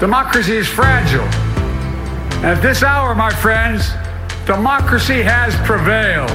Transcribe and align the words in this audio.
Democracy 0.00 0.54
is 0.54 0.68
fragile. 0.68 1.24
And 2.38 2.46
at 2.46 2.62
this 2.62 2.84
hour, 2.84 3.16
my 3.16 3.30
friends, 3.30 3.90
democracy 4.46 5.22
has 5.22 5.56
prevailed. 5.66 6.28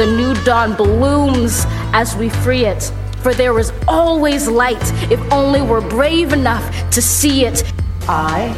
The 0.00 0.06
new 0.16 0.34
dawn 0.42 0.74
blooms 0.74 1.66
as 1.92 2.16
we 2.16 2.30
free 2.30 2.64
it. 2.64 2.90
For 3.22 3.32
there 3.32 3.56
is 3.60 3.72
always 3.86 4.48
light 4.48 4.82
if 5.12 5.20
only 5.32 5.62
we're 5.62 5.88
brave 5.88 6.32
enough 6.32 6.90
to 6.90 7.00
see 7.00 7.44
it. 7.44 7.62
I, 8.08 8.50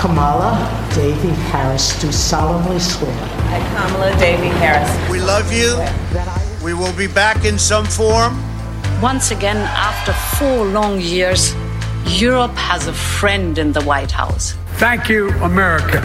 Kamala 0.00 0.90
Davy 0.96 1.28
Harris, 1.52 2.00
do 2.00 2.10
solemnly 2.10 2.80
swear. 2.80 3.12
I, 3.12 3.60
Kamala 3.76 4.18
Davy 4.18 4.48
Harris. 4.48 4.90
We 5.08 5.20
love 5.20 5.52
you. 5.52 5.78
We 6.64 6.74
will 6.74 6.96
be 6.96 7.06
back 7.06 7.44
in 7.44 7.56
some 7.56 7.84
form. 7.84 8.42
Once 9.02 9.30
again, 9.30 9.56
after 9.56 10.12
four 10.12 10.64
long 10.64 11.00
years, 11.00 11.54
Europe 12.06 12.56
has 12.56 12.86
a 12.88 12.92
friend 12.92 13.58
in 13.58 13.72
the 13.72 13.80
White 13.80 14.12
House. 14.12 14.54
Thank 14.78 15.10
you, 15.10 15.30
America. 15.42 16.02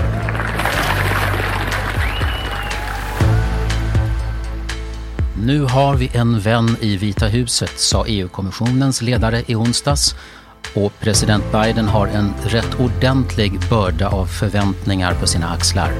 Nu 5.41 5.63
har 5.63 5.95
vi 5.95 6.11
en 6.13 6.39
vän 6.39 6.77
i 6.81 6.97
Vita 6.97 7.27
huset, 7.27 7.79
sa 7.79 8.05
EU-kommissionens 8.07 9.01
ledare 9.01 9.43
i 9.45 9.55
onsdags. 9.55 10.15
Och 10.75 10.93
president 10.99 11.43
Biden 11.51 11.87
har 11.87 12.07
en 12.07 12.33
rätt 12.43 12.79
ordentlig 12.79 13.59
börda 13.69 14.07
av 14.07 14.25
förväntningar 14.25 15.13
på 15.13 15.27
sina 15.27 15.49
axlar. 15.49 15.91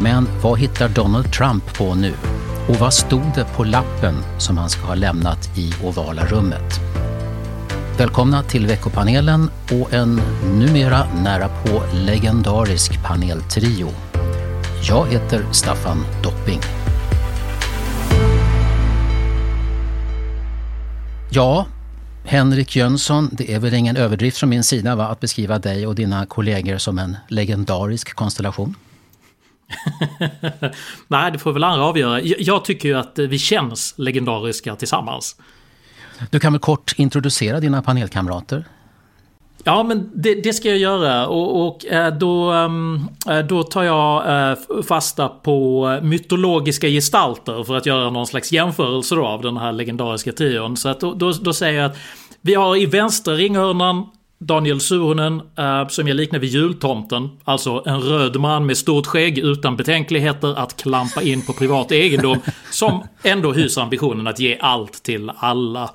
Men 0.00 0.28
vad 0.42 0.58
hittar 0.58 0.88
Donald 0.88 1.32
Trump 1.32 1.78
på 1.78 1.94
nu? 1.94 2.14
Och 2.68 2.76
vad 2.76 2.94
stod 2.94 3.34
det 3.34 3.44
på 3.56 3.64
lappen 3.64 4.14
som 4.38 4.58
han 4.58 4.70
ska 4.70 4.86
ha 4.86 4.94
lämnat 4.94 5.58
i 5.58 5.74
ovala 5.84 6.26
rummet? 6.26 6.80
Välkomna 7.98 8.42
till 8.42 8.66
veckopanelen 8.66 9.50
och 9.72 9.92
en 9.92 10.20
numera 10.54 11.06
nära 11.14 11.48
på 11.48 11.82
legendarisk 11.94 13.02
paneltrio. 13.02 13.88
Jag 14.88 15.06
heter 15.06 15.44
Staffan 15.52 16.04
Dopping. 16.22 16.60
Ja, 21.30 21.66
Henrik 22.24 22.76
Jönsson, 22.76 23.30
det 23.32 23.54
är 23.54 23.58
väl 23.58 23.74
ingen 23.74 23.96
överdrift 23.96 24.38
från 24.38 24.50
min 24.50 24.64
sida 24.64 24.96
va, 24.96 25.08
att 25.08 25.20
beskriva 25.20 25.58
dig 25.58 25.86
och 25.86 25.94
dina 25.94 26.26
kollegor 26.26 26.78
som 26.78 26.98
en 26.98 27.16
legendarisk 27.28 28.14
konstellation? 28.14 28.74
Nej, 31.08 31.32
det 31.32 31.38
får 31.38 31.52
väl 31.52 31.64
andra 31.64 31.84
avgöra. 31.84 32.20
Jag 32.22 32.64
tycker 32.64 32.88
ju 32.88 32.94
att 32.94 33.18
vi 33.18 33.38
känns 33.38 33.94
legendariska 33.96 34.76
tillsammans. 34.76 35.36
Du 36.30 36.40
kan 36.40 36.52
väl 36.52 36.60
kort 36.60 36.94
introducera 36.96 37.60
dina 37.60 37.82
panelkamrater? 37.82 38.64
Ja, 39.64 39.82
men 39.82 40.10
det, 40.14 40.34
det, 40.34 40.52
ska 40.52 40.68
jag 40.68 40.78
göra 40.78 41.26
och, 41.26 41.66
och 41.66 41.84
då, 42.18 42.54
då 43.48 43.62
tar 43.62 43.82
jag 43.82 44.56
fasta 44.88 45.28
på 45.28 45.98
mytologiska 46.02 46.88
gestalter 46.88 47.64
för 47.64 47.76
att 47.76 47.86
göra 47.86 48.10
någon 48.10 48.26
slags 48.26 48.52
jämförelse 48.52 49.14
av 49.14 49.42
den 49.42 49.56
här 49.56 49.72
legendariska 49.72 50.32
trion. 50.32 50.76
Så 50.76 50.88
att 50.88 51.00
då, 51.00 51.14
då, 51.14 51.32
då 51.32 51.52
säger 51.52 51.80
jag 51.80 51.90
att 51.90 51.98
vi 52.40 52.54
har 52.54 52.76
i 52.76 52.86
vänstra 52.86 53.34
ringhörnan 53.34 54.06
Daniel 54.38 54.80
Suhonen, 54.80 55.42
äh, 55.58 55.88
som 55.88 56.08
jag 56.08 56.14
liknar 56.14 56.38
vid 56.38 56.50
jultomten. 56.50 57.28
Alltså 57.44 57.82
en 57.86 58.00
röd 58.00 58.36
man 58.40 58.66
med 58.66 58.76
stort 58.76 59.06
skägg 59.06 59.38
utan 59.38 59.76
betänkligheter 59.76 60.58
att 60.58 60.76
klampa 60.76 61.22
in 61.22 61.46
på 61.46 61.52
privat 61.52 61.92
egendom. 61.92 62.38
Som 62.70 63.04
ändå 63.22 63.52
hyser 63.52 63.82
ambitionen 63.82 64.26
att 64.26 64.38
ge 64.38 64.58
allt 64.60 65.02
till 65.02 65.30
alla. 65.36 65.90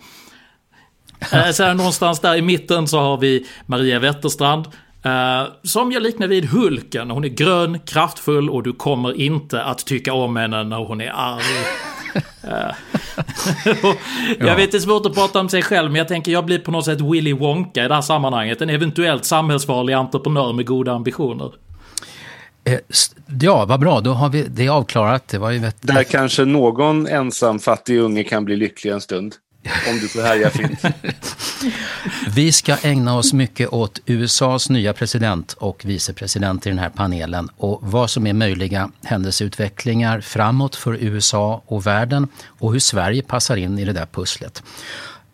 Äh, 1.34 1.50
sen 1.50 1.78
någonstans 1.78 2.20
där 2.20 2.36
i 2.36 2.42
mitten 2.42 2.88
så 2.88 3.00
har 3.00 3.18
vi 3.18 3.46
Maria 3.66 4.00
Wetterstrand. 4.00 4.66
Uh, 5.06 5.52
som 5.64 5.92
jag 5.92 6.04
liknar 6.04 6.28
vid 6.28 6.46
Hulken. 6.46 7.12
Hon 7.12 7.24
är 7.24 7.30
grön, 7.30 7.80
kraftfull 7.80 8.50
och 8.50 8.64
du 8.64 8.74
kommer 8.74 9.22
inte 9.22 9.64
att 9.64 9.86
tycka 9.86 10.14
om 10.14 10.36
henne 10.36 10.64
när 10.64 10.78
hon 10.78 11.02
är 11.02 11.12
arg. 11.16 11.66
jag 14.40 14.56
vet 14.56 14.72
det 14.72 14.78
är 14.78 14.80
svårt 14.80 15.06
att 15.06 15.14
prata 15.14 15.40
om 15.40 15.50
sig 15.50 15.62
själv 15.62 15.92
men 15.92 16.00
jag 16.00 16.08
tänker 16.08 16.32
jag 16.32 16.46
blir 16.46 16.60
på 16.60 16.72
något 16.72 16.86
sätt 16.86 17.02
Willy 17.02 17.34
Wonka 17.34 17.86
i 17.86 17.88
det 17.88 17.94
här 17.94 18.02
sammanhanget. 18.02 18.62
En 18.62 18.70
eventuellt 18.70 19.26
samhällsfarlig 19.26 19.94
entreprenör 19.94 20.54
med 20.54 20.66
goda 20.66 20.92
ambitioner. 20.92 21.52
Eh, 22.64 22.80
ja, 23.42 23.66
vad 23.66 23.80
bra. 23.80 24.02
Då 24.02 24.12
har 24.12 24.30
vi 24.30 24.46
det 24.50 24.70
avklarat. 24.70 25.28
Det 25.28 25.38
var 25.38 25.52
ju 25.52 25.60
vet... 25.60 25.78
Där 25.82 26.04
kanske 26.04 26.46
någon 26.46 27.08
ensam 27.08 27.60
fattig 27.60 28.00
unge 28.00 28.24
kan 28.24 28.46
bli 28.46 28.56
lycklig 28.56 28.92
en 28.92 29.02
stund. 29.02 29.36
Om 29.90 30.00
du 30.00 30.08
får 30.08 30.22
härja 30.22 30.50
fint. 30.50 30.80
Vi 32.36 32.52
ska 32.52 32.78
ägna 32.84 33.18
oss 33.18 33.34
mycket 33.34 33.70
åt 33.74 34.00
USAs 34.06 34.70
nya 34.70 34.94
president 34.94 35.54
och 35.54 35.86
vicepresident 35.86 36.66
i 36.68 36.70
den 36.70 36.80
här 36.80 36.90
panelen 36.90 37.50
och 37.58 37.80
vad 37.84 38.10
som 38.10 38.28
är 38.28 38.34
möjliga 38.34 38.92
händelseutvecklingar 39.04 40.22
framåt 40.22 40.76
för 40.76 40.94
USA 40.94 41.62
och 41.66 41.88
världen 41.88 42.28
och 42.48 42.74
hur 42.74 42.80
Sverige 42.80 43.22
passar 43.22 43.58
in 43.58 43.80
i 43.80 43.86
det 43.86 43.94
där 43.94 44.06
pusslet. 44.06 44.64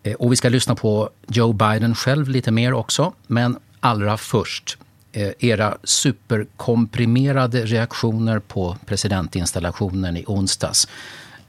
Eh, 0.02 0.14
och 0.14 0.32
vi 0.32 0.36
ska 0.36 0.48
lyssna 0.48 0.74
på 0.74 1.10
Joe 1.28 1.52
Biden 1.52 1.94
själv 1.94 2.28
lite 2.28 2.50
mer 2.50 2.72
också, 2.72 3.12
men 3.26 3.58
allra 3.80 4.16
först 4.16 4.78
eh, 5.12 5.30
era 5.38 5.76
superkomprimerade 5.84 7.64
reaktioner 7.64 8.38
på 8.38 8.76
presidentinstallationen 8.86 10.16
i 10.16 10.24
onsdags. 10.26 10.88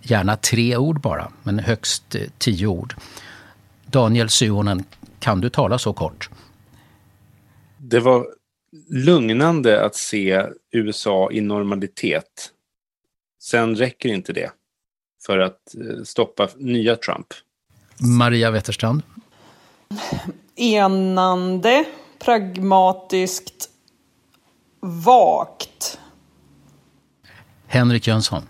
Gärna 0.02 0.36
tre 0.36 0.78
ord 0.78 1.02
bara, 1.02 1.32
men 1.44 1.60
högst 1.60 2.16
eh, 2.16 2.22
tio 2.38 2.68
ord. 2.68 2.96
Daniel 3.86 4.30
Suhonen, 4.30 4.84
kan 5.20 5.42
du 5.42 5.50
tala 5.50 5.78
så 5.78 5.94
kort? 5.94 6.30
Det 7.78 8.00
var 8.00 8.28
lugnande 8.90 9.86
att 9.86 9.96
se 9.96 10.46
USA 10.72 11.32
i 11.32 11.42
normalitet. 11.42 12.52
Sen 13.42 13.76
räcker 13.76 14.10
inte 14.10 14.34
det 14.34 14.52
för 15.26 15.40
att 15.40 15.76
eh, 15.76 16.04
stoppa 16.04 16.50
nya 16.58 16.96
Trump. 16.96 17.28
Maria 18.20 18.52
Wetterstrand? 18.52 19.02
Enande, 20.56 21.86
pragmatiskt, 22.20 23.70
vagt. 24.80 26.00
Henrik 27.68 28.08
Jönsson? 28.08 28.44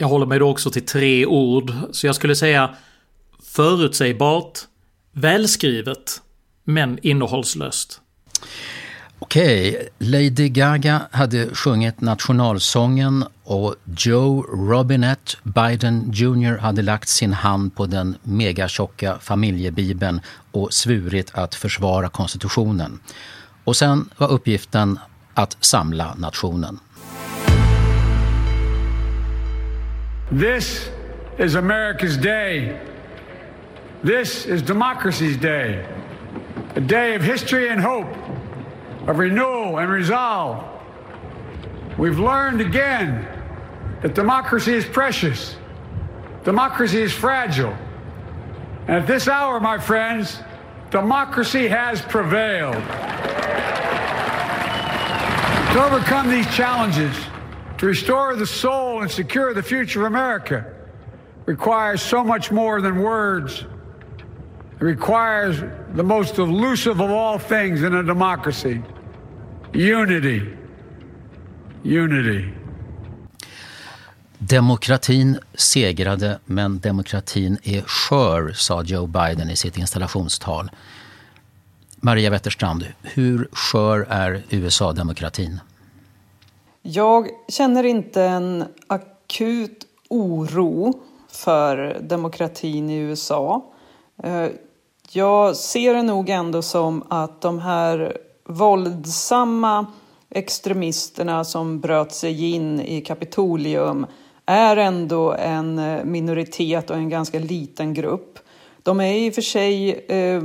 Jag 0.00 0.08
håller 0.08 0.26
mig 0.26 0.38
då 0.38 0.48
också 0.48 0.70
till 0.70 0.86
tre 0.86 1.26
ord, 1.26 1.72
så 1.90 2.06
jag 2.06 2.14
skulle 2.14 2.36
säga 2.36 2.70
förutsägbart, 3.42 4.58
välskrivet, 5.12 6.22
men 6.64 6.98
innehållslöst. 7.02 8.00
Okej, 9.18 9.88
Lady 9.98 10.48
Gaga 10.48 11.02
hade 11.10 11.54
sjungit 11.54 12.00
nationalsången 12.00 13.24
och 13.44 13.74
Joe 13.98 14.42
Robinette 14.42 15.36
Biden 15.42 16.10
Jr 16.12 16.58
hade 16.58 16.82
lagt 16.82 17.08
sin 17.08 17.32
hand 17.32 17.74
på 17.74 17.86
den 17.86 18.16
megatjocka 18.22 19.18
familjebibeln 19.18 20.20
och 20.52 20.72
svurit 20.72 21.30
att 21.34 21.54
försvara 21.54 22.08
konstitutionen. 22.08 23.00
Och 23.64 23.76
sen 23.76 24.08
var 24.16 24.28
uppgiften 24.28 24.98
att 25.34 25.56
samla 25.60 26.14
nationen. 26.14 26.78
This 30.30 30.88
is 31.38 31.56
America's 31.56 32.16
day. 32.16 32.80
This 34.04 34.46
is 34.46 34.62
democracy's 34.62 35.36
day. 35.36 35.84
a 36.76 36.80
day 36.80 37.14
of 37.14 37.22
history 37.22 37.68
and 37.68 37.80
hope, 37.80 38.06
of 39.08 39.18
renewal 39.18 39.78
and 39.78 39.90
resolve. 39.90 40.64
We've 41.98 42.18
learned 42.18 42.60
again 42.60 43.26
that 44.02 44.14
democracy 44.14 44.74
is 44.74 44.84
precious, 44.84 45.56
democracy 46.44 47.02
is 47.02 47.12
fragile. 47.12 47.76
And 48.86 48.96
at 48.98 49.06
this 49.06 49.26
hour, 49.26 49.58
my 49.60 49.78
friends, 49.78 50.38
democracy 50.90 51.66
has 51.68 52.00
prevailed. 52.02 52.82
To 55.72 55.84
overcome 55.84 56.30
these 56.30 56.46
challenges, 56.54 57.14
to 57.80 57.86
restore 57.86 58.36
the 58.36 58.46
soul 58.46 59.00
and 59.00 59.10
secure 59.10 59.54
the 59.54 59.62
future 59.62 60.00
of 60.00 60.06
America, 60.06 60.64
requires 61.46 62.02
so 62.02 62.22
much 62.22 62.50
more 62.50 62.82
than 62.82 63.02
words. 63.02 63.64
It 64.80 64.84
requires 64.84 65.62
the 65.94 66.02
most 66.02 66.38
elusive 66.38 67.00
of 67.00 67.10
all 67.10 67.38
things 67.38 67.82
in 67.82 67.94
a 67.94 68.02
democracy 68.02 68.82
unity. 69.72 70.42
Unity. 71.82 72.52
Demokratin 74.38 75.38
segrade, 75.54 76.38
men 76.44 76.78
demokratin 76.78 77.58
är 77.62 77.82
skör, 77.82 78.52
sa 78.52 78.82
Joe 78.82 79.06
Biden 79.06 79.50
i 79.50 79.56
sitt 79.56 79.78
installationstal. 79.78 80.70
Maria 81.96 82.30
Wetterstrand, 82.30 82.86
hur 83.02 83.48
skör 83.52 84.06
är 84.10 84.42
USA-demokratin? 84.50 85.60
Jag 86.82 87.28
känner 87.48 87.84
inte 87.84 88.22
en 88.22 88.64
akut 88.86 89.86
oro 90.08 90.92
för 91.28 92.00
demokratin 92.00 92.90
i 92.90 92.96
USA. 92.96 93.72
Eh, 94.22 94.46
jag 95.10 95.56
ser 95.56 95.94
det 95.94 96.02
nog 96.02 96.28
ändå 96.28 96.62
som 96.62 97.04
att 97.08 97.40
de 97.40 97.58
här 97.58 98.16
våldsamma 98.44 99.86
extremisterna 100.30 101.44
som 101.44 101.80
bröt 101.80 102.12
sig 102.12 102.54
in 102.54 102.80
i 102.80 103.00
Kapitolium 103.00 104.06
är 104.46 104.76
ändå 104.76 105.32
en 105.32 106.00
minoritet 106.04 106.90
och 106.90 106.96
en 106.96 107.08
ganska 107.08 107.38
liten 107.38 107.94
grupp. 107.94 108.38
De 108.82 109.00
är 109.00 109.14
i 109.14 109.30
och 109.30 109.34
för 109.34 109.42
sig 109.42 109.90
eh, 110.08 110.42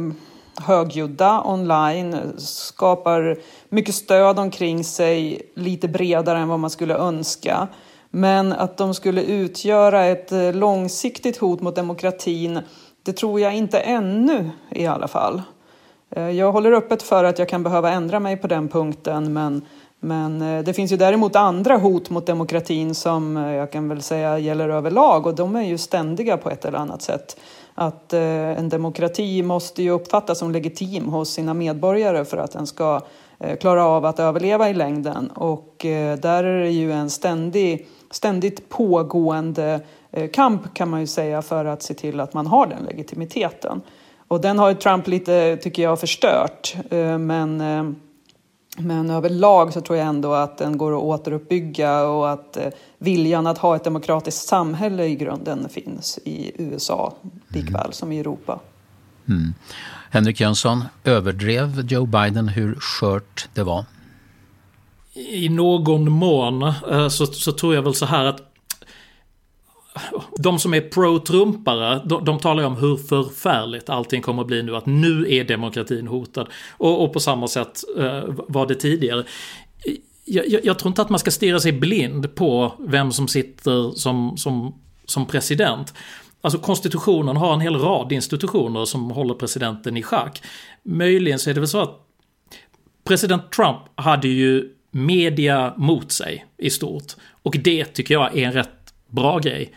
högljudda 0.57 1.43
online, 1.45 2.33
skapar 2.37 3.37
mycket 3.69 3.95
stöd 3.95 4.39
omkring 4.39 4.83
sig, 4.83 5.41
lite 5.55 5.87
bredare 5.87 6.39
än 6.39 6.47
vad 6.47 6.59
man 6.59 6.69
skulle 6.69 6.95
önska. 6.95 7.67
Men 8.09 8.53
att 8.53 8.77
de 8.77 8.93
skulle 8.93 9.23
utgöra 9.23 10.05
ett 10.05 10.31
eh, 10.31 10.53
långsiktigt 10.53 11.37
hot 11.37 11.61
mot 11.61 11.75
demokratin, 11.75 12.59
det 13.03 13.13
tror 13.13 13.39
jag 13.39 13.55
inte 13.55 13.79
ännu 13.79 14.49
i 14.69 14.87
alla 14.87 15.07
fall. 15.07 15.41
Eh, 16.09 16.29
jag 16.29 16.51
håller 16.51 16.71
öppet 16.71 17.03
för 17.03 17.23
att 17.23 17.39
jag 17.39 17.49
kan 17.49 17.63
behöva 17.63 17.91
ändra 17.91 18.19
mig 18.19 18.37
på 18.37 18.47
den 18.47 18.67
punkten 18.67 19.33
men, 19.33 19.61
men 19.99 20.41
eh, 20.41 20.63
det 20.63 20.73
finns 20.73 20.91
ju 20.91 20.97
däremot 20.97 21.35
andra 21.35 21.77
hot 21.77 22.09
mot 22.09 22.25
demokratin 22.25 22.95
som 22.95 23.35
jag 23.35 23.71
kan 23.71 23.89
väl 23.89 24.01
säga 24.01 24.39
gäller 24.39 24.69
överlag 24.69 25.27
och 25.27 25.35
de 25.35 25.55
är 25.55 25.63
ju 25.63 25.77
ständiga 25.77 26.37
på 26.37 26.49
ett 26.49 26.65
eller 26.65 26.77
annat 26.77 27.01
sätt. 27.01 27.37
Att 27.75 28.13
eh, 28.13 28.21
en 28.59 28.69
demokrati 28.69 29.43
måste 29.43 29.83
ju 29.83 29.89
uppfattas 29.89 30.39
som 30.39 30.51
legitim 30.51 31.07
hos 31.07 31.29
sina 31.29 31.53
medborgare 31.53 32.25
för 32.25 32.37
att 32.37 32.51
den 32.51 32.67
ska 32.67 33.01
eh, 33.39 33.57
klara 33.57 33.85
av 33.85 34.05
att 34.05 34.19
överleva 34.19 34.69
i 34.69 34.73
längden 34.73 35.27
och 35.31 35.85
eh, 35.85 36.17
där 36.17 36.43
är 36.43 36.59
det 36.59 36.71
ju 36.71 36.91
en 36.91 37.09
ständig 37.09 37.87
ständigt 38.11 38.69
pågående 38.69 39.79
eh, 40.11 40.29
kamp 40.29 40.73
kan 40.73 40.89
man 40.89 40.99
ju 40.99 41.07
säga 41.07 41.41
för 41.41 41.65
att 41.65 41.83
se 41.83 41.93
till 41.93 42.19
att 42.19 42.33
man 42.33 42.47
har 42.47 42.67
den 42.67 42.83
legitimiteten. 42.83 43.81
Och 44.27 44.41
den 44.41 44.59
har 44.59 44.69
ju 44.69 44.75
Trump 44.75 45.07
lite, 45.07 45.57
tycker 45.57 45.83
jag, 45.83 45.99
förstört. 45.99 46.75
Eh, 46.89 47.17
men, 47.17 47.61
eh, 47.61 47.83
men 48.77 49.09
överlag 49.09 49.73
så 49.73 49.81
tror 49.81 49.97
jag 49.97 50.07
ändå 50.07 50.33
att 50.33 50.57
den 50.57 50.77
går 50.77 50.97
att 50.97 51.03
återuppbygga 51.03 52.07
och 52.07 52.31
att 52.31 52.57
viljan 53.05 53.47
att 53.47 53.57
ha 53.57 53.75
ett 53.75 53.83
demokratiskt 53.83 54.47
samhälle 54.47 55.05
i 55.05 55.15
grunden 55.15 55.69
finns 55.69 56.19
i 56.25 56.51
USA 56.57 57.13
likväl 57.47 57.81
mm. 57.81 57.91
som 57.91 58.11
i 58.11 58.19
Europa. 58.19 58.59
Mm. 59.29 59.53
Henrik 60.09 60.39
Jönsson, 60.39 60.83
överdrev 61.03 61.85
Joe 61.91 62.05
Biden 62.05 62.47
hur 62.47 62.75
skört 62.75 63.49
det 63.53 63.63
var? 63.63 63.85
i 65.15 65.49
någon 65.49 66.11
mån 66.11 66.63
eh, 66.63 67.07
så, 67.07 67.25
så 67.25 67.51
tror 67.51 67.75
jag 67.75 67.81
väl 67.81 67.93
så 67.93 68.05
här 68.05 68.25
att 68.25 68.51
de 70.37 70.59
som 70.59 70.73
är 70.73 70.81
pro-trumpare, 70.81 72.01
de, 72.05 72.25
de 72.25 72.39
talar 72.39 72.63
ju 72.63 72.67
om 72.67 72.75
hur 72.75 72.97
förfärligt 72.97 73.89
allting 73.89 74.21
kommer 74.21 74.41
att 74.41 74.47
bli 74.47 74.63
nu. 74.63 74.75
Att 74.75 74.85
nu 74.85 75.25
är 75.29 75.43
demokratin 75.43 76.07
hotad. 76.07 76.47
Och, 76.71 77.03
och 77.03 77.13
på 77.13 77.19
samma 77.19 77.47
sätt 77.47 77.83
eh, 77.97 78.23
var 78.27 78.67
det 78.67 78.75
tidigare. 78.75 79.23
Jag, 80.25 80.47
jag, 80.47 80.65
jag, 80.65 80.79
tror 80.79 80.89
inte 80.89 81.01
att 81.01 81.09
man 81.09 81.19
ska 81.19 81.31
stirra 81.31 81.59
sig 81.59 81.71
blind 81.71 82.35
på 82.35 82.73
vem 82.79 83.11
som 83.11 83.27
sitter 83.27 83.91
som, 83.91 84.37
som, 84.37 84.75
som 85.05 85.25
president. 85.25 85.93
Alltså 86.41 86.59
konstitutionen 86.59 87.37
har 87.37 87.53
en 87.53 87.61
hel 87.61 87.75
rad 87.75 88.11
institutioner 88.11 88.85
som 88.85 89.11
håller 89.11 89.33
presidenten 89.33 89.97
i 89.97 90.03
schack. 90.03 90.41
Möjligen 90.83 91.39
så 91.39 91.49
är 91.49 91.53
det 91.53 91.59
väl 91.59 91.67
så 91.67 91.81
att 91.81 92.01
president 93.03 93.51
Trump 93.51 93.77
hade 93.95 94.27
ju 94.27 94.69
media 94.91 95.73
mot 95.77 96.11
sig 96.11 96.45
i 96.57 96.69
stort. 96.69 97.13
Och 97.41 97.55
det 97.63 97.85
tycker 97.85 98.13
jag 98.13 98.37
är 98.37 98.45
en 98.45 98.53
rätt 98.53 98.93
bra 99.07 99.39
grej. 99.39 99.73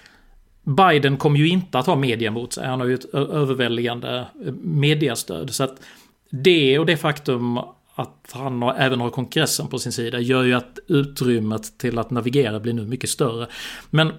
Biden 0.62 1.17
kommer 1.17 1.39
ju 1.39 1.49
inte 1.49 1.79
att 1.79 1.87
ha 1.87 1.97
media 1.97 2.31
mot 2.31 2.53
sig. 2.53 2.67
Han 2.67 2.81
har 2.81 2.87
ju 2.87 2.95
ett 2.95 3.15
överväldigande 3.15 4.27
mediestöd. 4.35 4.65
mediastöd. 4.65 5.55
Så 5.55 5.65
att 5.65 5.81
det 6.31 6.79
och 6.79 6.87
det 6.87 6.97
faktum 6.97 7.59
att 7.99 8.31
han 8.33 8.62
har, 8.62 8.75
även 8.75 9.00
har 9.00 9.11
kongressen 9.11 9.69
på 9.69 9.79
sin 9.79 9.93
sida 9.93 10.21
gör 10.21 10.43
ju 10.43 10.55
att 10.55 10.79
utrymmet 10.87 11.79
till 11.79 11.99
att 11.99 12.11
navigera 12.11 12.61
blir 12.61 12.73
nu 12.73 12.87
mycket 12.87 13.11
större. 13.11 13.47
Men 13.91 14.12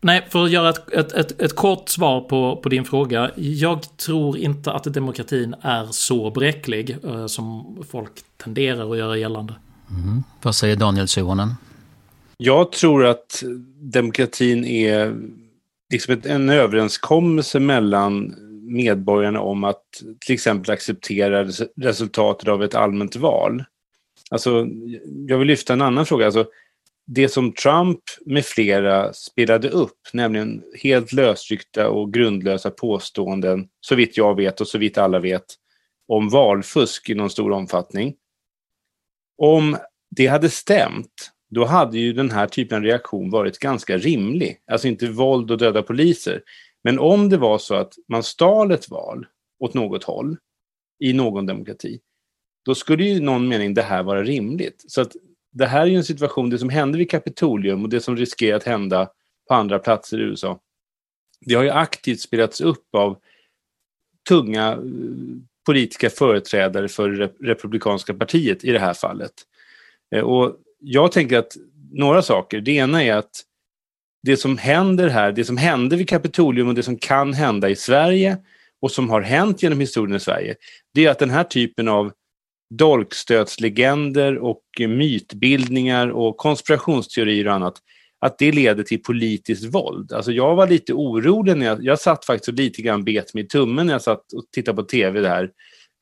nej, 0.00 0.26
för 0.30 0.44
att 0.44 0.50
göra 0.50 0.70
ett, 0.70 0.92
ett, 0.92 1.12
ett, 1.12 1.42
ett, 1.42 1.56
kort 1.56 1.88
svar 1.88 2.20
på, 2.20 2.60
på 2.62 2.68
din 2.68 2.84
fråga. 2.84 3.30
Jag 3.36 3.96
tror 3.96 4.38
inte 4.38 4.72
att 4.72 4.84
demokratin 4.84 5.54
är 5.60 5.86
så 5.90 6.30
bräcklig 6.30 6.96
eh, 7.04 7.26
som 7.26 7.76
folk 7.90 8.12
tenderar 8.36 8.92
att 8.92 8.98
göra 8.98 9.16
gällande. 9.16 9.54
Mm. 9.90 10.22
Vad 10.42 10.54
säger 10.54 10.76
Daniel 10.76 11.08
Suhonen? 11.08 11.54
Jag 12.36 12.72
tror 12.72 13.06
att 13.06 13.42
demokratin 13.80 14.64
är 14.64 15.16
liksom 15.92 16.20
en 16.24 16.50
överenskommelse 16.50 17.60
mellan 17.60 18.34
medborgarna 18.66 19.40
om 19.40 19.64
att 19.64 19.84
till 20.20 20.34
exempel 20.34 20.72
acceptera 20.72 21.48
resultatet 21.76 22.48
av 22.48 22.62
ett 22.62 22.74
allmänt 22.74 23.16
val. 23.16 23.64
Alltså, 24.30 24.66
jag 25.28 25.38
vill 25.38 25.48
lyfta 25.48 25.72
en 25.72 25.82
annan 25.82 26.06
fråga. 26.06 26.26
Alltså, 26.26 26.46
det 27.06 27.28
som 27.28 27.52
Trump 27.52 28.00
med 28.26 28.44
flera 28.44 29.12
spelade 29.12 29.68
upp, 29.68 29.98
nämligen 30.12 30.62
helt 30.82 31.12
lösryckta 31.12 31.88
och 31.88 32.12
grundlösa 32.12 32.70
påståenden, 32.70 33.68
så 33.80 33.94
vitt 33.94 34.16
jag 34.16 34.36
vet 34.36 34.60
och 34.60 34.68
så 34.68 34.78
vitt 34.78 34.98
alla 34.98 35.18
vet, 35.18 35.44
om 36.08 36.28
valfusk 36.28 37.10
i 37.10 37.14
någon 37.14 37.30
stor 37.30 37.52
omfattning 37.52 38.14
om 39.38 39.76
det 40.10 40.26
hade 40.26 40.50
stämt, 40.50 41.30
då 41.50 41.64
hade 41.64 41.98
ju 41.98 42.12
den 42.12 42.30
här 42.30 42.46
typen 42.46 42.76
av 42.76 42.84
reaktion 42.84 43.30
varit 43.30 43.58
ganska 43.58 43.96
rimlig. 43.96 44.58
Alltså 44.70 44.88
inte 44.88 45.06
våld 45.06 45.50
och 45.50 45.58
döda 45.58 45.82
poliser. 45.82 46.42
Men 46.86 46.98
om 46.98 47.28
det 47.28 47.36
var 47.36 47.58
så 47.58 47.74
att 47.74 47.94
man 48.08 48.22
stal 48.22 48.70
ett 48.70 48.90
val 48.90 49.26
åt 49.58 49.74
något 49.74 50.04
håll 50.04 50.36
i 50.98 51.12
någon 51.12 51.46
demokrati, 51.46 52.00
då 52.64 52.74
skulle 52.74 53.04
ju 53.04 53.10
i 53.10 53.20
någon 53.20 53.48
mening 53.48 53.74
det 53.74 53.82
här 53.82 54.02
vara 54.02 54.22
rimligt. 54.22 54.84
Så 54.88 55.00
att 55.00 55.12
det 55.52 55.66
här 55.66 55.80
är 55.80 55.86
ju 55.86 55.96
en 55.96 56.04
situation, 56.04 56.50
det 56.50 56.58
som 56.58 56.68
hände 56.68 56.98
vid 56.98 57.10
Kapitolium 57.10 57.82
och 57.82 57.88
det 57.88 58.00
som 58.00 58.16
riskerar 58.16 58.56
att 58.56 58.64
hända 58.64 59.10
på 59.48 59.54
andra 59.54 59.78
platser 59.78 60.18
i 60.18 60.22
USA, 60.22 60.60
det 61.40 61.54
har 61.54 61.62
ju 61.62 61.70
aktivt 61.70 62.20
spelats 62.20 62.60
upp 62.60 62.94
av 62.94 63.18
tunga 64.28 64.72
eh, 64.72 64.78
politiska 65.66 66.10
företrädare 66.10 66.88
för 66.88 67.08
det 67.08 67.32
republikanska 67.40 68.14
partiet 68.14 68.64
i 68.64 68.72
det 68.72 68.78
här 68.78 68.94
fallet. 68.94 69.32
Eh, 70.14 70.22
och 70.22 70.56
jag 70.78 71.12
tänker 71.12 71.38
att 71.38 71.56
några 71.92 72.22
saker. 72.22 72.60
Det 72.60 72.72
ena 72.72 73.04
är 73.04 73.14
att 73.14 73.42
det 74.26 74.36
som 74.36 74.58
händer 74.58 75.08
här, 75.08 75.32
det 75.32 75.44
som 75.44 75.56
hände 75.56 75.96
vid 75.96 76.08
Kapitolium 76.08 76.68
och 76.68 76.74
det 76.74 76.82
som 76.82 76.98
kan 76.98 77.32
hända 77.32 77.68
i 77.68 77.76
Sverige 77.76 78.38
och 78.82 78.90
som 78.90 79.10
har 79.10 79.20
hänt 79.20 79.62
genom 79.62 79.80
historien 79.80 80.16
i 80.16 80.20
Sverige, 80.20 80.54
det 80.94 81.04
är 81.04 81.10
att 81.10 81.18
den 81.18 81.30
här 81.30 81.44
typen 81.44 81.88
av 81.88 82.12
dolkstötslegender 82.74 84.38
och 84.38 84.62
mytbildningar 84.78 86.08
och 86.08 86.36
konspirationsteorier 86.36 87.48
och 87.48 87.54
annat, 87.54 87.74
att 88.20 88.38
det 88.38 88.52
leder 88.52 88.82
till 88.82 89.02
politiskt 89.02 89.74
våld. 89.74 90.12
Alltså 90.12 90.32
jag 90.32 90.56
var 90.56 90.66
lite 90.66 90.92
orolig 90.92 91.56
när 91.56 91.66
jag, 91.66 91.84
jag 91.84 91.98
satt 91.98 92.24
faktiskt 92.24 92.48
och 92.48 92.54
lite 92.54 92.82
grann 92.82 93.04
bet 93.04 93.34
mig 93.34 93.44
i 93.44 93.46
tummen 93.46 93.86
när 93.86 93.94
jag 93.94 94.02
satt 94.02 94.32
och 94.32 94.44
tittade 94.52 94.76
på 94.76 94.82
tv 94.82 95.20
där. 95.20 95.50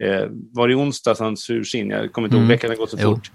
Eh, 0.04 0.26
var 0.52 0.68
det 0.68 0.74
onsdags 0.74 1.20
han 1.20 1.36
sur 1.36 1.64
sin? 1.64 1.90
Jag 1.90 2.12
kommer 2.12 2.28
inte 2.28 2.36
ihåg, 2.36 2.44
mm. 2.44 2.48
veckan 2.48 2.70
har 2.70 2.76
gått 2.76 2.90
så 2.90 2.98
fort. 2.98 3.30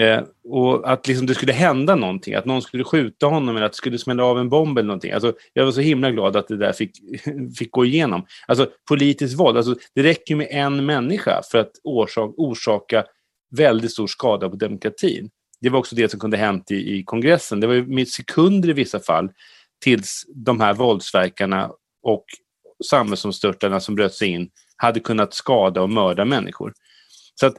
Eh, 0.00 0.22
och 0.44 0.92
att 0.92 1.06
liksom 1.06 1.26
det 1.26 1.34
skulle 1.34 1.52
hända 1.52 1.94
någonting, 1.94 2.34
att 2.34 2.44
någon 2.44 2.62
skulle 2.62 2.84
skjuta 2.84 3.26
honom 3.26 3.56
eller 3.56 3.66
att 3.66 3.72
det 3.72 3.76
skulle 3.76 3.98
smälla 3.98 4.24
av 4.24 4.38
en 4.38 4.48
bomb 4.48 4.78
eller 4.78 4.86
någonting. 4.86 5.12
Alltså, 5.12 5.32
jag 5.52 5.64
var 5.64 5.72
så 5.72 5.80
himla 5.80 6.10
glad 6.10 6.36
att 6.36 6.48
det 6.48 6.56
där 6.56 6.72
fick, 6.72 6.90
fick 7.58 7.70
gå 7.70 7.84
igenom. 7.84 8.26
Alltså 8.46 8.70
politiskt 8.88 9.38
våld, 9.38 9.56
alltså, 9.56 9.74
det 9.94 10.02
räcker 10.02 10.36
med 10.36 10.48
en 10.50 10.86
människa 10.86 11.42
för 11.50 11.58
att 11.58 11.70
orsaka, 11.84 12.32
orsaka 12.36 13.04
väldigt 13.56 13.92
stor 13.92 14.06
skada 14.06 14.48
på 14.48 14.56
demokratin. 14.56 15.30
Det 15.60 15.68
var 15.68 15.78
också 15.78 15.96
det 15.96 16.08
som 16.08 16.20
kunde 16.20 16.36
hänt 16.36 16.70
i, 16.70 16.98
i 16.98 17.04
kongressen. 17.04 17.60
Det 17.60 17.66
var 17.66 17.74
ju 17.74 17.86
med 17.86 18.08
sekunder 18.08 18.68
i 18.68 18.72
vissa 18.72 19.00
fall 19.00 19.28
tills 19.84 20.24
de 20.34 20.60
här 20.60 20.74
våldsverkarna 20.74 21.70
och 22.02 22.24
samhällsomstörtarna 22.90 23.80
som 23.80 23.94
bröt 23.94 24.14
sig 24.14 24.28
in 24.28 24.50
hade 24.76 25.00
kunnat 25.00 25.34
skada 25.34 25.82
och 25.82 25.90
mörda 25.90 26.24
människor. 26.24 26.72
Så 27.34 27.46
att 27.46 27.54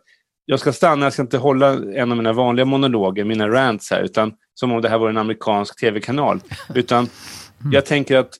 jag 0.51 0.59
ska 0.59 0.73
stanna, 0.73 1.05
jag 1.05 1.13
ska 1.13 1.21
inte 1.21 1.37
hålla 1.37 1.73
en 1.73 2.11
av 2.11 2.17
mina 2.17 2.33
vanliga 2.33 2.65
monologer, 2.65 3.23
mina 3.23 3.49
rants 3.49 3.91
här, 3.91 4.01
utan 4.01 4.33
som 4.53 4.71
om 4.71 4.81
det 4.81 4.89
här 4.89 4.97
var 4.97 5.09
en 5.09 5.17
amerikansk 5.17 5.79
tv-kanal. 5.79 6.39
Utan 6.75 7.07
jag 7.71 7.85
tänker 7.85 8.17
att 8.17 8.37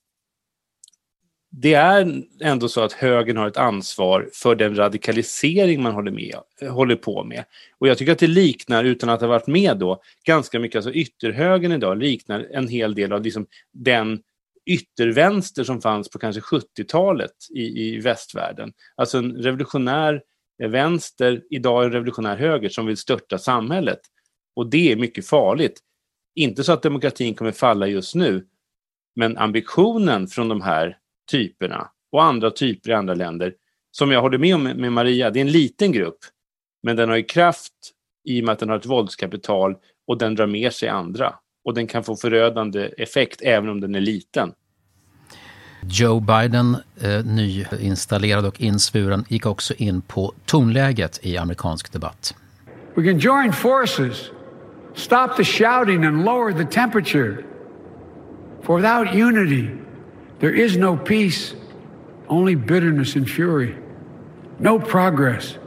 det 1.52 1.74
är 1.74 2.24
ändå 2.42 2.68
så 2.68 2.82
att 2.82 2.94
högern 2.94 3.38
har 3.38 3.48
ett 3.48 3.58
ansvar 3.58 4.30
för 4.34 4.56
den 4.56 4.76
radikalisering 4.76 5.84
man 5.84 5.94
håller, 5.94 6.12
med, 6.12 6.36
håller 6.72 6.96
på 6.96 7.24
med. 7.24 7.44
Och 7.80 7.88
jag 7.88 7.98
tycker 7.98 8.12
att 8.12 8.20
det 8.20 8.28
liknar, 8.28 8.84
utan 8.84 9.10
att 9.10 9.22
ha 9.22 9.28
varit 9.28 9.48
med 9.48 9.78
då, 9.78 10.02
ganska 10.26 10.60
mycket, 10.60 10.76
alltså 10.76 10.92
ytterhögern 10.92 11.72
idag 11.72 11.98
liknar 11.98 12.48
en 12.52 12.68
hel 12.68 12.96
del 12.96 13.14
av 13.14 13.22
liksom 13.22 13.46
den 13.74 14.20
yttervänster 14.66 15.64
som 15.64 15.82
fanns 15.82 16.10
på 16.10 16.20
kanske 16.20 16.42
70-talet 16.42 17.32
i, 17.50 17.62
i 17.62 18.00
västvärlden. 18.00 18.74
Alltså 18.96 19.18
en 19.18 19.36
revolutionär 19.36 20.22
vänster, 20.68 21.44
idag 21.50 21.86
en 21.86 21.92
revolutionär 21.92 22.38
höger 22.38 22.70
som 22.70 22.86
vill 22.86 22.98
störta 22.98 23.38
samhället. 23.38 24.00
Och 24.56 24.70
det 24.70 24.92
är 24.92 24.96
mycket 24.96 25.28
farligt. 25.28 25.80
Inte 26.36 26.64
så 26.64 26.72
att 26.72 26.84
demokratin 26.84 27.36
kommer 27.36 27.52
falla 27.52 27.88
just 27.88 28.16
nu, 28.16 28.48
men 29.16 29.38
ambitionen 29.38 30.28
från 30.28 30.50
de 30.50 30.62
här 30.62 30.98
typerna 31.32 31.92
och 32.12 32.24
andra 32.24 32.52
typer 32.52 32.90
i 32.90 32.94
andra 32.94 33.14
länder, 33.14 33.56
som 33.92 34.12
jag 34.12 34.22
håller 34.22 34.38
med 34.38 34.56
om 34.56 34.64
med 34.64 34.94
Maria, 34.94 35.30
det 35.30 35.40
är 35.40 35.42
en 35.42 35.52
liten 35.52 35.92
grupp, 35.92 36.20
men 36.84 36.96
den 36.96 37.10
har 37.10 37.16
ju 37.18 37.24
kraft 37.24 37.74
i 38.24 38.42
och 38.42 38.46
med 38.46 38.54
att 38.54 38.60
den 38.60 38.70
har 38.70 38.78
ett 38.78 38.86
våldskapital 38.86 39.76
och 40.08 40.18
den 40.18 40.36
drar 40.36 40.48
med 40.48 40.74
sig 40.74 40.90
andra. 40.90 41.36
Och 41.64 41.74
den 41.74 41.88
kan 41.88 42.04
få 42.04 42.16
förödande 42.16 42.90
effekt 42.98 43.42
även 43.42 43.70
om 43.70 43.82
den 43.82 43.96
är 43.96 44.00
liten. 44.00 44.54
Joe 45.88 46.20
Biden, 46.20 46.78
eh, 47.02 47.26
nyinstallerad 47.26 48.46
och 48.46 48.62
insvuren, 48.62 49.26
gick 49.28 49.46
också 49.46 49.74
in 49.74 50.02
på 50.02 50.34
tonläget 50.46 51.20
i 51.22 51.38
amerikansk 51.38 51.94
debatt. 51.94 52.36
We 52.96 53.04
can 53.04 53.20
join 53.20 53.54
forces, 53.54 54.32
stop 54.96 55.36
the 55.38 55.44
shouting 55.44 56.06
and 56.06 56.26
lower 56.26 56.54
the 56.54 56.66
temperature. 56.66 57.44
For 58.62 58.76
without 58.76 59.16
unity, 59.16 59.70
there 60.40 60.66
is 60.66 60.78
no 60.78 60.98
peace, 60.98 61.56
only 62.28 62.56
bitterness 62.56 63.16
and 63.16 63.30
fury. 63.30 63.76
No 64.60 64.80
progress, 64.80 65.58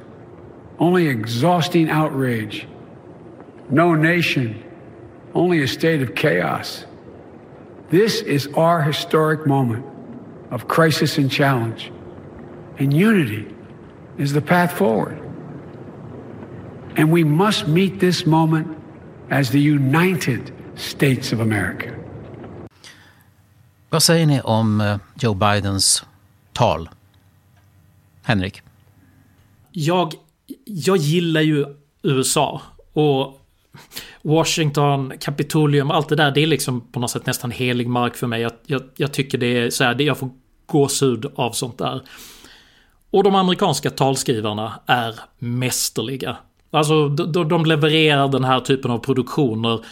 only 0.78 1.08
exhausting 1.08 1.90
outrage. 1.90 2.66
No 3.70 3.94
nation, 3.94 4.54
only 5.34 5.62
a 5.62 5.66
state 5.66 6.02
of 6.02 6.14
chaos. 6.14 6.86
This 7.90 8.22
is 8.22 8.48
our 8.56 8.82
historic 8.82 9.46
moment 9.46 9.93
of 10.50 10.68
crisis 10.68 11.18
and 11.18 11.30
challenge. 11.30 11.92
And 12.78 12.92
unity 12.92 13.46
is 14.18 14.32
the 14.32 14.40
path 14.40 14.72
forward. 14.72 15.18
And 16.96 17.12
we 17.12 17.24
must 17.24 17.68
meet 17.68 18.00
this 18.00 18.26
moment 18.26 18.66
as 19.30 19.50
the 19.50 19.60
United 19.60 20.52
States 20.76 21.32
of 21.32 21.40
America. 21.40 21.90
Vad 23.90 24.02
säger 24.02 24.26
ni 24.26 24.40
om 24.40 24.80
eh, 24.80 24.98
Joe 25.14 25.34
Bidens 25.34 26.04
tal? 26.52 26.88
Henrik? 28.22 28.62
Jag, 29.70 30.12
jag 30.64 30.96
gillar 30.96 31.40
ju 31.40 31.66
USA. 32.02 32.62
Och 32.92 33.43
Washington, 34.22 35.12
Kapitolium, 35.20 35.90
allt 35.90 36.08
det 36.08 36.16
där, 36.16 36.30
det 36.30 36.42
är 36.42 36.46
liksom 36.46 36.80
på 36.80 37.00
något 37.00 37.10
sätt 37.10 37.26
nästan 37.26 37.50
helig 37.50 37.88
mark 37.88 38.16
för 38.16 38.26
mig. 38.26 38.42
Jag, 38.42 38.52
jag, 38.66 38.82
jag 38.96 39.12
tycker 39.12 39.38
det 39.38 39.58
är 39.58 39.70
så 39.70 39.84
här, 39.84 40.02
jag 40.02 40.18
får 40.18 40.30
gåshud 40.66 41.26
av 41.34 41.52
sånt 41.52 41.78
där. 41.78 42.02
Och 43.10 43.22
de 43.22 43.34
amerikanska 43.34 43.90
talskrivarna 43.90 44.80
är 44.86 45.14
mästerliga. 45.38 46.36
Alltså 46.70 47.08
de, 47.08 47.48
de 47.48 47.66
levererar 47.66 48.28
den 48.28 48.44
här 48.44 48.60
typen 48.60 48.90
av 48.90 48.98
produktioner 48.98 49.84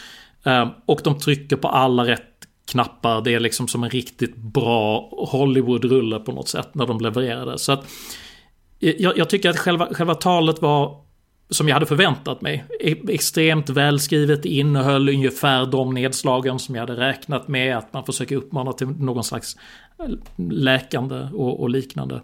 ehm, 0.44 0.68
och 0.86 1.00
de 1.04 1.18
trycker 1.18 1.56
på 1.56 1.68
alla 1.68 2.06
rätt 2.06 2.28
knappar. 2.70 3.20
Det 3.20 3.34
är 3.34 3.40
liksom 3.40 3.68
som 3.68 3.84
en 3.84 3.90
riktigt 3.90 4.36
bra 4.36 5.08
Hollywood-rulle 5.12 6.18
på 6.18 6.32
något 6.32 6.48
sätt 6.48 6.74
när 6.74 6.86
de 6.86 7.00
levererar 7.00 7.46
det. 7.46 7.58
Så 7.58 7.72
att 7.72 7.84
eh, 8.80 8.94
jag, 8.98 9.18
jag 9.18 9.30
tycker 9.30 9.50
att 9.50 9.58
själva, 9.58 9.88
själva 9.94 10.14
talet 10.14 10.62
var 10.62 11.01
som 11.52 11.68
jag 11.68 11.74
hade 11.74 11.86
förväntat 11.86 12.40
mig. 12.40 12.64
E, 12.80 12.96
extremt 13.08 13.70
välskrivet, 13.70 14.44
innehöll 14.44 15.08
ungefär 15.08 15.66
de 15.66 15.94
nedslagen 15.94 16.58
som 16.58 16.74
jag 16.74 16.82
hade 16.82 17.00
räknat 17.00 17.48
med. 17.48 17.78
Att 17.78 17.92
man 17.92 18.04
försöker 18.04 18.36
uppmana 18.36 18.72
till 18.72 18.86
någon 18.86 19.24
slags 19.24 19.56
läkande 20.36 21.28
och, 21.34 21.60
och 21.60 21.70
liknande. 21.70 22.22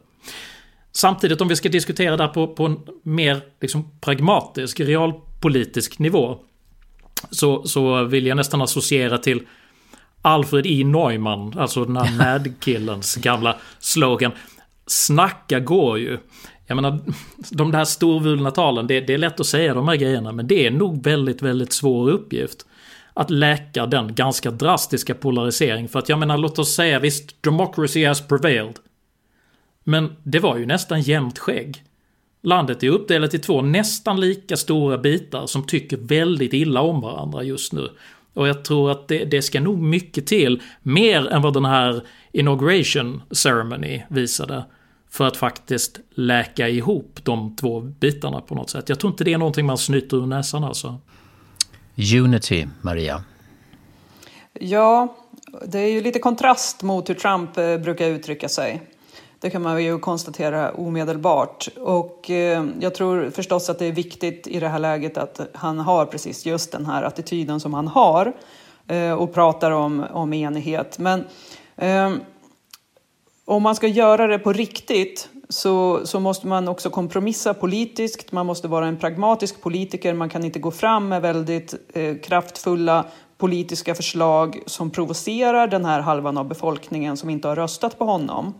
Samtidigt 0.92 1.40
om 1.40 1.48
vi 1.48 1.56
ska 1.56 1.68
diskutera 1.68 2.16
det 2.16 2.22
här 2.22 2.30
på, 2.30 2.46
på 2.46 2.66
en 2.66 2.78
mer 3.02 3.40
liksom, 3.60 3.90
pragmatisk, 4.00 4.80
realpolitisk 4.80 5.98
nivå. 5.98 6.38
Så, 7.30 7.62
så 7.66 8.04
vill 8.04 8.26
jag 8.26 8.36
nästan 8.36 8.62
associera 8.62 9.18
till 9.18 9.42
Alfred 10.22 10.66
E. 10.66 10.84
Neumann, 10.84 11.58
alltså 11.58 11.84
den 11.84 11.96
här 11.96 12.18
Mad-killens 12.18 13.16
gamla 13.16 13.56
slogan. 13.78 14.32
Snacka 14.86 15.60
går 15.60 15.98
ju. 15.98 16.18
Jag 16.68 16.76
menar, 16.76 16.98
de 17.50 17.70
där 17.70 17.84
storvulna 17.84 18.50
talen, 18.50 18.86
det, 18.86 19.00
det, 19.00 19.14
är 19.14 19.18
lätt 19.18 19.40
att 19.40 19.46
säga 19.46 19.74
de 19.74 19.88
här 19.88 19.96
grejerna, 19.96 20.32
men 20.32 20.46
det 20.46 20.66
är 20.66 20.70
nog 20.70 21.04
väldigt, 21.04 21.42
väldigt 21.42 21.72
svår 21.72 22.10
uppgift. 22.10 22.66
Att 23.14 23.30
läka 23.30 23.86
den 23.86 24.14
ganska 24.14 24.50
drastiska 24.50 25.14
polarisering. 25.14 25.88
För 25.88 25.98
att 25.98 26.08
jag 26.08 26.18
menar, 26.18 26.38
låt 26.38 26.58
oss 26.58 26.74
säga 26.74 26.98
visst, 26.98 27.42
democracy 27.42 28.04
has 28.04 28.28
prevailed. 28.28 28.78
Men 29.84 30.16
det 30.22 30.38
var 30.38 30.56
ju 30.56 30.66
nästan 30.66 31.00
jämnt 31.00 31.38
skägg. 31.38 31.82
Landet 32.42 32.82
är 32.82 32.88
uppdelat 32.88 33.34
i 33.34 33.38
två 33.38 33.62
nästan 33.62 34.20
lika 34.20 34.56
stora 34.56 34.98
bitar 34.98 35.46
som 35.46 35.66
tycker 35.66 35.96
väldigt 35.96 36.52
illa 36.52 36.80
om 36.80 37.00
varandra 37.00 37.42
just 37.42 37.72
nu. 37.72 37.88
Och 38.34 38.48
jag 38.48 38.64
tror 38.64 38.90
att 38.90 39.08
det, 39.08 39.24
det 39.24 39.42
ska 39.42 39.60
nog 39.60 39.78
mycket 39.78 40.26
till, 40.26 40.62
mer 40.82 41.28
än 41.28 41.42
vad 41.42 41.54
den 41.54 41.64
här 41.64 42.02
inauguration 42.32 43.22
ceremony 43.30 44.02
visade 44.08 44.64
för 45.10 45.26
att 45.26 45.36
faktiskt 45.36 46.00
läka 46.10 46.68
ihop 46.68 47.20
de 47.22 47.56
två 47.56 47.80
bitarna 47.80 48.40
på 48.40 48.54
något 48.54 48.70
sätt. 48.70 48.88
Jag 48.88 49.00
tror 49.00 49.10
inte 49.10 49.24
det 49.24 49.32
är 49.32 49.38
någonting 49.38 49.66
man 49.66 49.78
snyter 49.78 50.16
ur 50.16 50.26
näsan 50.26 50.64
alltså. 50.64 50.98
Unity, 52.24 52.66
Maria. 52.82 53.24
Ja, 54.52 55.16
det 55.66 55.78
är 55.78 55.90
ju 55.90 56.00
lite 56.00 56.18
kontrast 56.18 56.82
mot 56.82 57.08
hur 57.08 57.14
Trump 57.14 57.58
eh, 57.58 57.76
brukar 57.76 58.06
uttrycka 58.06 58.48
sig. 58.48 58.82
Det 59.40 59.50
kan 59.50 59.62
man 59.62 59.84
ju 59.84 59.98
konstatera 59.98 60.72
omedelbart. 60.72 61.68
Och 61.76 62.30
eh, 62.30 62.64
jag 62.80 62.94
tror 62.94 63.30
förstås 63.30 63.70
att 63.70 63.78
det 63.78 63.86
är 63.86 63.92
viktigt 63.92 64.46
i 64.46 64.60
det 64.60 64.68
här 64.68 64.78
läget 64.78 65.18
att 65.18 65.40
han 65.54 65.78
har 65.78 66.06
precis 66.06 66.46
just 66.46 66.72
den 66.72 66.86
här 66.86 67.02
attityden 67.02 67.60
som 67.60 67.74
han 67.74 67.88
har 67.88 68.32
eh, 68.86 69.12
och 69.12 69.34
pratar 69.34 69.70
om, 69.70 70.04
om 70.12 70.32
enighet. 70.32 70.98
Men 70.98 71.24
om 73.48 73.62
man 73.62 73.74
ska 73.74 73.86
göra 73.86 74.26
det 74.26 74.38
på 74.38 74.52
riktigt 74.52 75.28
så, 75.48 76.06
så 76.06 76.20
måste 76.20 76.46
man 76.46 76.68
också 76.68 76.90
kompromissa 76.90 77.54
politiskt. 77.54 78.32
Man 78.32 78.46
måste 78.46 78.68
vara 78.68 78.86
en 78.86 78.96
pragmatisk 78.96 79.60
politiker. 79.60 80.14
Man 80.14 80.28
kan 80.28 80.44
inte 80.44 80.58
gå 80.58 80.70
fram 80.70 81.08
med 81.08 81.22
väldigt 81.22 81.74
eh, 81.92 82.16
kraftfulla 82.16 83.04
politiska 83.38 83.94
förslag 83.94 84.62
som 84.66 84.90
provocerar 84.90 85.66
den 85.66 85.84
här 85.84 86.00
halvan 86.00 86.38
av 86.38 86.48
befolkningen 86.48 87.16
som 87.16 87.30
inte 87.30 87.48
har 87.48 87.56
röstat 87.56 87.98
på 87.98 88.04
honom. 88.04 88.54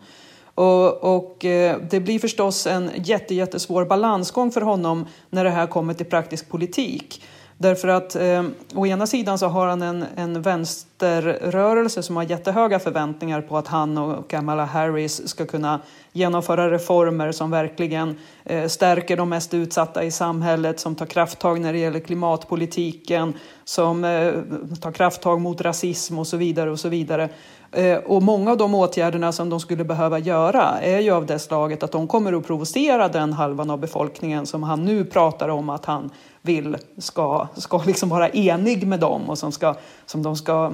Och, 0.54 1.16
och 1.16 1.44
eh, 1.44 1.76
det 1.90 2.00
blir 2.00 2.18
förstås 2.18 2.66
en 2.66 2.90
jätte, 2.96 3.34
jättesvår 3.34 3.84
balansgång 3.84 4.50
för 4.50 4.60
honom 4.60 5.06
när 5.30 5.44
det 5.44 5.50
här 5.50 5.66
kommer 5.66 5.94
till 5.94 6.06
praktisk 6.06 6.48
politik. 6.48 7.22
Därför 7.60 7.88
att 7.88 8.16
eh, 8.16 8.44
å 8.74 8.86
ena 8.86 9.06
sidan 9.06 9.38
så 9.38 9.46
har 9.46 9.66
han 9.66 9.82
en, 9.82 10.04
en 10.16 10.42
vänsterrörelse 10.42 12.02
som 12.02 12.16
har 12.16 12.22
jättehöga 12.22 12.78
förväntningar 12.78 13.40
på 13.40 13.58
att 13.58 13.68
han 13.68 13.98
och 13.98 14.30
Kamala 14.30 14.64
Harris 14.64 15.28
ska 15.28 15.46
kunna 15.46 15.80
genomföra 16.12 16.70
reformer 16.70 17.32
som 17.32 17.50
verkligen 17.50 18.16
eh, 18.44 18.66
stärker 18.66 19.16
de 19.16 19.28
mest 19.28 19.54
utsatta 19.54 20.04
i 20.04 20.10
samhället, 20.10 20.80
som 20.80 20.94
tar 20.94 21.06
krafttag 21.06 21.60
när 21.60 21.72
det 21.72 21.78
gäller 21.78 22.00
klimatpolitiken, 22.00 23.34
som 23.64 24.04
eh, 24.04 24.32
tar 24.80 24.92
krafttag 24.92 25.40
mot 25.40 25.60
rasism 25.60 26.18
och 26.18 26.26
så 26.26 26.36
vidare 26.36 26.70
och 26.70 26.80
så 26.80 26.88
vidare. 26.88 27.28
Eh, 27.72 27.96
och 27.96 28.22
många 28.22 28.50
av 28.50 28.56
de 28.56 28.74
åtgärderna 28.74 29.32
som 29.32 29.50
de 29.50 29.60
skulle 29.60 29.84
behöva 29.84 30.18
göra 30.18 30.80
är 30.80 31.00
ju 31.00 31.10
av 31.10 31.26
det 31.26 31.38
slaget 31.38 31.82
att 31.82 31.92
de 31.92 32.08
kommer 32.08 32.32
att 32.32 32.46
provocera 32.46 33.08
den 33.08 33.32
halvan 33.32 33.70
av 33.70 33.78
befolkningen 33.78 34.46
som 34.46 34.62
han 34.62 34.84
nu 34.84 35.04
pratar 35.04 35.48
om 35.48 35.68
att 35.68 35.84
han 35.84 36.10
vill 36.42 36.76
ska, 36.98 37.48
ska 37.56 37.82
liksom 37.86 38.08
vara 38.08 38.28
enig 38.28 38.86
med 38.86 39.00
dem 39.00 39.30
och 39.30 39.38
som, 39.38 39.52
ska, 39.52 39.74
som 40.06 40.22
de 40.22 40.36
ska 40.36 40.72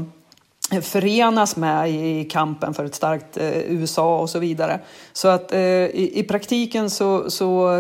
förenas 0.83 1.57
med 1.57 1.91
i 1.91 2.25
kampen 2.25 2.75
för 2.75 2.85
ett 2.85 2.95
starkt 2.95 3.37
eh, 3.37 3.59
USA 3.59 4.19
och 4.19 4.31
så 4.31 4.39
vidare. 4.39 4.81
Så 5.13 5.29
att 5.29 5.53
eh, 5.53 5.61
i, 5.61 6.13
i, 6.15 6.23
praktiken 6.23 6.91
så, 6.91 7.31
så 7.31 7.79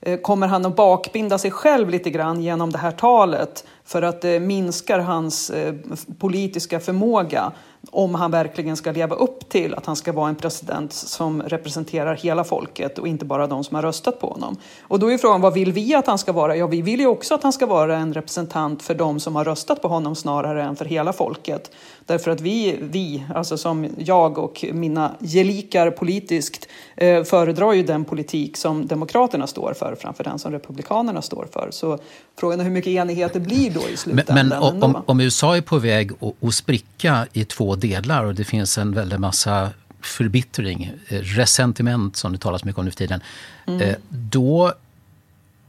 eh, 0.00 0.16
kommer 0.20 0.46
han 0.46 0.66
att 0.66 0.76
bakbinda 0.76 1.38
sig 1.38 1.50
själv 1.50 1.90
lite 1.90 2.10
grann 2.10 2.42
genom 2.42 2.72
det 2.72 2.78
här 2.78 2.92
talet 2.92 3.64
för 3.90 4.02
att 4.02 4.20
det 4.20 4.40
minskar 4.40 4.98
hans 4.98 5.50
eh, 5.50 5.74
politiska 6.18 6.80
förmåga 6.80 7.52
om 7.90 8.14
han 8.14 8.30
verkligen 8.30 8.76
ska 8.76 8.92
leva 8.92 9.16
upp 9.16 9.48
till 9.48 9.74
att 9.74 9.86
han 9.86 9.96
ska 9.96 10.12
vara 10.12 10.28
en 10.28 10.34
president 10.34 10.92
som 10.92 11.42
representerar 11.42 12.14
hela 12.14 12.44
folket 12.44 12.98
och 12.98 13.08
inte 13.08 13.24
bara 13.24 13.46
de 13.46 13.64
som 13.64 13.74
har 13.74 13.82
röstat 13.82 14.20
på 14.20 14.26
honom. 14.26 14.56
Och 14.82 14.98
då 14.98 15.12
är 15.12 15.18
frågan, 15.18 15.40
vad 15.40 15.54
vill 15.54 15.72
vi 15.72 15.94
att 15.94 16.06
han 16.06 16.18
ska 16.18 16.32
vara? 16.32 16.56
Ja, 16.56 16.66
vi 16.66 16.82
vill 16.82 17.00
ju 17.00 17.06
också 17.06 17.34
att 17.34 17.42
han 17.42 17.52
ska 17.52 17.66
vara 17.66 17.96
en 17.96 18.14
representant 18.14 18.82
för 18.82 18.94
de 18.94 19.20
som 19.20 19.36
har 19.36 19.44
röstat 19.44 19.82
på 19.82 19.88
honom 19.88 20.16
snarare 20.16 20.62
än 20.62 20.76
för 20.76 20.84
hela 20.84 21.12
folket. 21.12 21.70
Därför 22.06 22.30
att 22.30 22.40
vi, 22.40 22.78
vi 22.80 23.24
alltså 23.34 23.56
som 23.56 23.88
jag 23.98 24.38
och 24.38 24.64
mina 24.72 25.12
gelikar 25.20 25.90
politiskt, 25.90 26.68
eh, 26.96 27.24
föredrar 27.24 27.72
ju 27.72 27.82
den 27.82 28.04
politik 28.04 28.56
som 28.56 28.86
Demokraterna 28.86 29.46
står 29.46 29.74
för 29.74 29.96
framför 30.00 30.24
den 30.24 30.38
som 30.38 30.52
Republikanerna 30.52 31.22
står 31.22 31.46
för. 31.52 31.68
Så 31.70 31.98
frågan 32.40 32.60
är 32.60 32.64
hur 32.64 32.70
mycket 32.70 32.90
enighet 32.90 33.32
det 33.32 33.40
blir 33.40 33.70
då 33.70 33.79
i 33.88 33.96
slutändan. 33.96 34.48
Men, 34.48 34.48
men 34.48 34.82
om, 34.82 35.02
om, 35.06 35.20
USA 35.20 35.56
är 35.56 35.60
på 35.60 35.78
väg 35.78 36.12
att, 36.20 36.44
att 36.44 36.54
spricka 36.54 37.26
i 37.32 37.44
två 37.44 37.76
delar 37.76 38.24
och 38.24 38.34
det 38.34 38.44
finns 38.44 38.78
en 38.78 38.92
väldig 38.92 39.20
massa 39.20 39.70
förbittring, 40.00 40.92
eh, 41.08 41.18
resentiment 41.18 42.16
som 42.16 42.32
det 42.32 42.38
talas 42.38 42.64
mycket 42.64 42.78
om 42.78 42.84
nu 42.84 42.90
för 42.90 42.98
tiden, 42.98 43.20
mm. 43.66 43.80
Eh, 43.80 43.96
då 44.08 44.72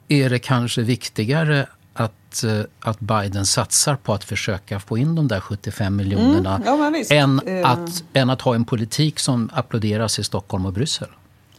är 0.08 0.30
det 0.30 0.40
kanske 0.40 0.82
viktigare 0.82 1.68
att, 1.94 2.44
eh, 2.44 2.62
att 2.80 3.00
Biden 3.00 3.46
satsar 3.46 3.96
på 3.96 4.14
att 4.14 4.24
försöka 4.24 4.80
få 4.80 4.98
in 4.98 5.16
de 5.16 5.28
där 5.28 5.40
75 5.40 5.96
miljonerna 5.96 6.56
mm, 6.56 6.96
ja, 7.10 7.16
än, 7.16 7.66
att, 7.66 8.04
än 8.14 8.30
att 8.30 8.42
ha 8.42 8.56
en 8.56 8.66
politik 8.66 9.20
som 9.20 9.50
applåderas 9.54 10.20
i 10.20 10.24
Stockholm 10.24 10.66
och 10.66 10.74
Bryssel. 10.74 11.08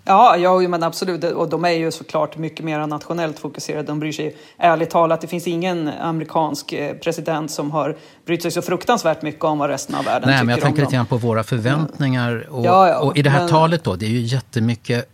Ja, 0.04 0.36
ja 0.36 0.68
men 0.68 0.82
absolut. 0.82 1.24
Och 1.24 1.48
de 1.48 1.64
är 1.64 1.70
ju 1.70 1.90
såklart 1.90 2.38
mycket 2.38 2.64
mer 2.64 2.86
nationellt 2.86 3.38
fokuserade. 3.38 3.82
De 3.82 4.00
bryr 4.00 4.12
sig 4.12 4.36
ärligt 4.58 4.90
talat. 4.90 5.20
Det 5.20 5.26
finns 5.26 5.46
ingen 5.46 5.88
amerikansk 5.88 6.72
eh, 6.72 6.96
president 6.96 7.50
som 7.50 7.70
har 7.70 7.96
brytt 8.26 8.42
sig 8.42 8.50
så 8.50 8.62
fruktansvärt 8.62 9.22
mycket 9.22 9.44
om 9.44 9.58
vad 9.58 9.70
resten 9.70 9.94
av 9.94 10.04
världen 10.04 10.28
Nej, 10.28 10.36
tycker 10.36 10.46
men 10.46 10.52
jag 10.52 10.62
tänker 10.62 10.82
lite 10.82 10.94
grann 10.94 11.06
på 11.06 11.16
våra 11.16 11.44
förväntningar. 11.44 12.46
Och, 12.50 12.66
ja, 12.66 12.88
ja, 12.88 12.98
och 12.98 13.16
i 13.16 13.22
det 13.22 13.30
här 13.30 13.40
men... 13.40 13.48
talet 13.48 13.84
då, 13.84 13.96
det 13.96 14.06
är 14.06 14.10
ju 14.10 14.20
jättemycket 14.20 15.08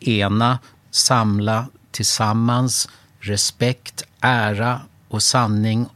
ena, 0.00 0.58
samla, 0.90 1.66
tillsammans, 1.90 2.88
respekt, 3.20 4.04
ära 4.20 4.80
och 5.08 5.22
sanning 5.22 5.86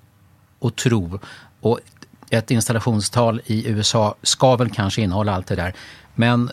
och 0.59 0.77
tro. 0.77 1.19
Och 1.61 1.81
ett 2.31 2.51
installationstal 2.51 3.41
i 3.47 3.69
USA 3.69 4.15
ska 4.23 4.57
väl 4.57 4.71
kanske 4.71 5.03
innehålla 5.03 5.35
allt 5.35 5.47
det 5.47 5.57
där. 5.57 5.75
Men 6.15 6.51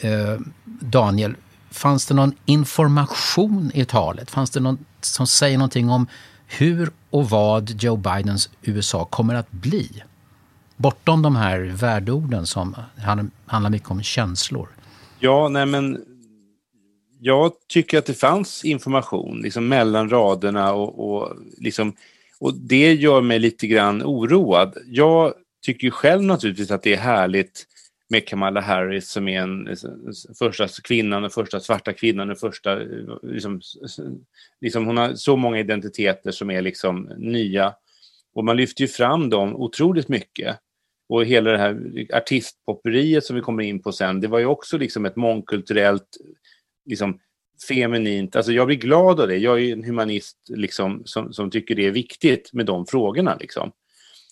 eh, 0.00 0.38
Daniel, 0.82 1.36
fanns 1.70 2.06
det 2.06 2.14
någon 2.14 2.32
information 2.44 3.70
i 3.74 3.84
talet? 3.84 4.30
Fanns 4.30 4.50
det 4.50 4.60
någon 4.60 4.84
som 5.00 5.26
säger 5.26 5.58
någonting 5.58 5.90
om 5.90 6.06
hur 6.46 6.90
och 7.10 7.30
vad 7.30 7.82
Joe 7.82 7.96
Bidens 7.96 8.50
USA 8.62 9.04
kommer 9.04 9.34
att 9.34 9.50
bli? 9.50 10.02
Bortom 10.76 11.22
de 11.22 11.36
här 11.36 11.60
värdeorden 11.60 12.46
som 12.46 12.76
handlar 13.46 13.70
mycket 13.70 13.90
om 13.90 14.02
känslor. 14.02 14.68
Ja, 15.18 15.48
nej 15.48 15.66
men 15.66 16.04
jag 17.20 17.52
tycker 17.68 17.98
att 17.98 18.06
det 18.06 18.14
fanns 18.14 18.64
information 18.64 19.40
liksom 19.42 19.68
mellan 19.68 20.10
raderna 20.10 20.72
och, 20.72 21.14
och, 21.14 21.36
liksom, 21.58 21.96
och 22.38 22.54
det 22.54 22.94
gör 22.94 23.20
mig 23.20 23.38
lite 23.38 23.66
grann 23.66 24.02
oroad. 24.02 24.76
Jag 24.86 25.32
tycker 25.62 25.90
själv 25.90 26.22
naturligtvis 26.22 26.70
att 26.70 26.82
det 26.82 26.92
är 26.92 26.98
härligt 26.98 27.66
med 28.12 28.28
Kamala 28.28 28.60
Harris 28.60 29.10
som 29.10 29.28
är 29.28 29.40
en 29.40 29.68
eh, 29.68 29.74
första 30.38 30.68
kvinnan, 30.84 31.22
den 31.22 31.30
första 31.30 31.60
svarta 31.60 31.92
kvinnan, 31.92 32.28
den 32.28 32.36
första, 32.36 32.82
eh, 32.82 32.88
liksom, 33.22 33.60
liksom 34.60 34.86
hon 34.86 34.96
har 34.96 35.14
så 35.14 35.36
många 35.36 35.58
identiteter 35.58 36.30
som 36.30 36.50
är 36.50 36.62
liksom 36.62 37.12
nya. 37.18 37.74
Och 38.34 38.44
man 38.44 38.56
lyfter 38.56 38.82
ju 38.82 38.88
fram 38.88 39.30
dem 39.30 39.56
otroligt 39.56 40.08
mycket. 40.08 40.58
Och 41.08 41.24
hela 41.24 41.50
det 41.50 41.58
här 41.58 42.06
artistpopperiet 42.14 43.24
som 43.24 43.36
vi 43.36 43.42
kommer 43.42 43.62
in 43.62 43.82
på 43.82 43.92
sen, 43.92 44.20
det 44.20 44.28
var 44.28 44.38
ju 44.38 44.46
också 44.46 44.78
liksom 44.78 45.06
ett 45.06 45.16
mångkulturellt, 45.16 46.16
liksom 46.84 47.18
feminint, 47.68 48.36
alltså 48.36 48.52
jag 48.52 48.66
blir 48.66 48.76
glad 48.76 49.20
av 49.20 49.28
det. 49.28 49.36
Jag 49.36 49.60
är 49.60 49.72
en 49.72 49.84
humanist 49.84 50.36
liksom, 50.48 51.02
som, 51.04 51.32
som 51.32 51.50
tycker 51.50 51.74
det 51.74 51.86
är 51.86 51.90
viktigt 51.90 52.52
med 52.52 52.66
de 52.66 52.86
frågorna. 52.86 53.36
Liksom. 53.40 53.72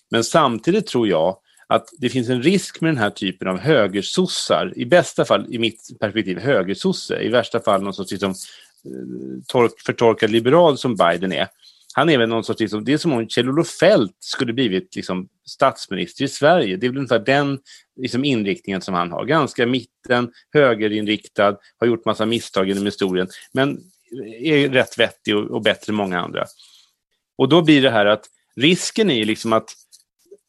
Men 0.09 0.23
samtidigt 0.23 0.87
tror 0.87 1.07
jag 1.07 1.37
att 1.71 1.89
det 1.97 2.09
finns 2.09 2.29
en 2.29 2.41
risk 2.41 2.81
med 2.81 2.89
den 2.89 2.97
här 2.97 3.09
typen 3.09 3.47
av 3.47 3.57
högersossar, 3.57 4.73
i 4.75 4.85
bästa 4.85 5.25
fall, 5.25 5.45
i 5.49 5.59
mitt 5.59 5.99
perspektiv, 5.99 6.39
högersosse, 6.39 7.21
i 7.21 7.29
värsta 7.29 7.59
fall 7.59 7.83
någon 7.83 7.93
sorts 7.93 8.11
liksom, 8.11 8.31
eh, 8.31 9.43
tork, 9.47 9.71
förtorkad 9.85 10.29
liberal 10.29 10.77
som 10.77 10.95
Biden 10.95 11.31
är. 11.31 11.47
Han 11.93 12.09
är 12.09 12.17
väl 12.17 12.29
någon 12.29 12.43
sorts, 12.43 12.59
liksom, 12.59 12.85
det 12.85 12.93
är 12.93 12.97
som 12.97 13.13
om 13.13 13.27
Kjell-Olof 13.27 13.67
Feldt 13.67 14.15
skulle 14.19 14.53
blivit 14.53 14.95
liksom, 14.95 15.27
statsminister 15.45 16.23
i 16.23 16.27
Sverige. 16.27 16.77
Det 16.77 16.85
är 16.85 16.89
väl 16.89 16.97
ungefär 16.97 17.19
den 17.19 17.59
liksom, 18.01 18.25
inriktningen 18.25 18.81
som 18.81 18.93
han 18.93 19.11
har. 19.11 19.25
Ganska 19.25 19.65
mitten, 19.65 20.31
högerinriktad, 20.53 21.57
har 21.77 21.87
gjort 21.87 22.05
massa 22.05 22.25
misstag 22.25 22.67
genom 22.67 22.85
historien, 22.85 23.27
men 23.53 23.79
är 24.41 24.69
rätt 24.69 24.99
vettig 24.99 25.37
och, 25.37 25.51
och 25.51 25.61
bättre 25.61 25.91
än 25.91 25.95
många 25.95 26.19
andra. 26.19 26.45
Och 27.37 27.49
då 27.49 27.61
blir 27.61 27.81
det 27.81 27.91
här 27.91 28.05
att 28.05 28.25
risken 28.55 29.09
är 29.09 29.15
ju 29.15 29.25
liksom 29.25 29.53
att 29.53 29.73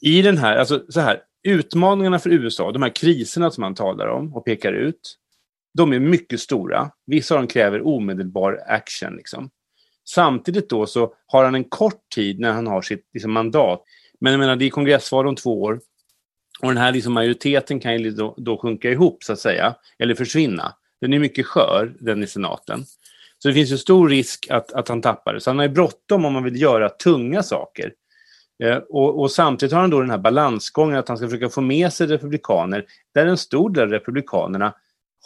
i 0.03 0.23
den 0.23 0.39
här, 0.39 0.57
alltså 0.57 0.85
så 0.89 1.01
här, 1.01 1.21
utmaningarna 1.43 2.19
för 2.19 2.31
USA, 2.31 2.73
de 2.73 2.83
här 2.83 2.95
kriserna 2.95 3.51
som 3.51 3.61
man 3.61 3.75
talar 3.75 4.07
om 4.07 4.35
och 4.35 4.45
pekar 4.45 4.73
ut, 4.73 5.19
de 5.75 5.93
är 5.93 5.99
mycket 5.99 6.41
stora. 6.41 6.91
Vissa 7.07 7.35
av 7.35 7.41
dem 7.41 7.49
kräver 7.49 7.87
omedelbar 7.87 8.61
action. 8.67 9.17
Liksom. 9.17 9.51
Samtidigt 10.09 10.71
då 10.71 10.87
så 10.87 11.15
har 11.27 11.45
han 11.45 11.55
en 11.55 11.65
kort 11.65 12.09
tid 12.15 12.41
när 12.41 12.53
han 12.53 12.67
har 12.67 12.83
sitt 12.83 13.09
liksom, 13.13 13.33
mandat. 13.33 13.83
Men 14.21 14.33
jag 14.33 14.41
menar, 14.41 14.57
det 14.57 14.65
är 14.65 14.71
kongressval 14.71 15.27
om 15.27 15.37
två 15.37 15.63
år. 15.63 15.81
Och 16.63 16.69
den 16.69 16.77
här 16.77 16.93
liksom, 16.93 17.13
majoriteten 17.13 17.81
kan 17.81 17.99
ju 17.99 18.11
då, 18.11 18.35
då 18.39 18.59
sjunka 18.59 18.91
ihop, 18.91 19.25
så 19.25 19.33
att 19.33 19.39
säga, 19.39 19.75
eller 19.99 20.15
försvinna. 20.15 20.75
Den 21.01 21.13
är 21.13 21.19
mycket 21.19 21.47
skör, 21.47 21.97
den 22.01 22.23
i 22.23 22.27
senaten. 22.27 22.85
Så 23.39 23.49
det 23.49 23.55
finns 23.55 23.73
ju 23.73 23.79
stor 23.79 24.09
risk 24.09 24.47
att, 24.51 24.73
att 24.73 24.89
han 24.89 25.03
tappar 25.03 25.35
det. 25.35 25.41
Så 25.41 25.51
han 25.51 25.59
har 25.59 25.67
ju 25.67 25.73
bråttom 25.73 26.25
om 26.25 26.33
man 26.33 26.45
vill 26.45 26.61
göra 26.61 26.89
tunga 26.89 27.43
saker. 27.43 27.93
Eh, 28.63 28.77
och, 28.77 29.21
och, 29.21 29.31
samtidigt 29.31 29.73
har 29.73 29.81
han 29.81 29.91
då 29.91 30.01
den 30.01 30.11
här 30.11 30.19
balansgången 30.19 30.99
att 30.99 31.09
han 31.09 31.17
ska 31.17 31.27
försöka 31.27 31.49
få 31.49 31.61
med 31.61 31.93
sig 31.93 32.07
republikaner, 32.07 32.85
där 33.15 33.27
en 33.27 33.37
stor 33.37 33.71
del 33.71 33.85
av 33.85 33.91
republikanerna 33.91 34.75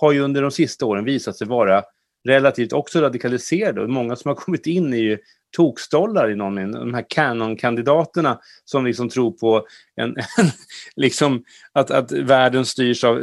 har 0.01 0.13
ju 0.13 0.21
under 0.21 0.43
de 0.43 0.51
sista 0.51 0.87
åren 0.87 1.05
visat 1.05 1.37
sig 1.37 1.47
vara 1.47 1.83
relativt 2.29 2.73
också 2.73 3.01
radikaliserade. 3.01 3.83
Och 3.83 3.91
många 3.91 4.17
som 4.17 4.29
har 4.29 4.35
kommit 4.45 4.67
in 4.67 4.95
är 4.95 4.99
ju 4.99 5.19
tokstollar 5.57 6.31
i 6.31 6.35
någon 6.35 6.73
De 6.73 6.95
här 6.95 7.05
Canon-kandidaterna 7.09 8.41
som 8.65 8.87
liksom 8.87 9.09
tror 9.09 9.31
på 9.31 9.67
en, 9.97 10.17
en 10.17 10.17
liksom 10.97 11.45
att, 11.73 11.91
att 11.91 12.13
världen 12.13 12.67
styrs 12.67 13.05
av, 13.05 13.17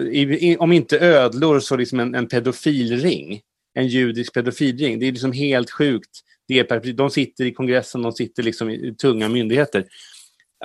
om 0.58 0.71
inte 0.71 0.99
ödlor, 0.99 1.60
så 1.60 1.76
liksom 1.76 1.99
en, 1.99 2.15
en 2.15 2.28
pedofilring. 2.28 3.41
En 3.73 3.88
judisk 3.88 4.33
pedofilring. 4.33 4.99
Det 4.99 5.07
är 5.07 5.12
liksom 5.12 5.31
helt 5.31 5.71
sjukt 5.71 6.23
det 6.47 6.93
de 6.93 7.09
sitter 7.09 7.45
i 7.45 7.53
kongressen, 7.53 8.01
de 8.01 8.12
sitter 8.12 8.43
liksom 8.43 8.69
i 8.69 8.95
tunga 8.95 9.29
myndigheter. 9.29 9.86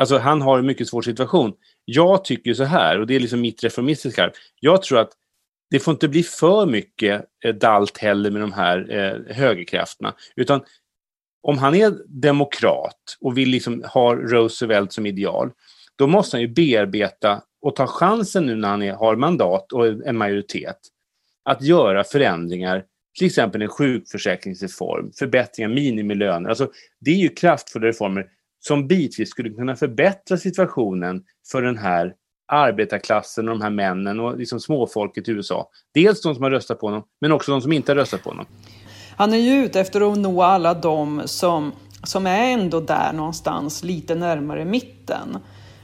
Alltså 0.01 0.19
han 0.19 0.43
har 0.43 0.59
en 0.59 0.67
mycket 0.67 0.89
svår 0.89 1.03
situation. 1.03 1.53
Jag 1.85 2.25
tycker 2.25 2.55
så 2.55 2.65
här, 2.65 3.01
och 3.01 3.07
det 3.07 3.17
är 3.17 3.21
liksom 3.21 3.41
mitt 3.41 3.65
reformistiska 3.65 4.25
arv, 4.25 4.33
Jag 4.61 4.83
tror 4.83 4.99
att 4.99 5.11
det 5.71 5.81
får 5.81 5.93
inte 5.93 6.09
bli 6.09 6.23
för 6.23 6.67
mycket 6.67 7.25
eh, 7.45 7.55
dalt 7.55 7.99
heller 7.99 8.31
med 8.31 8.41
de 8.41 8.53
här 8.53 8.91
eh, 8.91 9.37
högerkrafterna. 9.37 10.15
Utan 10.37 10.61
om 11.43 11.59
han 11.59 11.75
är 11.75 11.95
demokrat 12.07 13.17
och 13.21 13.39
vill 13.39 13.49
liksom 13.49 13.85
ha 13.93 14.15
Roosevelt 14.15 14.93
som 14.93 15.07
ideal, 15.07 15.51
då 15.97 16.07
måste 16.07 16.37
han 16.37 16.43
ju 16.43 16.49
bearbeta 16.49 17.43
och 17.63 17.77
ta 17.77 17.87
chansen 17.87 18.47
nu 18.47 18.55
när 18.55 18.69
han 18.69 18.83
är, 18.83 18.93
har 18.93 19.17
mandat 19.17 19.73
och 19.73 19.87
en 19.87 20.17
majoritet 20.17 20.79
att 21.45 21.63
göra 21.63 22.05
förändringar 22.05 22.85
till 23.19 23.27
exempel 23.27 23.63
en 23.63 23.69
sjukförsäkringsreform, 23.69 25.13
förbättringar, 25.19 25.69
minimilöner. 25.69 26.49
Alltså, 26.49 26.71
det 27.01 27.11
är 27.11 27.17
ju 27.17 27.29
kraftfulla 27.29 27.87
reformer 27.87 28.27
som 28.61 28.89
bitvis 28.89 29.31
skulle 29.31 29.51
kunna 29.51 29.77
förbättra 29.77 30.37
situationen 30.37 31.23
för 31.53 31.63
den 31.63 31.79
här 31.79 32.15
arbetarklassen 32.53 33.49
och 33.49 33.59
de 33.59 33.63
här 33.63 33.71
männen 33.71 34.21
och 34.21 34.39
liksom 34.39 34.61
småfolket 34.61 35.29
i 35.29 35.31
USA. 35.31 35.71
Dels 35.95 36.23
de 36.23 36.35
som 36.35 36.45
har 36.45 36.51
röstat 36.51 36.81
på 36.81 36.87
honom, 36.87 37.03
men 37.21 37.33
också 37.33 37.51
de 37.51 37.61
som 37.61 37.73
inte 37.73 37.93
har 37.93 37.97
röstat 37.97 38.23
på 38.23 38.31
honom. 38.31 38.47
Han 39.17 39.33
är 39.33 39.39
ju 39.39 39.65
ute 39.65 39.81
efter 39.81 40.13
att 40.13 40.19
nå 40.19 40.43
alla 40.43 40.75
de 40.75 41.23
som, 41.25 41.73
som 42.05 42.27
är 42.27 42.53
ändå 42.53 42.81
där 42.81 43.13
någonstans, 43.13 43.85
lite 43.85 44.15
närmare 44.15 44.65
mitten. 44.65 45.39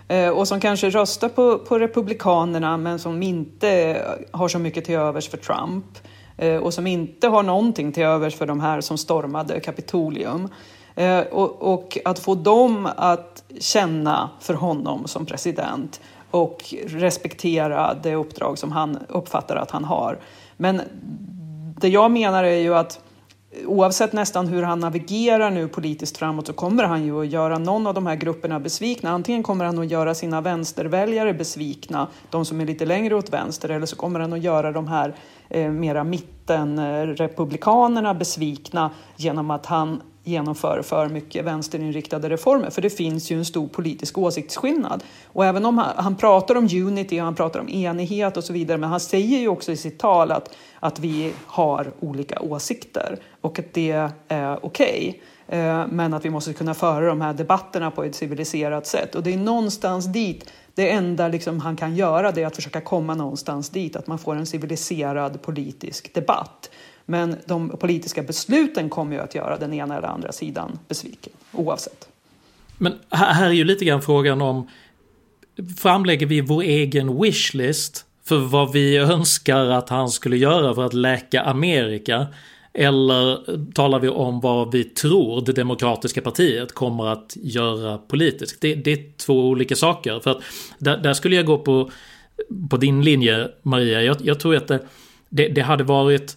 Eh, 0.08 0.28
och 0.28 0.48
som 0.48 0.60
kanske 0.60 0.90
röstar 0.90 1.28
på, 1.28 1.58
på 1.58 1.78
Republikanerna 1.78 2.76
men 2.76 2.98
som 2.98 3.22
inte 3.22 4.02
har 4.30 4.48
så 4.48 4.58
mycket 4.58 4.84
till 4.84 4.94
övers 4.94 5.28
för 5.28 5.36
Trump 5.36 5.84
eh, 5.94 6.10
Eh, 6.36 6.56
och 6.56 6.74
som 6.74 6.86
inte 6.86 7.28
har 7.28 7.42
någonting 7.42 7.92
till 7.92 8.02
övers 8.02 8.34
för 8.34 8.46
de 8.46 8.60
här 8.60 8.80
som 8.80 8.98
stormade 8.98 9.60
Kapitolium. 9.60 10.48
Eh, 10.94 11.20
och, 11.20 11.72
och, 11.74 11.98
att 12.04 12.18
få 12.18 12.34
dem 12.34 12.88
att 12.96 13.44
känna 13.60 14.30
för 14.40 14.54
honom 14.54 15.06
som 15.06 15.26
president 15.26 16.00
och 16.30 16.74
respektera 16.86 17.94
det 17.94 18.14
uppdrag 18.14 18.58
som 18.58 18.72
han 18.72 18.98
uppfattar 19.08 19.56
att 19.56 19.70
han 19.70 19.84
har. 19.84 20.18
Men 20.56 20.80
det 21.80 21.88
jag 21.88 22.10
menar 22.10 22.44
är 22.44 22.58
ju 22.58 22.74
att 22.74 23.00
oavsett 23.66 24.12
nästan 24.12 24.46
hur 24.46 24.62
han 24.62 24.80
navigerar 24.80 25.50
nu 25.50 25.68
politiskt 25.68 26.18
framåt 26.18 26.46
så 26.46 26.52
kommer 26.52 26.84
han 26.84 27.04
ju 27.04 27.20
att 27.20 27.28
göra 27.28 27.58
någon 27.58 27.86
av 27.86 27.94
de 27.94 28.06
här 28.06 28.16
grupperna 28.16 28.60
besvikna. 28.60 29.10
Antingen 29.10 29.42
kommer 29.42 29.64
han 29.64 29.78
att 29.78 29.90
göra 29.90 30.14
sina 30.14 30.40
vänsterväljare 30.40 31.34
besvikna, 31.34 32.08
de 32.30 32.44
som 32.44 32.60
är 32.60 32.66
lite 32.66 32.86
längre 32.86 33.14
åt 33.14 33.32
vänster, 33.32 33.68
eller 33.68 33.86
så 33.86 33.96
kommer 33.96 34.20
han 34.20 34.32
att 34.32 34.42
göra 34.42 34.72
de 34.72 34.88
här 34.88 35.14
eh, 35.48 35.70
mera 35.70 36.04
mittenrepublikanerna 36.04 38.14
besvikna 38.14 38.90
genom 39.16 39.50
att 39.50 39.66
han 39.66 40.02
genomför 40.24 40.82
för 40.82 41.08
mycket 41.08 41.44
vänsterinriktade 41.44 42.28
reformer. 42.28 42.70
För 42.70 42.82
det 42.82 42.90
finns 42.90 43.30
ju 43.30 43.38
en 43.38 43.44
stor 43.44 43.68
politisk 43.68 44.18
åsiktsskillnad. 44.18 45.04
Och 45.26 45.44
även 45.44 45.66
om 45.66 45.78
han, 45.78 45.92
han, 45.96 46.16
pratar 46.16 46.54
om 46.54 46.64
unity 46.64 47.20
och 47.20 47.24
han 47.24 47.34
pratar 47.34 47.60
om 47.60 47.68
enighet 47.68 48.36
och 48.36 48.44
så 48.44 48.52
vidare, 48.52 48.78
men 48.78 48.90
han 48.90 49.00
säger 49.00 49.38
ju 49.38 49.48
också 49.48 49.72
i 49.72 49.76
sitt 49.76 49.98
tal 49.98 50.32
att, 50.32 50.56
att 50.80 50.98
vi 50.98 51.32
har 51.46 51.92
olika 52.00 52.40
åsikter 52.40 53.18
och 53.40 53.58
att 53.58 53.72
det 53.72 54.10
är 54.28 54.64
okej. 54.64 55.08
Okay. 55.08 55.20
Men 55.88 56.14
att 56.14 56.24
vi 56.24 56.30
måste 56.30 56.52
kunna 56.52 56.74
föra 56.74 57.06
de 57.06 57.20
här 57.20 57.34
debatterna 57.34 57.90
på 57.90 58.04
ett 58.04 58.14
civiliserat 58.14 58.86
sätt. 58.86 59.14
Och 59.14 59.22
det 59.22 59.34
är 59.34 59.38
någonstans 59.38 60.06
dit, 60.06 60.52
det 60.74 60.90
enda 60.90 61.28
liksom 61.28 61.60
han 61.60 61.76
kan 61.76 61.96
göra 61.96 62.32
det 62.32 62.42
är 62.42 62.46
att 62.46 62.56
försöka 62.56 62.80
komma 62.80 63.14
någonstans 63.14 63.70
dit, 63.70 63.96
att 63.96 64.06
man 64.06 64.18
får 64.18 64.36
en 64.36 64.46
civiliserad 64.46 65.42
politisk 65.42 66.14
debatt. 66.14 66.70
Men 67.06 67.36
de 67.46 67.68
politiska 67.68 68.22
besluten 68.22 68.90
kommer 68.90 69.16
ju 69.16 69.22
att 69.22 69.34
göra 69.34 69.58
den 69.58 69.72
ena 69.72 69.96
eller 69.96 70.08
andra 70.08 70.32
sidan 70.32 70.78
besviken, 70.88 71.32
oavsett. 71.52 72.08
Men 72.78 72.98
här 73.10 73.46
är 73.46 73.52
ju 73.52 73.64
lite 73.64 73.84
grann 73.84 74.02
frågan 74.02 74.42
om 74.42 74.68
framlägger 75.78 76.26
vi 76.26 76.40
vår 76.40 76.62
egen 76.62 77.22
wishlist 77.22 78.04
för 78.24 78.38
vad 78.38 78.72
vi 78.72 78.96
önskar 78.96 79.66
att 79.66 79.88
han 79.88 80.08
skulle 80.08 80.36
göra 80.36 80.74
för 80.74 80.84
att 80.86 80.94
läka 80.94 81.42
Amerika? 81.42 82.26
Eller 82.72 83.38
talar 83.72 83.98
vi 83.98 84.08
om 84.08 84.40
vad 84.40 84.72
vi 84.72 84.84
tror 84.84 85.44
det 85.46 85.52
demokratiska 85.52 86.20
partiet 86.20 86.72
kommer 86.72 87.06
att 87.06 87.36
göra 87.36 87.98
politiskt? 87.98 88.60
Det, 88.60 88.74
det 88.74 88.92
är 88.92 89.16
två 89.16 89.48
olika 89.48 89.76
saker. 89.76 90.20
För 90.20 90.30
att 90.30 90.42
där, 90.78 90.96
där, 90.96 91.14
skulle 91.14 91.36
jag 91.36 91.46
gå 91.46 91.58
på, 91.58 91.90
på 92.70 92.76
din 92.76 93.02
linje 93.02 93.48
Maria. 93.62 94.02
Jag, 94.02 94.16
jag 94.20 94.40
tror 94.40 94.56
att 94.56 94.68
det, 94.68 94.80
det, 95.28 95.48
det 95.48 95.60
hade 95.60 95.84
varit 95.84 96.36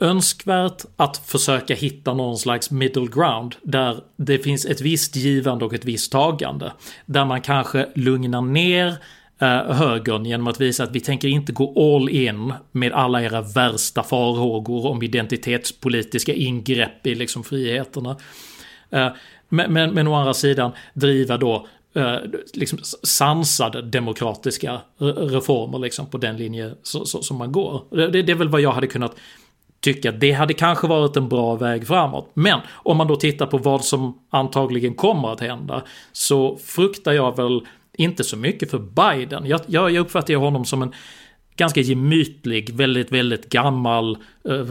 önskvärt 0.00 0.84
att 0.96 1.16
försöka 1.16 1.74
hitta 1.74 2.14
någon 2.14 2.38
slags 2.38 2.70
middle 2.70 3.06
ground 3.06 3.54
där 3.62 4.00
det 4.16 4.38
finns 4.38 4.66
ett 4.66 4.80
visst 4.80 5.16
givande 5.16 5.64
och 5.64 5.74
ett 5.74 5.84
visst 5.84 6.12
tagande. 6.12 6.72
Där 7.06 7.24
man 7.24 7.40
kanske 7.40 7.88
lugnar 7.94 8.42
ner 8.42 8.96
eh, 9.38 9.74
högern 9.74 10.24
genom 10.24 10.46
att 10.46 10.60
visa 10.60 10.84
att 10.84 10.92
vi 10.92 11.00
tänker 11.00 11.28
inte 11.28 11.52
gå 11.52 11.96
all 11.96 12.08
in 12.08 12.52
med 12.72 12.92
alla 12.92 13.22
era 13.22 13.40
värsta 13.40 14.02
farhågor 14.02 14.86
om 14.86 15.02
identitetspolitiska 15.02 16.34
ingrepp 16.34 17.06
i 17.06 17.14
liksom 17.14 17.44
friheterna. 17.44 18.16
Eh, 18.90 19.08
men, 19.48 19.72
men, 19.72 19.94
men 19.94 20.08
å 20.08 20.14
andra 20.14 20.34
sidan 20.34 20.72
driva 20.94 21.36
då 21.36 21.66
eh, 21.94 22.16
liksom 22.54 22.78
sansade 23.02 23.82
demokratiska 23.82 24.80
reformer 24.98 25.78
liksom 25.78 26.06
på 26.06 26.18
den 26.18 26.36
linje 26.36 26.74
som 26.82 27.36
man 27.36 27.52
går. 27.52 27.82
Det, 27.90 28.22
det 28.22 28.32
är 28.32 28.36
väl 28.36 28.48
vad 28.48 28.60
jag 28.60 28.72
hade 28.72 28.86
kunnat 28.86 29.16
tycka 29.80 30.08
att 30.08 30.20
det 30.20 30.32
hade 30.32 30.54
kanske 30.54 30.86
varit 30.86 31.16
en 31.16 31.28
bra 31.28 31.54
väg 31.54 31.86
framåt. 31.86 32.30
Men 32.34 32.60
om 32.72 32.96
man 32.96 33.06
då 33.06 33.16
tittar 33.16 33.46
på 33.46 33.58
vad 33.58 33.84
som 33.84 34.18
antagligen 34.30 34.94
kommer 34.94 35.32
att 35.32 35.40
hända 35.40 35.82
så 36.12 36.58
fruktar 36.64 37.12
jag 37.12 37.36
väl 37.36 37.60
inte 37.98 38.24
så 38.24 38.36
mycket 38.36 38.70
för 38.70 38.78
Biden. 38.78 39.46
Jag, 39.46 39.60
jag, 39.66 39.90
jag 39.90 40.00
uppfattar 40.00 40.34
honom 40.34 40.64
som 40.64 40.82
en 40.82 40.94
ganska 41.56 41.80
gemytlig, 41.80 42.74
väldigt, 42.74 43.12
väldigt 43.12 43.48
gammal 43.48 44.18
uh, 44.48 44.66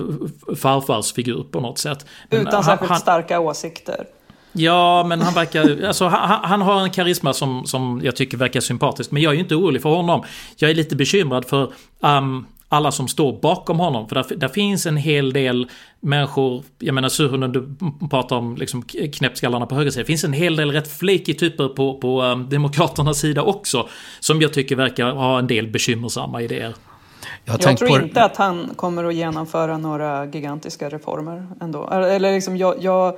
farfarsfigur 0.56 1.44
på 1.52 1.60
något 1.60 1.78
sätt. 1.78 2.06
Men 2.30 2.42
Utan 2.42 2.64
särskilt 2.64 2.90
han, 2.90 3.00
starka 3.00 3.40
åsikter. 3.40 4.06
Ja, 4.52 5.04
men 5.04 5.22
han 5.22 5.34
verkar... 5.34 5.86
Alltså, 5.88 6.06
han, 6.06 6.40
han, 6.44 6.62
har 6.62 6.82
en 6.82 6.92
karisma 6.92 7.34
som, 7.34 7.66
som 7.66 8.02
jag 8.04 8.16
tycker 8.16 8.38
verkar 8.38 8.60
sympatisk. 8.60 9.12
Men 9.12 9.22
jag 9.22 9.32
är 9.32 9.34
ju 9.34 9.40
inte 9.40 9.56
orolig 9.56 9.82
för 9.82 9.90
honom. 9.90 10.24
Jag 10.58 10.72
är 10.72 10.76
lite 10.76 10.96
bekymrad 10.96 11.46
för 11.46 11.72
um, 12.00 12.46
alla 12.70 12.92
som 12.92 13.08
står 13.08 13.42
bakom 13.42 13.80
honom. 13.80 14.10
För 14.10 14.16
där, 14.16 14.36
där 14.36 14.48
finns 14.48 14.86
en 14.86 14.98
hel 14.98 15.34
del 15.34 15.70
människor, 16.00 16.64
jag 16.80 16.96
menar 16.96 17.10
Suhonen 17.10 17.52
du 17.52 17.70
pratar 18.10 18.36
om 18.36 18.56
liksom 18.56 18.84
knäppskallarna 19.14 19.66
på 19.66 19.76
höger 19.76 19.92
sida. 19.92 20.02
Det 20.02 20.08
finns 20.08 20.24
en 20.24 20.34
hel 20.34 20.56
del 20.56 20.72
rätt 20.72 20.98
flaky 20.98 21.34
typer 21.34 21.68
på, 21.68 21.98
på 21.98 22.24
um, 22.24 22.50
Demokraternas 22.50 23.20
sida 23.20 23.42
också. 23.42 23.90
Som 24.20 24.42
jag 24.42 24.54
tycker 24.54 24.76
verkar 24.76 25.12
ha 25.12 25.40
en 25.40 25.48
del 25.48 25.68
bekymmersamma 25.68 26.42
idéer. 26.42 26.76
Jag, 27.46 27.64
jag 27.64 27.78
tror 27.78 27.90
på... 27.90 28.04
inte 28.04 28.24
att 28.24 28.38
han 28.38 28.70
kommer 28.76 29.04
att 29.04 29.16
genomföra 29.16 29.78
några 29.78 30.26
gigantiska 30.26 30.90
reformer 30.90 31.48
ändå. 31.62 31.90
Eller 31.90 32.34
liksom 32.34 32.58
jag, 32.58 32.76
jag 32.84 33.18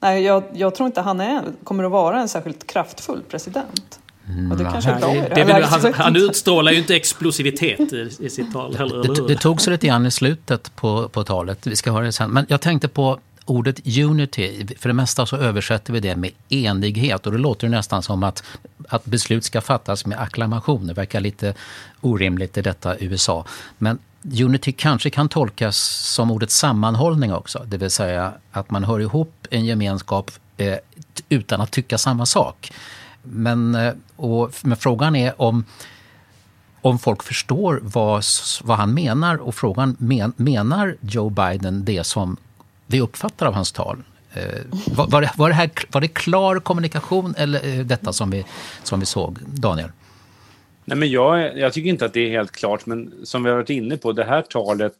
nej, 0.00 0.22
jag, 0.22 0.42
jag 0.52 0.74
tror 0.74 0.86
inte 0.86 1.00
han 1.00 1.20
är, 1.20 1.42
kommer 1.64 1.84
att 1.84 1.90
vara 1.90 2.20
en 2.20 2.28
särskilt 2.28 2.66
kraftfull 2.66 3.22
president. 3.28 4.00
Mm. 4.28 4.48
Det 4.48 4.64
det, 4.64 5.34
det, 5.34 5.44
det 5.44 5.66
han, 5.66 5.94
han 5.94 6.16
utstrålar 6.16 6.72
ju 6.72 6.78
inte 6.78 6.96
explosivitet 6.96 7.92
i, 7.92 8.10
i 8.20 8.30
sitt 8.30 8.52
tal 8.52 8.76
heller. 8.76 9.02
Det, 9.02 9.28
det 9.28 9.36
tog 9.36 9.60
sig 9.60 9.72
lite 9.72 9.86
grann 9.86 10.06
i 10.06 10.10
slutet 10.10 10.76
på, 10.76 11.08
på 11.08 11.24
talet. 11.24 11.66
Vi 11.66 11.76
ska 11.76 11.92
höra 11.92 12.04
det 12.04 12.12
sen. 12.12 12.30
Men 12.30 12.46
jag 12.48 12.60
tänkte 12.60 12.88
på 12.88 13.18
ordet 13.44 13.98
unity. 13.98 14.66
För 14.78 14.88
det 14.88 14.92
mesta 14.92 15.26
så 15.26 15.36
översätter 15.36 15.92
vi 15.92 16.00
det 16.00 16.16
med 16.16 16.30
enighet. 16.48 17.26
Och 17.26 17.32
det 17.32 17.38
låter 17.38 17.68
nästan 17.68 18.02
som 18.02 18.22
att, 18.22 18.42
att 18.88 19.04
beslut 19.04 19.44
ska 19.44 19.60
fattas 19.60 20.06
med 20.06 20.20
acklamation. 20.20 20.86
Det 20.86 20.92
verkar 20.94 21.20
lite 21.20 21.54
orimligt 22.00 22.56
i 22.56 22.62
detta 22.62 22.98
USA. 22.98 23.44
Men 23.78 23.98
unity 24.40 24.72
kanske 24.72 25.10
kan 25.10 25.28
tolkas 25.28 25.76
som 26.14 26.30
ordet 26.30 26.50
sammanhållning 26.50 27.32
också. 27.32 27.64
Det 27.66 27.76
vill 27.76 27.90
säga 27.90 28.32
att 28.50 28.70
man 28.70 28.84
hör 28.84 29.00
ihop 29.00 29.46
en 29.50 29.64
gemenskap 29.64 30.30
eh, 30.56 30.76
utan 31.28 31.60
att 31.60 31.70
tycka 31.70 31.98
samma 31.98 32.26
sak. 32.26 32.72
Men, 33.24 33.74
eh, 33.74 33.94
och, 34.16 34.52
men 34.62 34.76
frågan 34.76 35.16
är 35.16 35.42
om, 35.42 35.64
om 36.80 36.98
folk 36.98 37.22
förstår 37.22 37.80
vad, 37.82 38.24
vad 38.62 38.76
han 38.76 38.94
menar. 38.94 39.36
Och 39.36 39.54
frågan, 39.54 39.96
men, 39.98 40.32
menar 40.36 40.96
Joe 41.00 41.30
Biden 41.30 41.84
det 41.84 42.04
som 42.04 42.36
vi 42.86 43.00
uppfattar 43.00 43.46
av 43.46 43.54
hans 43.54 43.72
tal? 43.72 43.98
Eh, 44.34 44.42
var, 44.96 45.06
var, 45.06 45.20
det, 45.20 45.32
var, 45.36 45.48
det 45.48 45.54
här, 45.54 45.70
var 45.90 46.00
det 46.00 46.08
klar 46.08 46.58
kommunikation 46.58 47.34
eller 47.38 47.78
eh, 47.78 47.84
detta 47.84 48.12
som 48.12 48.30
vi, 48.30 48.44
som 48.82 49.00
vi 49.00 49.06
såg? 49.06 49.38
Daniel? 49.46 49.88
Nej, 50.84 50.98
men 50.98 51.10
jag, 51.10 51.58
jag 51.58 51.72
tycker 51.72 51.90
inte 51.90 52.04
att 52.04 52.12
det 52.12 52.20
är 52.20 52.30
helt 52.30 52.52
klart, 52.52 52.86
men 52.86 53.12
som 53.24 53.42
vi 53.42 53.50
har 53.50 53.56
varit 53.56 53.70
inne 53.70 53.96
på, 53.96 54.12
det 54.12 54.24
här 54.24 54.42
talet 54.42 54.94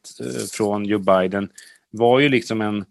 från 0.53 0.85
Joe 0.85 0.99
Biden 0.99 1.49
var 1.91 2.21
ju 2.21 2.29
liksom 2.29 2.61
en 2.61 2.85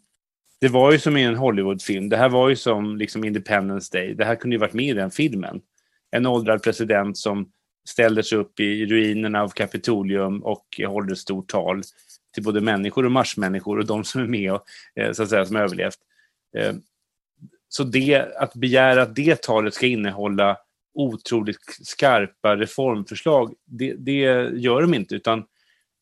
det 0.63 0.69
var 0.69 0.91
ju 0.91 0.99
som 0.99 1.17
i 1.17 1.23
en 1.23 1.35
Hollywoodfilm. 1.35 2.09
Det 2.09 2.17
här 2.17 2.29
var 2.29 2.49
ju 2.49 2.55
som 2.55 2.97
liksom 2.97 3.23
Independence 3.23 3.97
Day. 3.97 4.13
Det 4.13 4.25
här 4.25 4.35
kunde 4.35 4.55
ju 4.55 4.59
varit 4.59 4.73
med 4.73 4.85
i 4.85 4.93
den 4.93 5.11
filmen. 5.11 5.61
En 6.11 6.25
åldrad 6.25 6.63
president 6.63 7.17
som 7.17 7.51
ställer 7.89 8.21
sig 8.21 8.37
upp 8.37 8.59
i 8.59 8.85
ruinerna 8.85 9.41
av 9.41 9.49
Kapitolium 9.49 10.43
och 10.43 10.65
håller 10.87 11.11
ett 11.11 11.17
stort 11.17 11.49
tal 11.49 11.81
till 12.33 12.43
både 12.43 12.61
människor 12.61 13.05
och 13.05 13.11
marsmänniskor 13.11 13.79
och 13.79 13.85
de 13.85 14.03
som 14.03 14.21
är 14.21 14.27
med 14.27 14.53
och 14.53 14.63
eh, 14.95 15.11
så 15.11 15.23
att 15.23 15.29
säga 15.29 15.45
som 15.45 15.55
överlevt. 15.55 15.97
Eh, 16.57 16.73
så 17.69 17.83
det, 17.83 18.37
att 18.37 18.53
begära 18.53 19.01
att 19.01 19.15
det 19.15 19.41
talet 19.41 19.73
ska 19.73 19.87
innehålla 19.87 20.57
otroligt 20.93 21.57
skarpa 21.81 22.55
reformförslag, 22.55 23.53
det, 23.65 23.93
det 23.93 24.49
gör 24.53 24.81
de 24.81 24.93
inte, 24.93 25.15
utan 25.15 25.45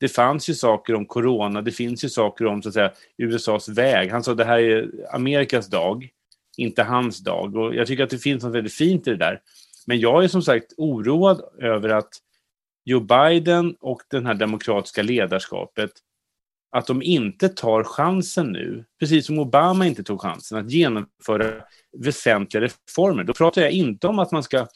det 0.01 0.09
fanns 0.09 0.49
ju 0.49 0.53
saker 0.53 0.95
om 0.95 1.05
corona, 1.05 1.61
det 1.61 1.71
finns 1.71 2.03
ju 2.03 2.09
saker 2.09 2.45
om 2.45 2.61
så 2.61 2.69
att 2.69 2.73
säga, 2.73 2.91
USAs 3.17 3.69
väg. 3.69 4.11
Han 4.11 4.23
sa 4.23 4.31
att 4.31 4.37
det 4.37 4.45
här 4.45 4.59
är 4.59 4.89
Amerikas 5.13 5.67
dag, 5.67 6.09
inte 6.57 6.83
hans 6.83 7.19
dag. 7.19 7.55
Och 7.55 7.75
jag 7.75 7.87
tycker 7.87 8.03
att 8.03 8.09
det 8.09 8.17
finns 8.17 8.43
något 8.43 8.55
väldigt 8.55 8.73
fint 8.73 9.07
i 9.07 9.09
det 9.09 9.17
där. 9.17 9.41
Men 9.87 9.99
jag 9.99 10.23
är 10.23 10.27
som 10.27 10.41
sagt 10.41 10.73
oroad 10.77 11.41
över 11.59 11.89
att 11.89 12.09
Joe 12.85 12.99
Biden 12.99 13.75
och 13.79 14.01
det 14.09 14.25
här 14.25 14.33
demokratiska 14.33 15.01
ledarskapet 15.03 15.91
att 16.71 16.87
de 16.87 17.01
inte 17.01 17.49
tar 17.49 17.83
chansen 17.83 18.51
nu, 18.51 18.85
precis 18.99 19.25
som 19.25 19.39
Obama 19.39 19.87
inte 19.87 20.03
tog 20.03 20.21
chansen, 20.21 20.57
att 20.57 20.71
genomföra 20.71 21.63
väsentliga 21.97 22.63
reformer. 22.63 23.23
Då 23.23 23.33
pratar 23.33 23.61
jag 23.61 23.71
inte 23.71 24.07
om 24.07 24.19
att 24.19 24.31
man 24.31 24.43
ska 24.43 24.67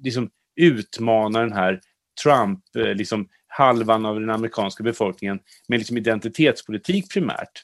liksom, 0.00 0.30
utmana 0.56 1.40
den 1.40 1.52
här 1.52 1.80
Trump, 2.22 2.76
eh, 2.76 2.94
liksom, 2.94 3.28
halvan 3.56 4.06
av 4.06 4.20
den 4.20 4.30
amerikanska 4.30 4.82
befolkningen 4.84 5.38
med 5.68 5.78
liksom 5.78 5.96
identitetspolitik 5.96 7.10
primärt. 7.10 7.62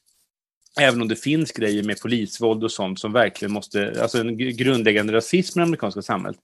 Även 0.81 1.03
om 1.03 1.09
det 1.09 1.17
finns 1.17 1.53
grejer 1.53 1.83
med 1.83 2.01
polisvåld 2.01 2.65
och 2.65 2.73
sånt 2.73 3.01
som 3.01 3.13
verkligen 3.13 3.53
måste, 3.53 4.03
alltså 4.03 4.19
en 4.19 4.37
grundläggande 4.37 5.13
rasism 5.13 5.59
i 5.59 5.61
det 5.61 5.67
amerikanska 5.67 6.03
samhället. 6.03 6.41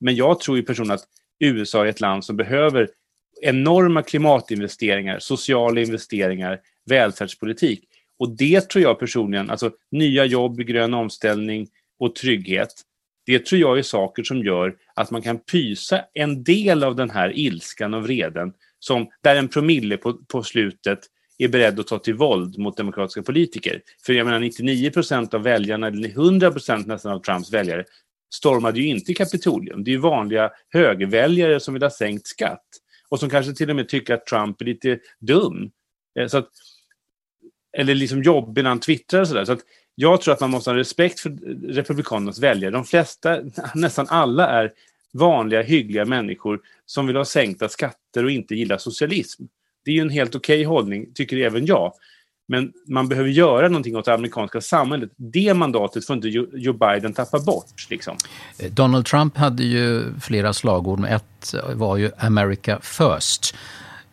Men 0.00 0.16
jag 0.16 0.40
tror 0.40 0.56
ju 0.56 0.62
personligen 0.62 0.94
att 0.94 1.04
USA 1.40 1.84
är 1.84 1.88
ett 1.88 2.00
land 2.00 2.24
som 2.24 2.36
behöver 2.36 2.88
enorma 3.42 4.02
klimatinvesteringar, 4.02 5.18
sociala 5.18 5.80
investeringar, 5.80 6.60
välfärdspolitik. 6.90 7.84
Och 8.18 8.36
det 8.36 8.60
tror 8.60 8.82
jag 8.82 8.98
personligen, 8.98 9.50
alltså 9.50 9.70
nya 9.90 10.24
jobb, 10.24 10.58
grön 10.58 10.94
omställning 10.94 11.68
och 11.98 12.14
trygghet, 12.14 12.72
det 13.26 13.46
tror 13.46 13.60
jag 13.60 13.78
är 13.78 13.82
saker 13.82 14.22
som 14.22 14.38
gör 14.38 14.76
att 14.94 15.10
man 15.10 15.22
kan 15.22 15.38
pysa 15.38 16.04
en 16.14 16.44
del 16.44 16.84
av 16.84 16.96
den 16.96 17.10
här 17.10 17.38
ilskan 17.38 17.94
och 17.94 18.02
vreden 18.02 18.52
som, 18.84 19.06
där 19.22 19.36
en 19.36 19.48
promille 19.48 19.96
på, 19.96 20.14
på 20.14 20.42
slutet 20.42 20.98
är 21.38 21.48
beredd 21.48 21.80
att 21.80 21.86
ta 21.86 21.98
till 21.98 22.14
våld 22.14 22.58
mot 22.58 22.76
demokratiska 22.76 23.22
politiker. 23.22 23.82
För 24.06 24.12
jag 24.12 24.24
menar 24.24 24.40
99 24.40 24.90
procent 24.90 25.34
av 25.34 25.42
väljarna, 25.42 25.86
eller 25.86 26.08
100 26.08 26.50
procent 26.50 26.86
nästan 26.86 27.12
av 27.12 27.18
Trumps 27.18 27.52
väljare, 27.52 27.84
stormade 28.34 28.80
ju 28.80 28.86
inte 28.86 29.14
Kapitolium. 29.14 29.84
Det 29.84 29.90
är 29.90 29.92
ju 29.92 29.98
vanliga 29.98 30.50
högerväljare 30.68 31.60
som 31.60 31.74
vill 31.74 31.82
ha 31.82 31.90
sänkt 31.90 32.26
skatt 32.26 32.66
och 33.08 33.20
som 33.20 33.30
kanske 33.30 33.52
till 33.52 33.70
och 33.70 33.76
med 33.76 33.88
tycker 33.88 34.14
att 34.14 34.26
Trump 34.26 34.60
är 34.60 34.64
lite 34.64 34.98
dum. 35.20 35.70
Eh, 36.18 36.26
så 36.26 36.38
att, 36.38 36.48
eller 37.78 37.94
liksom 37.94 38.22
jobbig 38.22 38.62
när 38.62 38.70
han 38.70 38.80
twittrar 38.80 39.20
och 39.20 39.28
sådär. 39.28 39.44
Så 39.44 39.52
att 39.52 39.62
jag 39.94 40.20
tror 40.20 40.34
att 40.34 40.40
man 40.40 40.50
måste 40.50 40.70
ha 40.70 40.76
respekt 40.76 41.20
för 41.20 41.30
Republikanernas 41.72 42.38
väljare. 42.38 42.70
De 42.70 42.84
flesta, 42.84 43.38
nästan 43.74 44.06
alla, 44.08 44.48
är 44.48 44.72
vanliga, 45.12 45.62
hyggliga 45.62 46.04
människor 46.04 46.60
som 46.86 47.06
vill 47.06 47.16
ha 47.16 47.24
sänkta 47.24 47.68
skatter 47.68 48.24
och 48.24 48.30
inte 48.30 48.54
gillar 48.54 48.78
socialism. 48.78 49.44
Det 49.84 49.90
är 49.90 49.94
ju 49.94 50.00
en 50.00 50.10
helt 50.10 50.34
okej 50.34 50.56
okay 50.56 50.66
hållning, 50.66 51.06
tycker 51.14 51.36
även 51.36 51.66
jag. 51.66 51.92
Men 52.48 52.72
man 52.86 53.08
behöver 53.08 53.30
göra 53.30 53.68
någonting 53.68 53.96
åt 53.96 54.04
det 54.04 54.14
amerikanska 54.14 54.60
samhället. 54.60 55.10
Det 55.16 55.54
mandatet 55.54 56.06
får 56.06 56.16
inte 56.16 56.28
Joe 56.28 56.72
Biden 56.72 57.12
tappa 57.12 57.40
bort. 57.40 57.90
Liksom. 57.90 58.16
Donald 58.70 59.06
Trump 59.06 59.36
hade 59.36 59.64
ju 59.64 60.14
flera 60.20 60.52
slagord, 60.52 60.98
men 60.98 61.12
ett 61.12 61.54
var 61.74 61.96
ju 61.96 62.10
America 62.18 62.78
first. 62.82 63.54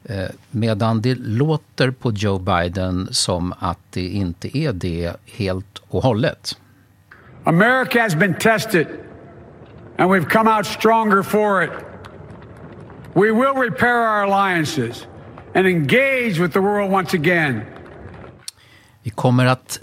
Eh, 0.03 0.25
medan 0.51 1.01
det 1.01 1.15
låter 1.15 1.91
på 1.91 2.11
Joe 2.11 2.39
Biden 2.39 3.07
som 3.11 3.53
att 3.59 3.79
det 3.89 4.07
inte 4.07 4.57
är 4.57 4.73
det 4.73 5.13
helt 5.25 5.81
och 5.87 6.03
hållet. 6.03 6.57
America 7.43 8.01
has 8.01 8.15
been 8.15 8.33
tested 8.33 8.87
and 9.99 10.09
we've 10.09 10.29
come 10.29 10.47
out 10.47 10.65
stronger 10.65 11.23
for 11.23 11.63
it. 11.63 11.71
We 13.13 13.31
will 13.31 13.53
repair 13.53 13.97
our 13.97 14.23
alliances 14.23 15.07
and 15.53 15.67
engage 15.67 16.39
with 16.39 16.53
the 16.53 16.61
world 16.61 16.91
once 16.91 17.17
again. 17.17 17.61
Vi 19.03 19.09
kommer 19.09 19.45
att 19.45 19.79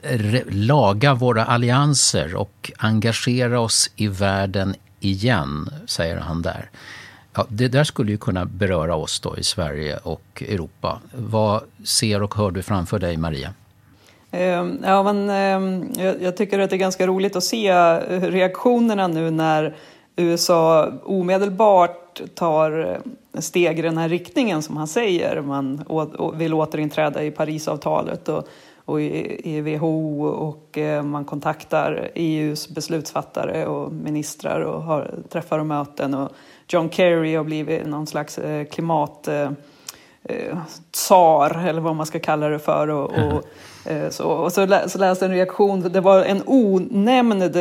laga 0.48 1.14
våra 1.14 1.44
allianser 1.44 2.34
och 2.34 2.72
engagera 2.78 3.60
oss 3.60 3.90
i 3.96 4.08
världen 4.08 4.74
igen, 5.00 5.70
säger 5.86 6.16
han 6.16 6.42
där. 6.42 6.70
Ja, 7.34 7.46
det 7.48 7.68
där 7.68 7.84
skulle 7.84 8.10
ju 8.10 8.18
kunna 8.18 8.44
beröra 8.44 8.94
oss 8.94 9.20
då 9.20 9.38
i 9.38 9.42
Sverige 9.42 9.96
och 9.96 10.42
Europa. 10.48 11.00
Vad 11.12 11.62
ser 11.84 12.22
och 12.22 12.34
hör 12.34 12.50
du 12.50 12.62
framför 12.62 12.98
dig, 12.98 13.16
Maria? 13.16 13.54
Ehm, 14.30 14.78
ja, 14.84 15.02
men, 15.02 15.30
ehm, 15.30 15.92
jag 16.20 16.36
tycker 16.36 16.58
att 16.58 16.70
det 16.70 16.76
är 16.76 16.78
ganska 16.78 17.06
roligt 17.06 17.36
att 17.36 17.44
se 17.44 17.72
reaktionerna 18.08 19.08
nu 19.08 19.30
när 19.30 19.74
USA 20.16 20.92
omedelbart 21.04 22.20
tar 22.34 23.00
eh, 23.34 23.40
steg 23.40 23.78
i 23.78 23.82
den 23.82 23.98
här 23.98 24.08
riktningen 24.08 24.62
som 24.62 24.76
han 24.76 24.88
säger. 24.88 25.40
Man 25.40 25.84
vill 26.34 26.54
återinträda 26.54 27.24
i 27.24 27.30
Parisavtalet 27.30 28.28
och, 28.28 28.48
och 28.84 29.00
i 29.00 29.60
WHO 29.60 30.26
och 30.26 30.78
eh, 30.78 31.02
man 31.02 31.24
kontaktar 31.24 32.10
EUs 32.14 32.68
beslutsfattare 32.68 33.66
och 33.66 33.92
ministrar 33.92 34.60
och 34.60 34.82
har 34.82 35.14
träffar 35.28 35.58
och 35.58 35.66
möten. 35.66 36.14
Och 36.14 36.32
John 36.68 36.90
Kerry 36.90 37.34
har 37.34 37.44
blivit 37.44 37.86
någon 37.86 38.06
slags 38.06 38.38
eh, 38.38 38.64
klimat 38.64 39.28
eh, 39.28 39.50
tsar 40.90 41.66
eller 41.66 41.80
vad 41.80 41.96
man 41.96 42.06
ska 42.06 42.18
kalla 42.18 42.48
det 42.48 42.58
för. 42.58 42.88
Och, 42.88 43.04
och 43.04 43.42
Eh, 43.86 44.10
så, 44.10 44.28
och 44.28 44.52
så, 44.52 44.66
lä, 44.66 44.88
så 44.88 44.98
läste 44.98 45.24
en 45.24 45.30
reaktion, 45.30 45.80
det 45.92 46.00
var 46.00 46.24
en 46.24 46.42
onämnd, 46.46 47.56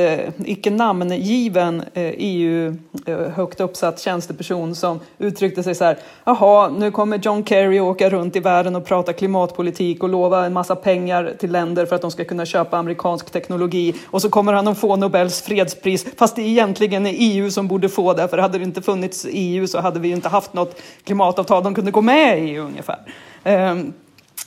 icke 0.45 0.69
namngiven 0.69 1.83
eh, 1.93 2.13
EU-högt 2.17 3.59
eh, 3.59 3.63
uppsatt 3.63 3.99
tjänsteperson 3.99 4.75
som 4.75 4.99
uttryckte 5.17 5.63
sig 5.63 5.75
så 5.75 5.83
här, 5.83 5.97
jaha, 6.23 6.69
nu 6.69 6.91
kommer 6.91 7.17
John 7.17 7.45
Kerry 7.45 7.79
åka 7.79 8.09
runt 8.09 8.35
i 8.35 8.39
världen 8.39 8.75
och 8.75 8.85
prata 8.85 9.13
klimatpolitik 9.13 10.03
och 10.03 10.09
lova 10.09 10.45
en 10.45 10.53
massa 10.53 10.75
pengar 10.75 11.33
till 11.39 11.51
länder 11.51 11.85
för 11.85 11.95
att 11.95 12.01
de 12.01 12.11
ska 12.11 12.25
kunna 12.25 12.45
köpa 12.45 12.77
amerikansk 12.77 13.31
teknologi 13.31 13.93
och 14.05 14.21
så 14.21 14.29
kommer 14.29 14.53
han 14.53 14.67
att 14.67 14.77
få 14.77 14.95
Nobels 14.95 15.41
fredspris, 15.41 16.05
fast 16.17 16.35
det 16.35 16.41
egentligen 16.41 17.05
är 17.07 17.13
EU 17.17 17.51
som 17.51 17.67
borde 17.67 17.89
få 17.89 18.13
det, 18.13 18.27
för 18.27 18.37
hade 18.37 18.57
det 18.57 18.63
inte 18.63 18.81
funnits 18.81 19.27
EU 19.29 19.67
så 19.67 19.79
hade 19.79 19.99
vi 19.99 20.09
inte 20.09 20.29
haft 20.29 20.53
något 20.53 20.81
klimatavtal 21.03 21.63
de 21.63 21.75
kunde 21.75 21.91
gå 21.91 22.01
med 22.01 22.49
i 22.49 22.57
ungefär. 22.57 22.99
Ehm, 23.43 23.93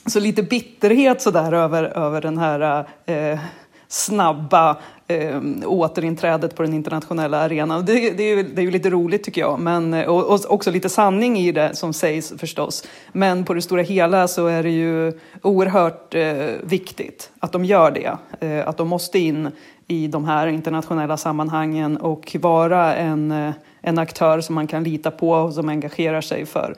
så 0.05 0.19
lite 0.19 0.43
bitterhet 0.43 1.21
sådär 1.21 1.51
över, 1.51 1.83
över 1.83 2.21
den 2.21 2.37
här 2.37 2.85
eh, 3.05 3.39
snabba 3.87 4.77
eh, 5.07 5.41
återinträdet 5.65 6.55
på 6.55 6.63
den 6.63 6.73
internationella 6.73 7.37
arenan. 7.37 7.85
Det, 7.85 8.11
det, 8.11 8.23
är 8.23 8.37
ju, 8.37 8.43
det 8.43 8.61
är 8.61 8.63
ju 8.63 8.71
lite 8.71 8.89
roligt 8.89 9.23
tycker 9.23 9.41
jag, 9.41 9.59
men, 9.59 9.93
eh, 9.93 10.05
och, 10.05 10.33
och, 10.33 10.39
också 10.47 10.71
lite 10.71 10.89
sanning 10.89 11.37
i 11.37 11.51
det 11.51 11.75
som 11.75 11.93
sägs 11.93 12.33
förstås. 12.37 12.83
Men 13.11 13.45
på 13.45 13.53
det 13.53 13.61
stora 13.61 13.81
hela 13.81 14.27
så 14.27 14.47
är 14.47 14.63
det 14.63 14.69
ju 14.69 15.19
oerhört 15.41 16.15
eh, 16.15 16.35
viktigt 16.63 17.31
att 17.39 17.51
de 17.51 17.65
gör 17.65 17.91
det. 17.91 18.17
Eh, 18.47 18.67
att 18.67 18.77
de 18.77 18.87
måste 18.87 19.19
in 19.19 19.51
i 19.87 20.07
de 20.07 20.25
här 20.25 20.47
internationella 20.47 21.17
sammanhangen 21.17 21.97
och 21.97 22.35
vara 22.39 22.95
en, 22.95 23.31
eh, 23.31 23.53
en 23.81 23.99
aktör 23.99 24.41
som 24.41 24.55
man 24.55 24.67
kan 24.67 24.83
lita 24.83 25.11
på 25.11 25.31
och 25.31 25.53
som 25.53 25.69
engagerar 25.69 26.21
sig 26.21 26.45
för 26.45 26.75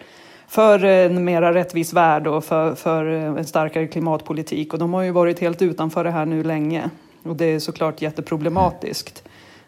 för 0.52 0.84
en 0.84 1.24
mera 1.26 1.54
rättvis 1.54 1.94
värld 1.94 2.28
och 2.28 2.44
för, 2.44 2.76
för 2.76 3.06
en 3.06 3.46
starkare 3.46 3.88
klimatpolitik. 3.88 4.74
Och 4.74 4.80
de 4.80 4.94
har 4.94 5.02
ju 5.02 5.12
varit 5.12 5.40
helt 5.40 5.62
utanför 5.62 6.04
det 6.04 6.12
här 6.12 6.26
nu 6.26 6.44
länge. 6.44 6.90
Och 7.24 7.36
det 7.36 7.46
är 7.46 7.60
såklart 7.60 8.02
jätteproblematiskt 8.02 9.24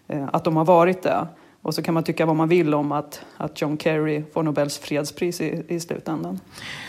eh, 0.07 0.29
att 0.33 0.43
de 0.43 0.55
har 0.55 0.65
varit 0.65 1.03
det. 1.03 1.27
Och 1.61 1.75
så 1.75 1.81
kan 1.81 1.93
man 1.93 2.03
tycka 2.03 2.25
vad 2.25 2.35
man 2.35 2.49
vill 2.49 2.73
om 2.73 2.91
att, 2.91 3.21
att 3.37 3.61
John 3.61 3.77
Kerry 3.77 4.23
får 4.33 4.43
Nobels 4.43 4.77
fredspris 4.77 5.41
i, 5.41 5.63
i 5.67 5.79
slutändan. 5.79 6.39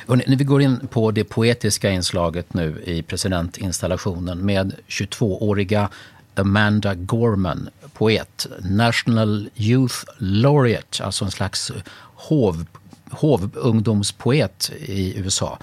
Och 0.07 0.17
när 0.17 0.37
vi 0.37 0.45
går 0.45 0.63
in 0.63 0.89
på 0.91 1.11
det 1.11 1.25
poetiska 1.25 1.91
inslaget 1.91 2.55
nu 2.55 2.83
i 2.85 3.03
presidentinstallationen 3.03 4.39
med 4.39 4.75
22-åriga 4.89 5.89
Amanda 6.35 6.95
Gorman, 6.95 7.69
poet, 7.93 8.47
National 8.61 9.49
Youth 9.57 9.97
Laureate, 10.19 11.05
alltså 11.05 11.25
en 11.25 11.31
slags 11.31 11.73
hov 12.15 12.67
hovungdomspoet 13.15 14.71
i 14.79 15.19
USA. 15.19 15.59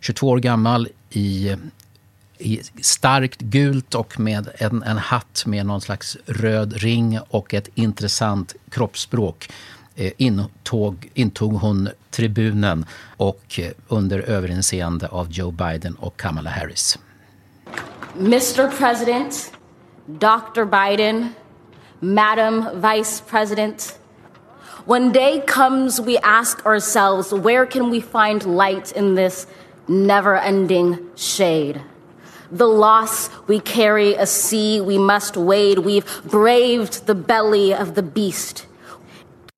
22 0.00 0.28
år 0.28 0.38
gammal 0.38 0.88
i, 1.10 1.56
i 2.38 2.60
starkt 2.80 3.40
gult 3.40 3.94
och 3.94 4.20
med 4.20 4.48
en, 4.58 4.82
en 4.82 4.98
hatt 4.98 5.42
med 5.46 5.66
någon 5.66 5.80
slags 5.80 6.16
röd 6.26 6.72
ring 6.72 7.18
och 7.28 7.54
ett 7.54 7.68
intressant 7.74 8.54
kroppsspråk 8.70 9.50
eh, 9.96 10.12
intog, 10.16 11.10
intog 11.14 11.52
hon 11.52 11.88
tribunen 12.10 12.86
och 13.16 13.58
eh, 13.58 13.70
under 13.88 14.18
överinseende 14.18 15.08
av 15.08 15.30
Joe 15.30 15.50
Biden 15.50 15.94
och 15.94 16.16
Kamala 16.16 16.50
Harris. 16.50 16.98
Mr 18.16 18.76
President, 18.78 19.52
Dr 20.06 20.64
Biden, 20.64 21.28
Madam 22.00 22.68
Vice 22.74 23.22
President 23.30 23.98
When 24.84 25.12
day 25.12 25.40
comes, 25.40 26.00
we 26.00 26.18
ask 26.18 26.66
ourselves, 26.66 27.32
where 27.32 27.66
can 27.66 27.88
we 27.88 28.00
find 28.00 28.44
light 28.44 28.90
in 28.90 29.14
this 29.14 29.46
never 29.86 30.36
ending 30.36 31.08
shade? 31.14 31.80
The 32.50 32.66
loss 32.66 33.30
we 33.46 33.60
carry, 33.60 34.14
a 34.14 34.26
sea 34.26 34.80
we 34.80 34.98
must 34.98 35.36
wade. 35.36 35.78
We've 35.78 36.04
braved 36.24 37.06
the 37.06 37.14
belly 37.14 37.72
of 37.72 37.94
the 37.94 38.02
beast. 38.02 38.66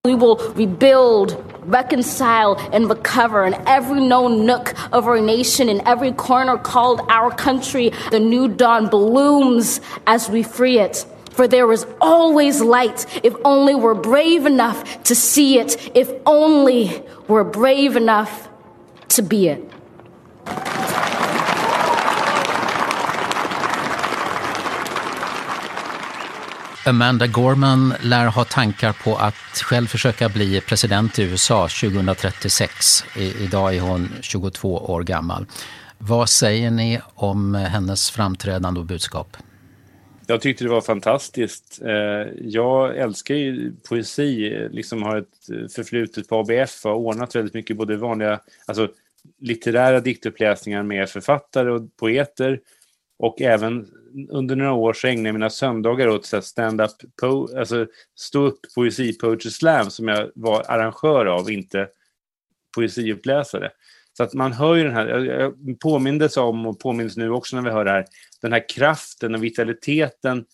We 0.05 0.15
will 0.15 0.37
rebuild, 0.53 1.43
reconcile, 1.65 2.57
and 2.75 2.91
recover 2.91 3.47
in 3.47 3.55
every 3.67 4.03
known 4.03 4.45
nook 4.45 4.75
of 4.93 5.09
our 5.09 5.23
nation, 5.23 5.71
in 5.71 5.81
every 5.89 6.13
corner 6.13 6.59
called 6.59 7.01
our 7.09 7.35
country. 7.35 7.93
The 8.11 8.21
new 8.21 8.47
dawn 8.47 8.89
blooms 8.89 9.81
as 10.07 10.29
we 10.29 10.43
free 10.43 10.79
it. 10.79 11.07
For 11.37 11.49
there 11.49 11.73
is 11.73 11.87
always 12.01 12.61
light 12.61 13.07
if 13.25 13.35
only 13.45 13.75
we're 13.75 13.95
brave 13.95 14.47
enough 14.47 15.03
to 15.03 15.15
see 15.15 15.59
it, 15.59 15.91
if 15.95 16.09
only 16.27 17.03
we're 17.27 17.45
brave 17.45 17.97
enough 17.97 18.49
to 19.09 19.23
be 19.23 19.49
it. 19.49 19.71
Amanda 26.87 27.27
Gorman 27.27 27.95
lär 28.01 28.27
ha 28.27 28.45
tankar 28.45 28.93
på 28.93 29.17
att 29.17 29.35
själv 29.63 29.87
försöka 29.87 30.29
bli 30.29 30.61
president 30.61 31.19
i 31.19 31.23
USA 31.23 31.69
2036. 31.69 33.05
I, 33.17 33.45
idag 33.45 33.77
är 33.77 33.81
hon 33.81 34.09
22 34.21 34.79
år 34.79 35.03
gammal. 35.03 35.47
Vad 35.99 36.29
säger 36.29 36.71
ni 36.71 37.01
om 37.15 37.55
hennes 37.55 38.11
framträdande 38.11 38.81
och 38.81 38.87
budskap? 38.87 39.37
Jag 40.27 40.41
tyckte 40.41 40.65
det 40.65 40.71
var 40.71 40.81
fantastiskt. 40.81 41.83
Eh, 41.83 42.29
jag 42.41 42.99
älskar 42.99 43.35
ju 43.35 43.73
poesi, 43.89 44.51
liksom 44.71 45.03
har 45.03 45.17
ett 45.17 45.73
förflutet 45.75 46.29
på 46.29 46.37
ABF 46.37 46.85
och 46.85 46.91
har 46.91 46.99
ordnat 46.99 47.35
väldigt 47.35 47.55
mycket 47.55 47.77
både 47.77 47.97
vanliga, 47.97 48.41
alltså 48.67 48.89
litterära 49.39 50.01
diktuppläsningar 50.01 50.83
med 50.83 51.09
författare 51.11 51.71
och 51.71 51.97
poeter 51.97 52.61
och 53.19 53.43
även 53.43 53.87
under 54.29 54.57
några 54.57 54.73
år 54.73 54.93
så 54.93 55.07
ägnade 55.07 55.29
jag 55.29 55.35
mina 55.35 55.51
söndagar 55.51 56.09
åt 56.09 56.45
stand-up, 56.45 56.91
alltså 57.57 57.87
stå 58.15 58.43
upp 58.43 58.61
poesi 58.75 59.13
poetry 59.13 59.51
slam 59.51 59.91
som 59.91 60.09
jag 60.09 60.31
var 60.35 60.65
arrangör 60.69 61.27
av, 61.27 61.51
inte 61.51 61.89
poesiuppläsare. 62.75 63.71
Så 64.17 64.23
att 64.23 64.35
man 64.35 64.53
hör 64.53 64.75
ju 64.75 64.85
den 64.85 64.93
här, 64.93 65.07
jag 65.07 65.55
påmindes 65.81 66.37
om 66.37 66.67
och 66.67 66.79
påminns 66.79 67.17
nu 67.17 67.31
också 67.31 67.57
när 67.57 67.63
vi 67.63 67.71
hör 67.71 67.85
det 67.85 67.91
här, 67.91 68.07
den 68.43 68.53
här 68.53 68.69
kraften 68.69 69.35
och 69.35 69.45
vitaliteten 69.45 70.45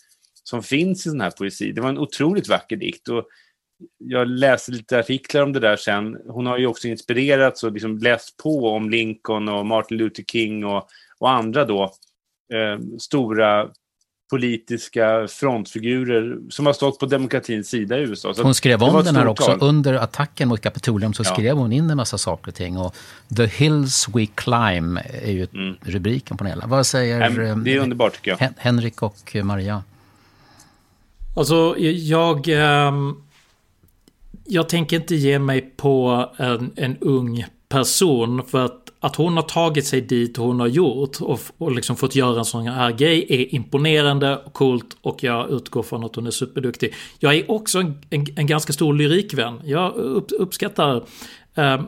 som 0.44 0.62
finns 0.62 1.06
i 1.06 1.10
sån 1.10 1.20
här 1.20 1.30
poesi. 1.30 1.72
Det 1.72 1.80
var 1.80 1.88
en 1.88 1.98
otroligt 1.98 2.48
vacker 2.48 2.76
dikt 2.76 3.08
och 3.08 3.26
jag 3.98 4.28
läste 4.28 4.72
lite 4.72 4.98
artiklar 4.98 5.42
om 5.42 5.52
det 5.52 5.60
där 5.60 5.76
sen. 5.76 6.16
Hon 6.26 6.46
har 6.46 6.58
ju 6.58 6.66
också 6.66 6.88
inspirerats 6.88 7.64
och 7.64 7.72
liksom 7.72 7.98
läst 7.98 8.36
på 8.36 8.68
om 8.68 8.90
Lincoln 8.90 9.48
och 9.48 9.66
Martin 9.66 9.98
Luther 9.98 10.22
King 10.22 10.64
och, 10.64 10.88
och 11.18 11.30
andra 11.30 11.64
då 11.64 11.82
eh, 12.52 12.78
stora 12.98 13.70
politiska 14.30 15.28
frontfigurer 15.28 16.38
som 16.50 16.66
har 16.66 16.72
stått 16.72 16.98
på 16.98 17.06
demokratins 17.06 17.68
sida 17.68 17.98
i 17.98 18.00
USA. 18.00 18.34
Så 18.34 18.42
hon 18.42 18.54
skrev 18.54 18.82
om 18.82 19.04
den 19.04 19.16
här 19.16 19.26
också. 19.26 19.46
Tal. 19.46 19.58
Under 19.60 19.94
attacken 19.94 20.48
mot 20.48 20.60
Kapitolium 20.60 21.14
så 21.14 21.22
ja. 21.22 21.34
skrev 21.34 21.56
hon 21.56 21.72
in 21.72 21.90
en 21.90 21.96
massa 21.96 22.18
saker 22.18 22.48
och 22.48 22.54
ting. 22.54 22.78
Och 22.78 22.94
The 23.36 23.46
Hills 23.46 24.08
We 24.14 24.26
Climb 24.26 24.98
är 25.22 25.32
ju 25.32 25.46
mm. 25.54 25.76
rubriken 25.80 26.36
på 26.36 26.44
det 26.44 26.50
hela. 26.50 26.66
Vad 26.66 26.86
säger 26.86 27.30
Det 27.64 27.74
är 27.74 27.78
underbart 27.78 28.14
tycker 28.14 28.30
jag. 28.30 28.48
Henrik 28.56 29.02
och 29.02 29.36
Maria? 29.44 29.82
Alltså, 31.36 31.74
jag... 31.78 32.48
Ähm, 32.48 33.22
jag 34.52 34.68
tänker 34.68 34.96
inte 34.96 35.14
ge 35.14 35.38
mig 35.38 35.60
på 35.76 36.28
en, 36.36 36.72
en 36.76 36.96
ung 36.96 37.44
person 37.68 38.42
för 38.46 38.64
att 38.64 38.79
att 39.00 39.16
hon 39.16 39.36
har 39.36 39.42
tagit 39.42 39.86
sig 39.86 40.00
dit 40.00 40.36
hon 40.36 40.60
har 40.60 40.66
gjort 40.66 41.20
och, 41.20 41.40
och 41.58 41.72
liksom 41.72 41.96
fått 41.96 42.14
göra 42.14 42.38
en 42.38 42.44
sån 42.44 42.66
här 42.66 42.92
grej 42.92 43.26
är 43.28 43.54
imponerande 43.54 44.36
och 44.36 44.52
coolt 44.52 44.96
och 45.02 45.22
jag 45.22 45.50
utgår 45.50 45.82
från 45.82 46.04
att 46.04 46.16
hon 46.16 46.26
är 46.26 46.30
superduktig. 46.30 46.94
Jag 47.18 47.34
är 47.34 47.50
också 47.50 47.78
en, 47.78 48.02
en, 48.10 48.26
en 48.36 48.46
ganska 48.46 48.72
stor 48.72 48.94
lyrikvän. 48.94 49.60
Jag 49.64 49.94
upp, 49.94 50.26
uppskattar 50.38 51.04
eh, 51.54 51.80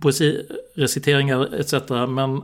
poesireciteringar 0.00 1.54
etc. 1.60 1.74
Men 2.08 2.42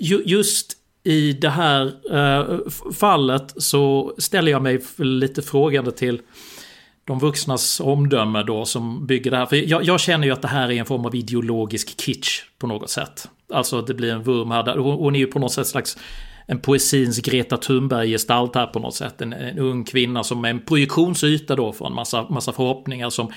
ju, 0.00 0.22
just 0.26 0.72
i 1.04 1.32
det 1.32 1.50
här 1.50 1.92
eh, 2.10 2.58
fallet 2.92 3.54
så 3.56 4.14
ställer 4.18 4.52
jag 4.52 4.62
mig 4.62 4.82
lite 4.96 5.42
frågande 5.42 5.92
till 5.92 6.20
de 7.06 7.18
vuxnas 7.18 7.80
omdöme 7.80 8.42
då 8.42 8.64
som 8.64 9.06
bygger 9.06 9.30
det 9.30 9.36
här. 9.36 9.46
För 9.46 9.56
jag, 9.56 9.84
jag, 9.84 10.00
känner 10.00 10.26
ju 10.26 10.32
att 10.32 10.42
det 10.42 10.48
här 10.48 10.70
är 10.70 10.74
en 10.74 10.86
form 10.86 11.06
av 11.06 11.14
ideologisk 11.14 12.00
kitsch 12.00 12.42
på 12.58 12.66
något 12.66 12.90
sätt. 12.90 13.28
Alltså 13.52 13.82
det 13.82 13.94
blir 13.94 14.12
en 14.12 14.22
vurm 14.22 14.50
här. 14.50 14.76
Hon, 14.78 14.94
hon 14.94 15.14
är 15.14 15.18
ju 15.18 15.26
på 15.26 15.38
något 15.38 15.52
sätt 15.52 15.66
slags 15.66 15.98
en 16.46 16.58
poesins 16.58 17.18
Greta 17.18 17.56
Thunberg-gestalt 17.56 18.54
här 18.54 18.66
på 18.66 18.78
något 18.78 18.94
sätt. 18.94 19.20
En, 19.20 19.32
en, 19.32 19.58
ung 19.58 19.84
kvinna 19.84 20.24
som 20.24 20.44
är 20.44 20.50
en 20.50 20.60
projektionsyta 20.60 21.56
då 21.56 21.72
för 21.72 21.86
en 21.86 21.94
massa, 21.94 22.28
massa 22.28 22.52
förhoppningar 22.52 23.10
som 23.10 23.32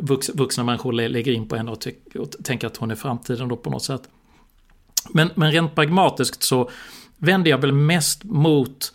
vux, 0.00 0.30
vuxna 0.34 0.64
människor 0.64 0.92
lägger 0.92 1.32
in 1.32 1.48
på 1.48 1.56
henne 1.56 1.70
och, 1.70 1.86
och 2.18 2.30
tänker 2.44 2.66
att 2.66 2.76
hon 2.76 2.90
är 2.90 2.94
framtiden 2.94 3.48
då 3.48 3.56
på 3.56 3.70
något 3.70 3.82
sätt. 3.82 4.02
Men, 5.10 5.30
men 5.34 5.52
rent 5.52 5.74
pragmatiskt 5.74 6.42
så 6.42 6.70
vänder 7.18 7.50
jag 7.50 7.58
väl 7.58 7.72
mest 7.72 8.24
mot 8.24 8.93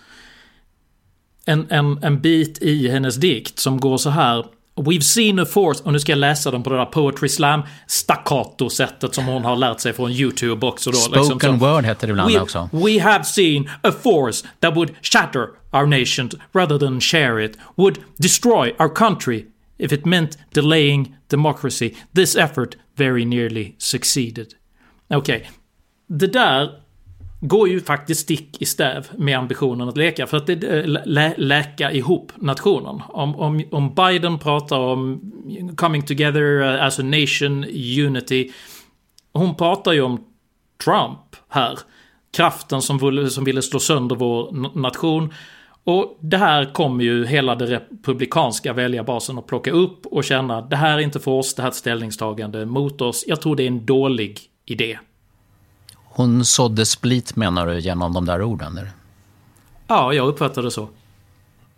en, 1.49 1.67
en, 1.69 2.03
en 2.03 2.21
bit 2.21 2.61
i 2.61 2.87
hennes 2.87 3.15
dikt 3.15 3.59
som 3.59 3.79
går 3.79 3.97
så 3.97 4.09
här. 4.09 4.45
We've 4.75 5.01
seen 5.01 5.39
a 5.39 5.45
force, 5.45 5.83
och 5.83 5.93
nu 5.93 5.99
ska 5.99 6.11
jag 6.11 6.19
läsa 6.19 6.51
den 6.51 6.63
på 6.63 6.69
det 6.69 6.77
där 6.77 6.85
Poetry 6.85 7.29
Slam 7.29 7.61
staccato-sättet 7.87 9.15
som 9.15 9.25
hon 9.25 9.45
har 9.45 9.55
lärt 9.55 9.79
sig 9.79 9.93
från 9.93 10.11
YouTube 10.11 10.67
också 10.67 10.91
då. 10.91 10.97
Spoken 10.97 11.21
liksom 11.33 11.59
word 11.59 11.85
heter 11.85 12.07
det 12.07 12.11
ibland 12.11 12.33
we, 12.33 12.39
också. 12.39 12.69
We 12.71 13.01
have 13.01 13.23
seen 13.23 13.69
a 13.81 13.91
force 13.91 14.47
that 14.59 14.75
would 14.75 14.91
shatter 15.01 15.47
our 15.71 15.85
nation 15.85 16.29
rather 16.53 16.79
than 16.79 17.01
share 17.01 17.45
it, 17.45 17.57
would 17.75 17.97
destroy 18.17 18.73
our 18.79 18.95
country 18.95 19.45
if 19.77 19.91
it 19.91 20.05
meant 20.05 20.37
delaying 20.53 21.15
democracy. 21.27 21.93
This 22.15 22.35
effort 22.35 22.77
very 22.97 23.25
nearly 23.25 23.75
succeeded. 23.77 24.47
Okej, 25.09 25.37
okay. 25.37 25.47
det 26.07 26.27
där 26.27 26.69
går 27.39 27.69
ju 27.69 27.81
faktiskt 27.81 28.21
stick 28.21 28.61
i 28.61 28.65
stäv 28.65 29.07
med 29.17 29.37
ambitionen 29.37 29.89
att 29.89 29.97
leka. 29.97 30.27
För 30.27 30.37
att 30.37 30.47
det, 30.47 30.63
eh, 30.63 30.85
lä, 31.05 31.33
läka 31.37 31.91
ihop 31.91 32.31
nationen. 32.35 33.01
Om, 33.07 33.35
om, 33.35 33.63
om 33.71 33.95
Biden 33.95 34.39
pratar 34.39 34.79
om 34.79 35.21
coming 35.77 36.01
together 36.01 36.61
as 36.61 36.99
a 36.99 37.03
nation, 37.03 37.65
unity. 38.05 38.51
Hon 39.33 39.55
pratar 39.55 39.91
ju 39.91 40.01
om 40.01 40.23
Trump 40.83 41.35
här. 41.49 41.79
Kraften 42.37 42.81
som, 42.81 43.29
som 43.29 43.43
ville 43.43 43.61
slå 43.61 43.79
sönder 43.79 44.15
vår 44.15 44.51
nation. 44.79 45.33
Och 45.83 46.17
det 46.21 46.37
här 46.37 46.73
kommer 46.73 47.03
ju 47.03 47.25
hela 47.25 47.55
den 47.55 47.67
republikanska 47.67 48.73
väljarbasen 48.73 49.37
att 49.37 49.47
plocka 49.47 49.71
upp 49.71 50.05
och 50.05 50.23
känna 50.23 50.61
det 50.61 50.75
här 50.75 50.97
är 50.97 51.01
inte 51.01 51.19
för 51.19 51.31
oss, 51.31 51.55
det 51.55 51.61
här 51.61 51.67
är 51.67 51.71
ett 51.71 51.75
ställningstagande 51.75 52.65
mot 52.65 53.01
oss. 53.01 53.23
Jag 53.27 53.41
tror 53.41 53.55
det 53.55 53.63
är 53.63 53.67
en 53.67 53.85
dålig 53.85 54.39
idé. 54.65 54.99
Hon 56.09 56.45
sådde 56.45 56.85
split 56.85 57.35
menar 57.35 57.67
du 57.67 57.79
genom 57.79 58.13
de 58.13 58.25
där 58.25 58.41
orden? 58.41 58.77
Eller? 58.77 58.91
Ja, 59.87 60.13
jag 60.13 60.27
uppfattar 60.27 60.61
det 60.61 60.71
så. 60.71 60.87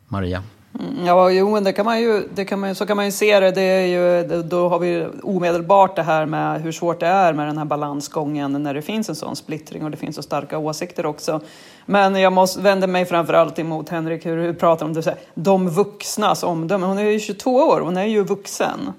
Maria? 0.07 0.43
Mm, 0.79 1.05
ja, 1.05 1.31
jo, 1.31 1.59
det 1.59 1.73
kan 1.73 1.85
man 1.85 2.01
ju, 2.01 2.27
det 2.35 2.45
kan 2.45 2.59
man, 2.59 2.75
så 2.75 2.85
kan 2.85 2.97
man 2.97 3.05
ju 3.05 3.11
se 3.11 3.39
det. 3.39 3.51
det 3.51 3.61
är 3.61 3.85
ju, 3.85 4.43
då 4.43 4.69
har 4.69 4.79
vi 4.79 5.07
omedelbart 5.23 5.95
det 5.95 6.03
här 6.03 6.25
med 6.25 6.61
hur 6.61 6.71
svårt 6.71 6.99
det 6.99 7.07
är 7.07 7.33
med 7.33 7.47
den 7.47 7.57
här 7.57 7.65
balansgången 7.65 8.63
när 8.63 8.73
det 8.73 8.81
finns 8.81 9.09
en 9.09 9.15
sån 9.15 9.35
splittring 9.35 9.83
och 9.83 9.91
det 9.91 9.97
finns 9.97 10.15
så 10.15 10.21
starka 10.21 10.57
åsikter 10.57 11.05
också. 11.05 11.41
Men 11.85 12.15
jag 12.15 12.33
måste 12.33 12.61
vända 12.61 12.87
mig 12.87 13.05
framförallt 13.05 13.59
emot 13.59 13.89
Henrik, 13.89 14.25
hur 14.25 14.37
du 14.37 14.53
pratar 14.53 14.85
om 14.85 14.93
det, 14.93 15.15
de 15.33 15.69
vuxnas 15.69 16.43
omdöme. 16.43 16.85
Hon 16.85 16.97
är 16.97 17.03
ju 17.03 17.19
22 17.19 17.55
år, 17.55 17.81
hon 17.81 17.97
är 17.97 18.05
ju 18.05 18.23
vuxen. 18.23 18.93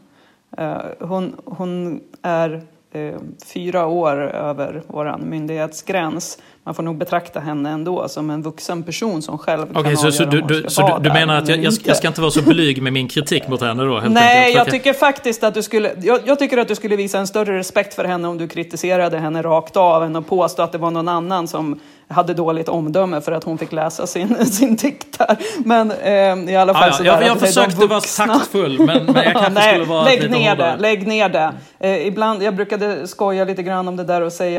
Eh, 0.57 0.77
hon, 1.01 1.37
hon 1.45 2.01
är 2.23 2.63
eh, 2.93 3.15
fyra 3.53 3.87
år 3.87 4.21
över 4.23 4.83
vår 4.87 5.19
myndighetsgräns. 5.19 6.39
Man 6.65 6.75
får 6.75 6.83
nog 6.83 6.97
betrakta 6.97 7.41
henne 7.41 7.71
ändå 7.71 8.09
som 8.09 8.31
en 8.31 8.43
vuxen 8.43 8.83
person 8.83 9.23
som 9.23 9.39
själv 9.39 9.71
okay, 9.71 9.83
kan 9.83 9.97
så, 9.97 10.13
så 10.13 10.25
du, 10.25 10.41
du, 10.41 10.65
så 10.69 10.99
du, 10.99 11.03
du 11.03 11.13
menar 11.13 11.39
att 11.39 11.49
jag, 11.49 11.59
jag, 11.59 11.73
jag, 11.85 11.97
ska 11.97 12.09
inte 12.09 12.21
vara 12.21 12.31
så 12.31 12.43
blyg 12.43 12.83
med 12.83 12.93
min 12.93 13.09
kritik 13.09 13.49
mot 13.49 13.61
henne 13.61 13.85
då? 13.85 14.03
Nej, 14.09 14.53
jag 14.55 14.71
tycker 14.71 14.93
faktiskt 14.93 15.45
att 15.45 15.55
du 15.55 15.63
skulle... 15.63 15.93
Jag, 16.03 16.21
jag, 16.25 16.39
tycker 16.39 16.59
att 16.59 16.69
du 16.69 16.75
skulle 16.75 16.97
visa 16.97 17.19
en 17.19 17.27
större 17.27 17.59
respekt 17.59 17.95
för 17.95 18.05
henne 18.05 18.29
om 18.29 18.39
du 18.39 18.49
kritiserade 18.49 19.19
henne 19.19 19.43
rakt 19.43 19.77
av 19.77 20.05
än 20.05 20.17
att 20.17 20.27
påstå 20.27 20.63
att 20.63 20.73
det 20.73 20.79
var 20.79 20.91
någon 20.91 21.09
annan 21.09 21.49
som 21.49 21.81
hade 22.13 22.35
dåligt 22.35 22.69
omdöme 22.69 23.21
för 23.21 23.33
att 23.33 23.45
hon 23.45 23.59
fick 23.59 23.73
läsa 23.73 24.07
sin, 24.07 24.47
sin 24.47 24.77
dikt 24.77 25.19
där. 25.19 25.37
Men 25.65 25.91
eh, 25.91 26.53
i 26.53 26.57
alla 26.57 26.75
fall 26.75 26.91
ja, 26.91 27.05
ja, 27.05 27.05
Jag, 27.05 27.27
jag 27.27 27.41
försökte 27.41 27.87
vara 27.87 28.01
taktfull 28.01 28.79
men, 28.79 29.05
men 29.05 29.15
jag 29.15 29.33
kanske 29.33 29.51
Nej, 29.51 29.75
skulle 29.75 29.85
vara 29.85 30.05
lägg 30.05 30.23
lite 30.23 30.35
ner 30.39 30.57
det, 30.57 30.77
Lägg 30.79 31.07
ner 31.07 31.29
det. 31.29 31.53
Eh, 31.79 32.07
ibland, 32.07 32.43
jag 32.43 32.57
brukade 32.57 33.09
skoja 33.09 33.45
lite 33.45 33.63
grann 33.63 33.89
om 33.89 33.97
det 33.97 34.05
där 34.05 34.21
och 34.21 34.33
säga 34.33 34.59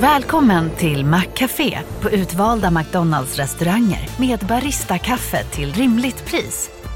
Välkommen 0.00 0.70
till 0.70 1.04
Maccafé 1.04 1.78
på 2.00 2.10
utvalda 2.10 2.70
McDonalds 2.70 3.36
restauranger 3.36 4.08
med 4.20 4.38
Baristakaffe 4.38 5.44
till 5.44 5.72
rimligt 5.72 6.26
pris. 6.26 6.70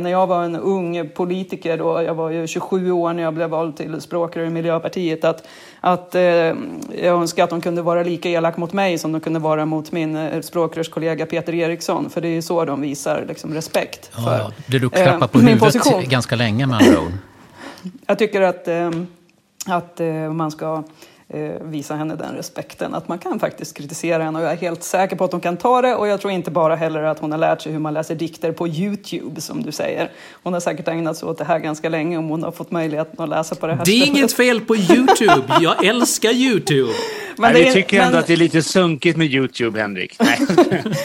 När 0.00 0.10
jag 0.10 0.26
var 0.26 0.44
en 0.44 0.56
ung 0.56 1.08
politiker, 1.08 1.78
då, 1.78 2.02
jag 2.02 2.14
var 2.14 2.30
ju 2.30 2.46
27 2.46 2.90
år 2.90 3.12
när 3.12 3.22
jag 3.22 3.34
blev 3.34 3.50
vald 3.50 3.76
till 3.76 4.00
språkrör 4.00 4.44
i 4.44 4.50
Miljöpartiet, 4.50 5.24
att, 5.24 5.46
att 5.80 6.14
eh, 6.14 6.22
jag 6.22 6.54
önskar 7.04 7.44
att 7.44 7.50
de 7.50 7.60
kunde 7.60 7.82
vara 7.82 8.02
lika 8.02 8.28
elak 8.28 8.56
mot 8.56 8.72
mig 8.72 8.98
som 8.98 9.12
de 9.12 9.20
kunde 9.20 9.38
vara 9.38 9.66
mot 9.66 9.92
min 9.92 10.16
eh, 10.16 10.40
språkrörskollega 10.40 11.26
Peter 11.26 11.54
Eriksson. 11.54 12.10
För 12.10 12.20
det 12.20 12.28
är 12.28 12.32
ju 12.32 12.42
så 12.42 12.64
de 12.64 12.80
visar 12.80 13.24
liksom, 13.28 13.54
respekt 13.54 14.10
Ja, 14.16 14.22
för 14.22 14.38
ja. 14.38 14.50
Det 14.66 14.78
du 14.78 14.86
eh, 14.86 15.02
klappar 15.02 15.26
på 15.26 15.38
huvudet 15.38 15.60
position. 15.60 16.04
ganska 16.08 16.36
länge 16.36 16.66
med 16.66 16.76
andra 16.76 17.00
ord. 17.00 17.12
Jag 18.06 18.18
tycker 18.18 18.40
att, 18.40 18.68
eh, 18.68 18.90
att 19.66 20.00
eh, 20.00 20.32
man 20.32 20.50
ska 20.50 20.82
visa 21.62 21.94
henne 21.94 22.14
den 22.16 22.34
respekten. 22.34 22.94
Att 22.94 23.08
man 23.08 23.18
kan 23.18 23.40
faktiskt 23.40 23.76
kritisera 23.76 24.22
henne 24.22 24.38
och 24.38 24.44
jag 24.44 24.52
är 24.52 24.56
helt 24.56 24.82
säker 24.82 25.16
på 25.16 25.24
att 25.24 25.32
hon 25.32 25.40
kan 25.40 25.56
ta 25.56 25.82
det. 25.82 25.94
Och 25.94 26.08
jag 26.08 26.20
tror 26.20 26.32
inte 26.32 26.50
bara 26.50 26.76
heller 26.76 27.02
att 27.02 27.18
hon 27.18 27.30
har 27.32 27.38
lärt 27.38 27.60
sig 27.62 27.72
hur 27.72 27.78
man 27.78 27.94
läser 27.94 28.14
dikter 28.14 28.52
på 28.52 28.68
Youtube 28.68 29.40
som 29.40 29.62
du 29.62 29.72
säger. 29.72 30.10
Hon 30.42 30.52
har 30.52 30.60
säkert 30.60 30.88
ägnat 30.88 31.16
sig 31.16 31.28
åt 31.28 31.38
det 31.38 31.44
här 31.44 31.58
ganska 31.58 31.88
länge 31.88 32.16
om 32.18 32.28
hon 32.28 32.42
har 32.42 32.50
fått 32.52 32.70
möjligheten 32.70 33.22
att 33.22 33.28
läsa 33.28 33.54
på 33.54 33.66
det 33.66 33.74
här 33.74 33.84
Det 33.84 33.90
är 33.92 33.96
stället. 34.00 34.16
inget 34.18 34.32
fel 34.32 34.60
på 34.60 34.76
YouTube. 34.76 35.42
Jag 35.60 35.84
älskar 35.84 36.30
YouTube. 36.30 36.92
Men 37.38 37.52
Nej, 37.52 37.64
vi 37.64 37.72
tycker 37.72 37.96
ändå 38.00 38.10
men- 38.10 38.18
att 38.20 38.26
det 38.26 38.32
är 38.32 38.36
lite 38.36 38.62
sunkigt 38.62 39.16
med 39.18 39.26
YouTube, 39.26 39.80
Henrik. 39.80 40.16
Nej. 40.20 40.38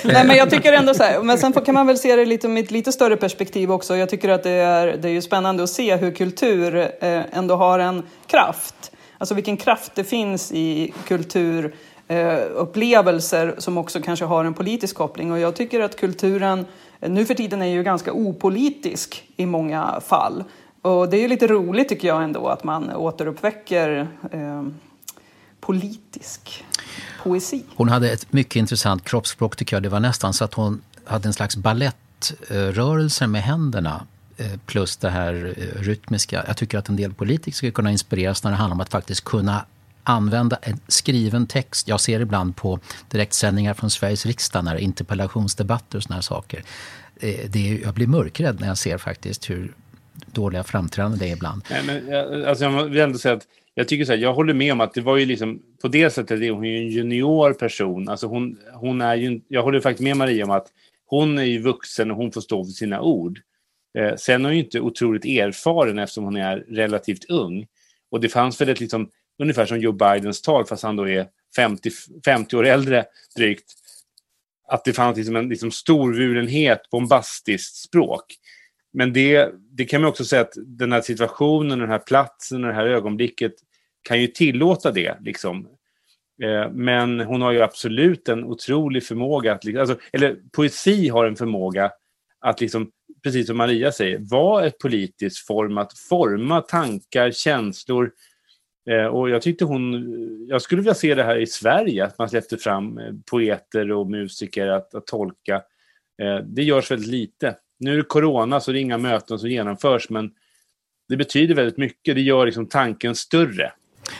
Nej, 0.03 0.28
men 0.28 0.36
jag 0.38 0.49
tycker 0.49 0.74
ändå 0.74 0.93
så 0.93 1.03
här, 1.03 1.22
men 1.24 1.38
sen 1.38 1.53
kan 1.53 1.76
man 1.76 1.88
väl 1.88 1.97
se 1.97 2.15
det 2.15 2.26
lite 2.26 2.47
med 2.47 2.63
ett 2.63 2.72
lite 2.72 2.91
större 2.91 3.15
perspektiv 3.17 3.72
också. 3.72 3.95
Jag 3.95 4.09
tycker 4.09 4.30
att 4.30 4.43
det 4.43 4.49
är, 4.49 4.97
det 5.01 5.07
är 5.07 5.11
ju 5.11 5.22
spännande 5.22 5.63
att 5.63 5.70
se 5.70 5.95
hur 5.95 6.11
kultur 6.11 6.76
eh, 6.78 7.22
ändå 7.32 7.55
har 7.55 7.80
en 7.80 8.03
kraft. 8.28 8.91
Alltså 9.20 9.36
vilken 9.36 9.57
kraft 9.57 9.91
det 9.95 10.03
finns 10.03 10.51
i 10.51 10.93
kulturupplevelser 11.07 13.47
eh, 13.47 13.53
som 13.57 13.78
också 13.78 14.01
kanske 14.01 14.26
har 14.26 14.45
en 14.45 14.53
politisk 14.53 14.95
koppling. 14.95 15.32
Och 15.32 15.39
jag 15.39 15.55
tycker 15.55 15.80
att 15.80 15.99
kulturen 15.99 16.65
eh, 16.99 17.11
nu 17.11 17.26
för 17.26 17.34
tiden 17.34 17.61
är 17.61 17.65
ju 17.65 17.84
ganska 17.84 18.13
opolitisk 18.13 19.24
i 19.36 19.45
många 19.45 20.01
fall. 20.07 20.43
Och 20.82 21.09
det 21.09 21.17
är 21.17 21.22
ju 21.22 21.28
lite 21.28 21.47
roligt 21.47 21.89
tycker 21.89 22.07
jag 22.07 22.24
ändå 22.24 22.47
att 22.47 22.63
man 22.63 22.95
återuppväcker 22.95 24.07
eh, 24.32 24.63
politisk 25.59 26.63
poesi. 27.24 27.63
Hon 27.76 27.89
hade 27.89 28.11
ett 28.11 28.34
mycket 28.34 28.55
intressant 28.55 29.03
kroppsspråk 29.03 29.55
tycker 29.55 29.76
jag. 29.76 29.84
Det 29.84 29.89
var 29.89 29.99
nästan 29.99 30.34
så 30.34 30.43
att 30.43 30.53
hon 30.53 30.82
hade 31.05 31.28
en 31.28 31.34
slags 31.34 31.57
balettrörelse 31.57 33.28
med 33.28 33.43
händerna 33.43 34.05
Eh, 34.40 34.60
plus 34.66 34.98
det 34.98 35.10
här 35.10 35.54
eh, 35.58 35.82
rytmiska. 35.82 36.44
Jag 36.48 36.58
tycker 36.58 36.78
att 36.78 36.90
en 36.90 36.96
del 36.96 37.14
politiker 37.14 37.56
ska 37.58 37.72
kunna 37.72 37.92
inspireras 37.92 38.44
när 38.44 38.52
det 38.52 38.58
handlar 38.58 38.76
om 38.76 38.82
att 38.82 38.90
faktiskt 38.90 39.24
kunna 39.24 39.66
använda 40.04 40.58
en 40.62 40.80
skriven 40.88 41.48
text. 41.48 41.88
Jag 41.88 42.00
ser 42.00 42.20
ibland 42.20 42.56
på 42.56 42.80
direktsändningar 43.10 43.74
från 43.74 43.90
Sveriges 43.90 44.26
riksdag 44.26 44.64
när 44.66 44.74
det 44.76 44.82
är 44.82 44.84
interpellationsdebatter 44.84 45.98
och 45.98 46.04
såna 46.04 46.16
här 46.16 46.22
saker. 46.22 46.64
Eh, 47.20 47.50
det 47.50 47.70
är, 47.72 47.82
jag 47.84 47.94
blir 47.94 48.08
mörkrädd 48.08 48.60
när 48.60 48.68
jag 48.68 48.78
ser 48.78 48.98
faktiskt 48.98 49.50
hur 49.50 49.74
dåliga 50.32 50.64
framträdanden 50.64 51.20
det 51.20 51.28
är 51.30 51.34
ibland. 51.34 51.62
Nej, 51.70 51.82
men, 51.86 52.08
jag- 52.08 52.44
alltså, 52.44 52.64
jag 52.64 52.84
vill 52.86 53.00
ändå 53.00 53.18
säga 53.20 53.36
att 53.36 53.44
jag 53.76 53.88
tycker 53.88 54.06
så 54.06 54.12
här, 54.12 54.20
jag 54.20 54.34
håller 54.34 54.54
med 54.54 54.74
om 54.74 54.82
att 54.82 54.94
det 54.94 55.02
var 55.02 55.18
ju 55.18 55.26
liksom, 55.26 55.60
på 55.82 55.88
det 55.88 56.10
sättet 56.10 56.42
är 56.42 56.52
hon 56.52 56.64
ju 56.64 56.78
en 56.78 56.88
junior 56.90 57.54
person. 57.54 58.10
Alltså 58.10 58.28
hon, 58.28 58.58
hon 58.74 59.02
är 59.02 59.16
ju, 59.16 59.42
jag 59.48 59.64
håller 59.64 59.80
faktiskt 59.80 60.04
med 60.04 60.18
Maria 60.18 60.46
om 60.46 60.52
att 60.52 60.68
hon 61.06 61.38
är 61.40 61.44
ju 61.44 61.62
vuxen 61.62 62.12
och 62.12 62.18
hon 62.18 62.32
får 62.32 62.42
stå 62.42 62.66
för 62.66 62.72
sina 62.72 63.02
ord. 63.02 63.40
Eh, 63.98 64.16
sen 64.16 64.42
är 64.42 64.50
hon 64.50 64.58
ju 64.58 64.64
inte 64.64 64.80
otroligt 64.80 65.26
erfaren 65.26 66.00
eftersom 66.00 66.24
hon 66.24 66.38
är 66.38 66.58
relativt 66.58 67.30
ung. 67.30 67.68
Och 68.12 68.20
det 68.22 68.30
fanns 68.30 68.62
väl 68.62 68.70
ett 68.70 68.80
liksom, 68.80 69.10
ungefär 69.40 69.66
som 69.66 69.80
Joe 69.80 69.92
Bidens 69.92 70.42
tal, 70.42 70.66
fast 70.66 70.84
han 70.84 70.96
då 70.96 71.10
är 71.10 71.28
50, 71.56 71.90
50 72.26 72.58
år 72.58 72.66
äldre 72.66 73.06
drygt, 73.36 73.74
att 74.68 74.86
det 74.86 74.94
fanns 74.94 75.18
liksom 75.18 75.36
en 75.36 75.50
liksom 75.50 75.72
storvulenhet, 75.72 76.90
bombastiskt 76.90 77.76
språk. 77.76 78.26
Men 78.94 79.14
det, 79.14 79.52
det 79.72 79.86
kan 79.86 80.02
man 80.02 80.10
också 80.10 80.26
säga 80.26 80.42
att 80.42 80.54
den 80.58 80.92
här 80.92 81.02
situationen, 81.02 81.80
den 81.80 81.90
här 81.90 82.00
platsen, 82.00 82.62
det 82.62 82.74
här 82.74 82.86
ögonblicket 82.86 83.54
kan 84.02 84.22
ju 84.22 84.28
tillåta 84.28 84.92
det. 84.92 85.18
Liksom. 85.22 85.68
Eh, 86.44 86.72
Men 86.72 87.20
hon 87.20 87.42
har 87.42 87.52
ju 87.52 87.62
absolut 87.62 88.30
en 88.30 88.44
otrolig 88.44 89.04
förmåga 89.04 89.54
att, 89.54 89.64
liksom, 89.64 89.80
alltså, 89.82 89.98
eller 90.14 90.38
poesi 90.52 91.10
har 91.10 91.26
en 91.26 91.36
förmåga 91.36 91.92
att, 92.40 92.62
liksom, 92.62 92.92
precis 93.24 93.47
som 93.47 93.57
Maria 93.57 93.91
säger, 93.91 94.17
vara 94.20 94.65
ett 94.65 94.78
politiskt 94.78 95.47
form, 95.47 95.78
att 95.78 95.97
forma 95.97 96.61
tankar, 96.61 97.32
känslor. 97.32 98.11
Eh, 98.89 99.05
Och 99.05 99.30
jag 99.30 99.41
tyckte 99.41 99.65
hon, 99.65 100.05
jag 100.49 100.61
skulle 100.61 100.82
vilja 100.82 100.93
se 100.93 101.15
det 101.15 101.24
här 101.24 101.38
i 101.38 101.47
Sverige, 101.47 102.05
att 102.05 102.17
man 102.17 102.30
släppte 102.30 102.57
fram 102.57 102.97
eh, 102.97 103.13
poeter 103.32 103.91
och 103.91 104.09
musiker 104.09 104.67
att, 104.67 104.95
att 104.95 105.07
tolka. 105.07 105.55
Eh, 106.22 106.38
Det 106.45 106.63
görs 106.63 106.91
väldigt 106.91 107.09
lite. 107.09 107.55
Nu 107.80 107.93
är 107.93 107.97
det 107.97 108.03
corona 108.03 108.59
så 108.59 108.72
det 108.72 108.80
är 108.80 108.82
inga 108.82 108.97
möten 108.97 109.39
som 109.39 109.49
genomförs, 109.49 110.09
men 110.09 110.32
det 111.09 111.17
betyder 111.17 111.55
väldigt 111.55 111.78
mycket. 111.78 112.15
Det 112.15 112.22
gör 112.22 112.45
liksom 112.45 112.65
tanken 112.65 113.15
större. 113.15 113.72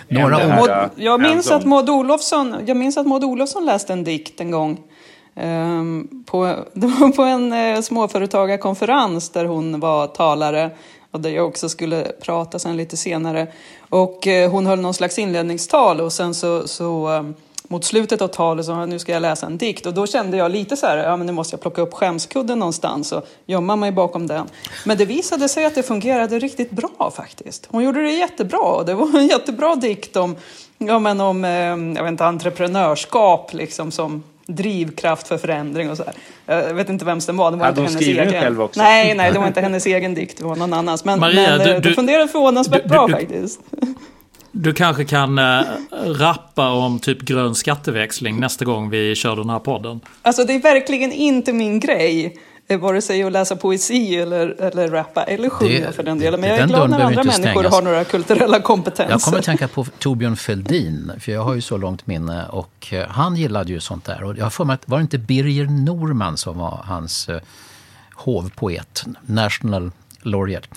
Några 0.08 0.30
Maud, 0.30 0.70
här, 0.70 0.84
äh, 0.84 0.90
jag, 0.96 1.22
minns 1.22 1.52
att 1.52 1.66
Maud 1.66 1.90
Olofsson, 1.90 2.56
jag 2.68 2.78
minns 2.78 2.98
att 2.98 3.08
Maud 3.08 3.24
Olofsson 3.24 3.66
läste 3.66 3.94
en 3.94 4.04
dikt 4.04 4.42
en 4.42 4.52
gång. 4.52 4.84
Ehm, 5.40 6.08
på, 6.26 6.46
det 6.74 6.88
var 6.88 7.10
på 7.10 7.22
en 7.22 7.54
eh, 7.54 7.82
småföretagarkonferens 7.82 9.30
där 9.30 9.46
hon 9.46 9.80
var 9.80 10.08
talare 10.08 10.70
och 11.12 11.20
där 11.20 11.30
jag 11.30 11.48
också 11.48 11.70
skulle 11.70 12.04
prata 12.22 12.60
sen 12.60 12.78
lite 12.78 12.98
senare. 12.98 13.48
Och 13.90 14.28
eh, 14.28 14.52
hon 14.52 14.66
höll 14.66 14.80
någon 14.80 14.94
slags 14.94 15.20
inledningstal 15.20 16.02
och 16.02 16.14
sen 16.14 16.34
så, 16.34 16.68
så 16.68 17.08
ehm, 17.08 17.34
mot 17.68 17.86
slutet 17.86 18.22
av 18.22 18.28
talet 18.28 18.66
så 18.66 18.86
nu 18.86 19.00
ska 19.00 19.12
jag 19.12 19.22
läsa 19.22 19.46
en 19.46 19.58
dikt 19.58 19.86
och 19.86 19.94
då 19.94 20.08
kände 20.08 20.38
jag 20.38 20.52
lite 20.52 20.78
så 20.78 20.86
här, 20.86 20.98
ja 20.98 21.18
men 21.18 21.28
nu 21.28 21.34
måste 21.34 21.54
jag 21.54 21.62
plocka 21.62 21.82
upp 21.82 21.94
skämskudden 21.94 22.60
någonstans 22.60 23.12
och 23.12 23.26
gömma 23.46 23.76
mig 23.76 23.92
bakom 23.92 24.28
den. 24.28 24.48
Men 24.86 24.98
det 24.98 25.06
visade 25.06 25.50
sig 25.50 25.66
att 25.66 25.76
det 25.76 25.84
fungerade 25.84 26.40
riktigt 26.40 26.72
bra 26.72 27.12
faktiskt. 27.16 27.68
Hon 27.72 27.84
gjorde 27.84 28.02
det 28.02 28.12
jättebra 28.12 28.60
och 28.60 28.86
det 28.86 28.94
var 28.94 29.20
en 29.20 29.28
jättebra 29.28 29.76
dikt 29.76 30.16
om, 30.16 30.36
ja 30.78 31.00
men 31.00 31.22
om, 31.22 31.46
ehm, 31.46 31.96
jag 31.96 32.04
vet 32.04 32.12
inte, 32.12 32.26
entreprenörskap 32.26 33.54
liksom 33.54 33.92
som 33.92 34.24
drivkraft 34.50 35.28
för 35.28 35.38
förändring 35.38 35.90
och 35.92 35.98
så 35.98 36.04
här. 36.04 36.14
Jag 36.68 36.74
vet 36.74 36.90
inte 36.90 37.06
vems 37.06 37.26
den 37.26 37.38
var, 37.38 37.52
det 37.52 37.58
var 37.58 37.66
Hade 37.66 37.82
inte 37.82 37.94
hon 37.94 38.04
hennes 38.06 38.30
egen. 38.30 38.42
själv 38.42 38.62
också? 38.62 38.80
Nej, 38.82 39.16
nej, 39.16 39.32
det 39.32 39.40
var 39.40 39.48
inte 39.48 39.62
hennes 39.62 39.86
egen 39.86 40.14
dikt, 40.14 40.38
det 40.38 40.44
var 40.44 40.56
någon 40.56 40.74
annans. 40.74 41.06
Men, 41.06 41.20
Maria, 41.20 41.50
men 41.58 41.60
du- 41.68 41.74
eh, 41.74 41.82
det 41.82 41.90
du- 41.90 41.96
fungerade 41.96 42.28
förvånansvärt 42.28 42.86
bra 42.86 43.08
du- 43.08 43.14
faktiskt. 43.14 43.60
Du 44.52 44.74
kanske 44.74 45.06
kan 45.06 45.38
äh, 45.38 45.62
rappa 46.06 46.70
om 46.72 47.00
typ 47.00 47.22
grön 47.22 47.56
skatteväxling 47.56 48.40
nästa 48.40 48.66
gång 48.66 48.90
vi 48.90 49.16
kör 49.16 49.36
den 49.36 49.50
här 49.50 49.60
podden. 49.60 50.00
Alltså 50.22 50.44
det 50.44 50.54
är 50.54 50.60
verkligen 50.60 51.12
inte 51.12 51.54
min 51.54 51.80
grej. 51.80 52.38
Eh, 52.70 52.80
Vare 52.80 53.02
sig 53.02 53.24
att 53.24 53.32
läsa 53.32 53.56
poesi 53.56 54.16
eller, 54.16 54.62
eller 54.62 54.88
rappa 54.88 55.24
eller 55.24 55.50
sjunga 55.50 55.72
Det- 55.88 55.92
för 55.92 56.04
den 56.04 56.20
delen. 56.20 56.40
Men 56.42 56.50
jag 56.50 56.60
är 56.60 56.68
glad 56.68 56.90
när 56.90 57.00
andra 57.00 57.24
människor 57.24 57.64
har 57.64 57.82
några 57.82 58.04
kulturella 58.04 58.60
kompetenser. 58.62 59.12
Jag 59.14 59.22
kommer 59.22 59.38
att 59.40 59.46
tänka 59.46 59.68
på 59.68 59.86
Torbjörn 60.00 60.36
Fälldin, 60.38 61.12
för 61.20 61.32
jag 61.32 61.44
har 61.44 61.54
ju 61.54 61.62
så 61.62 61.78
långt 61.78 62.08
minne 62.08 62.46
och 62.46 62.88
eh, 62.92 63.08
han 63.08 63.36
gillade 63.36 63.72
ju 63.72 63.80
sånt 63.80 64.06
där. 64.06 64.24
Och 64.24 64.38
jag 64.38 64.54
för 64.54 64.66
mig 64.66 64.74
att, 64.74 64.90
var 64.90 64.98
det 64.98 65.02
inte 65.02 65.18
Birger 65.18 65.66
Norman 65.66 66.38
som 66.38 66.58
var 66.58 66.82
hans 66.86 67.30
eh, 67.30 67.40
hovpoet, 68.16 69.06
National 69.22 69.92
Laureate? 70.22 70.68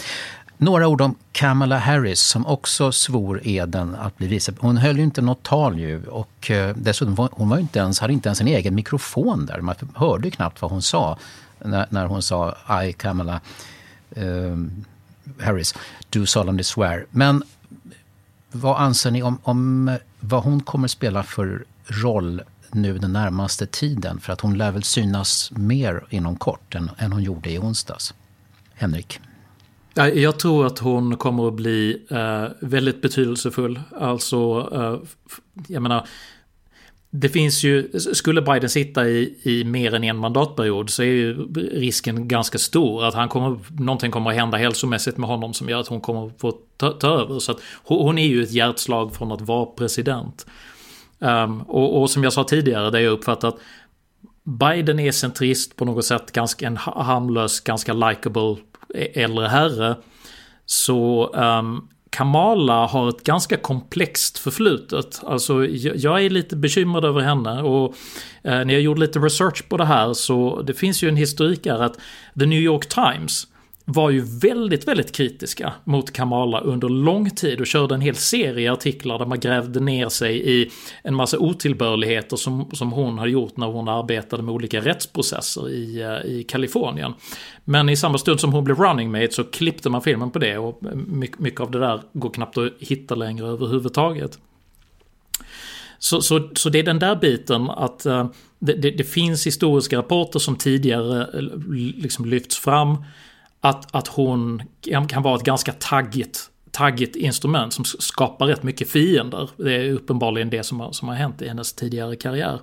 Några 0.57 0.89
ord 0.89 1.01
om 1.01 1.15
Kamala 1.33 1.79
Harris 1.79 2.21
som 2.21 2.47
också 2.47 2.93
svor 2.93 3.41
eden 3.45 3.95
att 3.95 4.19
bli 4.19 4.27
vice. 4.27 4.53
Hon 4.59 4.77
höll 4.77 4.97
ju 4.97 5.03
inte 5.05 5.21
något 5.23 5.43
tal 5.43 5.79
ju 5.79 6.07
och 6.07 6.51
eh, 6.51 6.77
dessutom 6.77 7.15
var 7.15 7.29
hon 7.33 7.49
var 7.49 7.59
inte 7.59 7.79
ens, 7.79 8.01
hade 8.01 8.13
inte 8.13 8.29
ens 8.29 8.41
en 8.41 8.47
egen 8.49 8.75
mikrofon 8.75 9.47
där. 9.47 9.61
Man 9.61 9.75
hörde 9.95 10.31
knappt 10.31 10.63
vad 10.63 10.71
hon 10.71 10.83
sa 10.83 11.19
när, 11.65 11.87
när 11.91 12.07
hon 12.07 12.23
sa 12.23 12.57
I 12.85 12.93
Kamala 12.93 13.41
eh, 14.11 14.57
Harris, 15.41 15.75
do 16.11 16.27
solemnly 16.27 16.63
swear. 16.63 17.07
Men 17.11 17.43
vad 18.53 18.81
anser 18.81 19.11
ni 19.11 19.23
om, 19.23 19.39
om 19.43 19.91
vad 20.21 20.43
hon 20.43 20.63
kommer 20.63 20.89
spela 20.89 21.23
för 21.23 21.65
roll 21.87 22.43
nu 22.71 22.99
den 22.99 23.13
närmaste 23.13 23.67
tiden? 23.67 24.21
För 24.21 24.33
att 24.33 24.41
hon 24.41 24.59
lär 24.59 24.73
väl 24.73 24.83
synas 24.83 25.53
mer 25.57 26.05
inom 26.11 26.37
kort 26.37 26.75
än, 26.75 26.91
än 26.99 27.13
hon 27.13 27.23
gjorde 27.23 27.51
i 27.51 27.59
onsdags. 27.59 28.15
Henrik? 28.75 29.21
Jag 29.95 30.39
tror 30.39 30.67
att 30.67 30.79
hon 30.79 31.17
kommer 31.17 31.49
att 31.49 31.55
bli 31.55 32.07
eh, 32.11 32.45
väldigt 32.61 33.03
betydelsefull. 33.03 33.81
Alltså, 34.01 34.69
eh, 34.73 35.09
jag 35.67 35.83
menar, 35.83 36.07
det 37.15 37.29
finns 37.29 37.65
ju, 37.65 37.91
skulle 37.99 38.43
Biden 38.43 38.71
sitta 38.71 39.09
i, 39.09 39.39
i 39.43 39.65
mer 39.65 39.95
än 39.95 40.05
en 40.05 40.17
mandatperiod 40.17 40.91
så 40.91 41.03
är 41.03 41.07
ju 41.07 41.53
risken 41.55 42.29
ganska 42.29 42.59
stor 42.59 43.05
att 43.05 43.15
han 43.15 43.29
kommer, 43.29 43.59
någonting 43.81 44.11
kommer 44.11 44.31
att 44.31 44.37
hända 44.37 44.59
hälsomässigt 44.59 45.19
med 45.19 45.29
honom 45.29 45.55
som 45.55 45.69
gör 45.69 45.81
att 45.81 45.89
hon 45.89 46.01
kommer 46.01 46.27
att 46.27 46.41
få 46.41 46.53
ta, 46.77 46.91
ta 46.91 47.09
över. 47.09 47.39
Så 47.39 47.53
att 47.53 47.61
hon, 47.85 48.19
är 48.19 48.27
ju 48.27 48.43
ett 48.43 48.53
hjärtslag 48.53 49.15
från 49.15 49.33
att 49.33 49.41
vara 49.41 49.67
president. 49.67 50.47
Um, 51.19 51.63
och, 51.63 52.01
och 52.01 52.11
som 52.11 52.25
jag 52.25 52.33
sa 52.33 52.45
tidigare, 52.45 52.91
det 52.91 53.01
jag 53.01 53.13
uppfattat 53.13 53.57
Biden 54.45 54.99
är 54.99 55.13
centrist 55.13 55.77
på 55.77 55.85
något 55.85 56.05
sätt, 56.05 56.33
ganska 56.33 56.67
en 56.67 56.77
harmlös, 56.77 57.61
ganska 57.61 57.93
likable 57.93 58.57
e-, 58.95 59.23
äldre 59.23 59.47
herre. 59.47 59.97
Så 60.67 61.27
um, 61.35 61.89
Kamala 62.13 62.87
har 62.87 63.09
ett 63.09 63.25
ganska 63.25 63.57
komplext 63.57 64.39
förflutet. 64.39 65.21
Alltså 65.27 65.67
jag, 65.95 66.25
är 66.25 66.31
lite 66.31 66.57
bekymrad 66.57 67.05
över 67.05 67.21
henne 67.21 67.63
och 67.63 67.95
eh, 68.43 68.65
när 68.65 68.73
jag 68.73 68.83
gjorde 68.83 69.01
lite 69.01 69.19
research 69.19 69.69
på 69.69 69.77
det 69.77 69.85
här 69.85 70.13
så 70.13 70.63
det 70.63 70.75
finns 70.75 71.03
ju 71.03 71.09
en 71.09 71.17
historik 71.17 71.67
här 71.67 71.83
att 71.83 71.99
The 72.39 72.47
New 72.47 72.61
York 72.61 72.89
Times 72.89 73.47
var 73.85 74.11
ju 74.11 74.21
väldigt, 74.21 74.89
väldigt 74.89 75.13
kritiska 75.13 75.73
mot 75.85 76.13
Kamala 76.13 76.61
under 76.61 76.89
lång 76.89 77.31
tid 77.31 77.61
och 77.61 77.67
körde 77.67 77.95
en 77.95 78.01
hel 78.01 78.15
serie 78.15 78.73
artiklar 78.73 79.19
där 79.19 79.27
man 79.27 79.41
grävde 79.41 79.81
ner 79.81 80.09
sig 80.09 80.61
i 80.61 80.71
en 81.03 81.15
massa 81.15 81.39
otillbörligheter 81.39 82.37
som, 82.37 82.71
som 82.73 82.93
hon 82.93 83.19
har 83.19 83.27
gjort 83.27 83.57
när 83.57 83.67
hon 83.67 83.89
arbetade 83.89 84.43
med 84.43 84.55
olika 84.55 84.81
rättsprocesser 84.81 85.71
i, 85.71 86.01
eh, 86.03 86.31
i 86.31 86.45
Kalifornien. 86.49 87.15
Men 87.65 87.89
i 87.89 87.97
samma 87.97 88.19
stund 88.19 88.41
som 88.41 88.53
hon 88.53 88.65
blev 88.65 88.79
running 88.79 89.11
mate 89.11 89.33
så 89.33 89.45
klippte 89.45 89.91
man 89.91 90.03
filmen 90.03 90.31
på 90.31 90.39
det 90.39 90.59
och 90.59 90.83
mycket, 90.95 91.39
mycket 91.39 91.61
av 91.61 91.71
det 91.71 91.79
där 91.79 92.03
går 92.13 92.31
knappt 92.31 92.59
att 92.59 92.73
hitta 92.79 93.15
längre 93.15 93.47
överhuvudtaget. 93.47 94.39
Så, 95.99 96.23
så, 96.23 96.49
så 96.55 96.69
det 96.69 96.79
är 96.79 96.83
den 96.83 96.99
där 96.99 97.17
biten 97.17 97.71
att 97.71 98.07
eh, 98.07 98.27
det, 98.59 98.73
det, 98.73 98.91
det, 98.91 99.05
finns 99.05 99.47
historiska 99.47 99.99
rapporter 99.99 100.39
som 100.39 100.57
tidigare 100.57 101.23
eh, 101.23 101.43
liksom 101.97 102.25
lyfts 102.25 102.59
fram 102.59 103.05
att, 103.63 103.95
att 103.95 104.09
hon 104.09 104.63
kan 105.09 105.23
vara 105.23 105.37
ett 105.37 105.45
ganska 105.45 105.73
taggigt, 105.73 106.51
taggigt 106.71 107.17
instrument 107.17 107.73
som 107.73 107.85
skapar 107.85 108.47
rätt 108.47 108.63
mycket 108.63 108.91
fiender. 108.91 109.51
Det 109.57 109.75
är 109.75 109.93
uppenbarligen 109.93 110.51
det 110.51 110.63
som 110.63 110.81
har, 110.81 110.93
som 110.93 111.09
har 111.09 111.15
hänt 111.15 111.43
i 111.43 111.49
hennes 111.49 111.73
tidigare 111.73 112.17
karriär. 112.17 112.61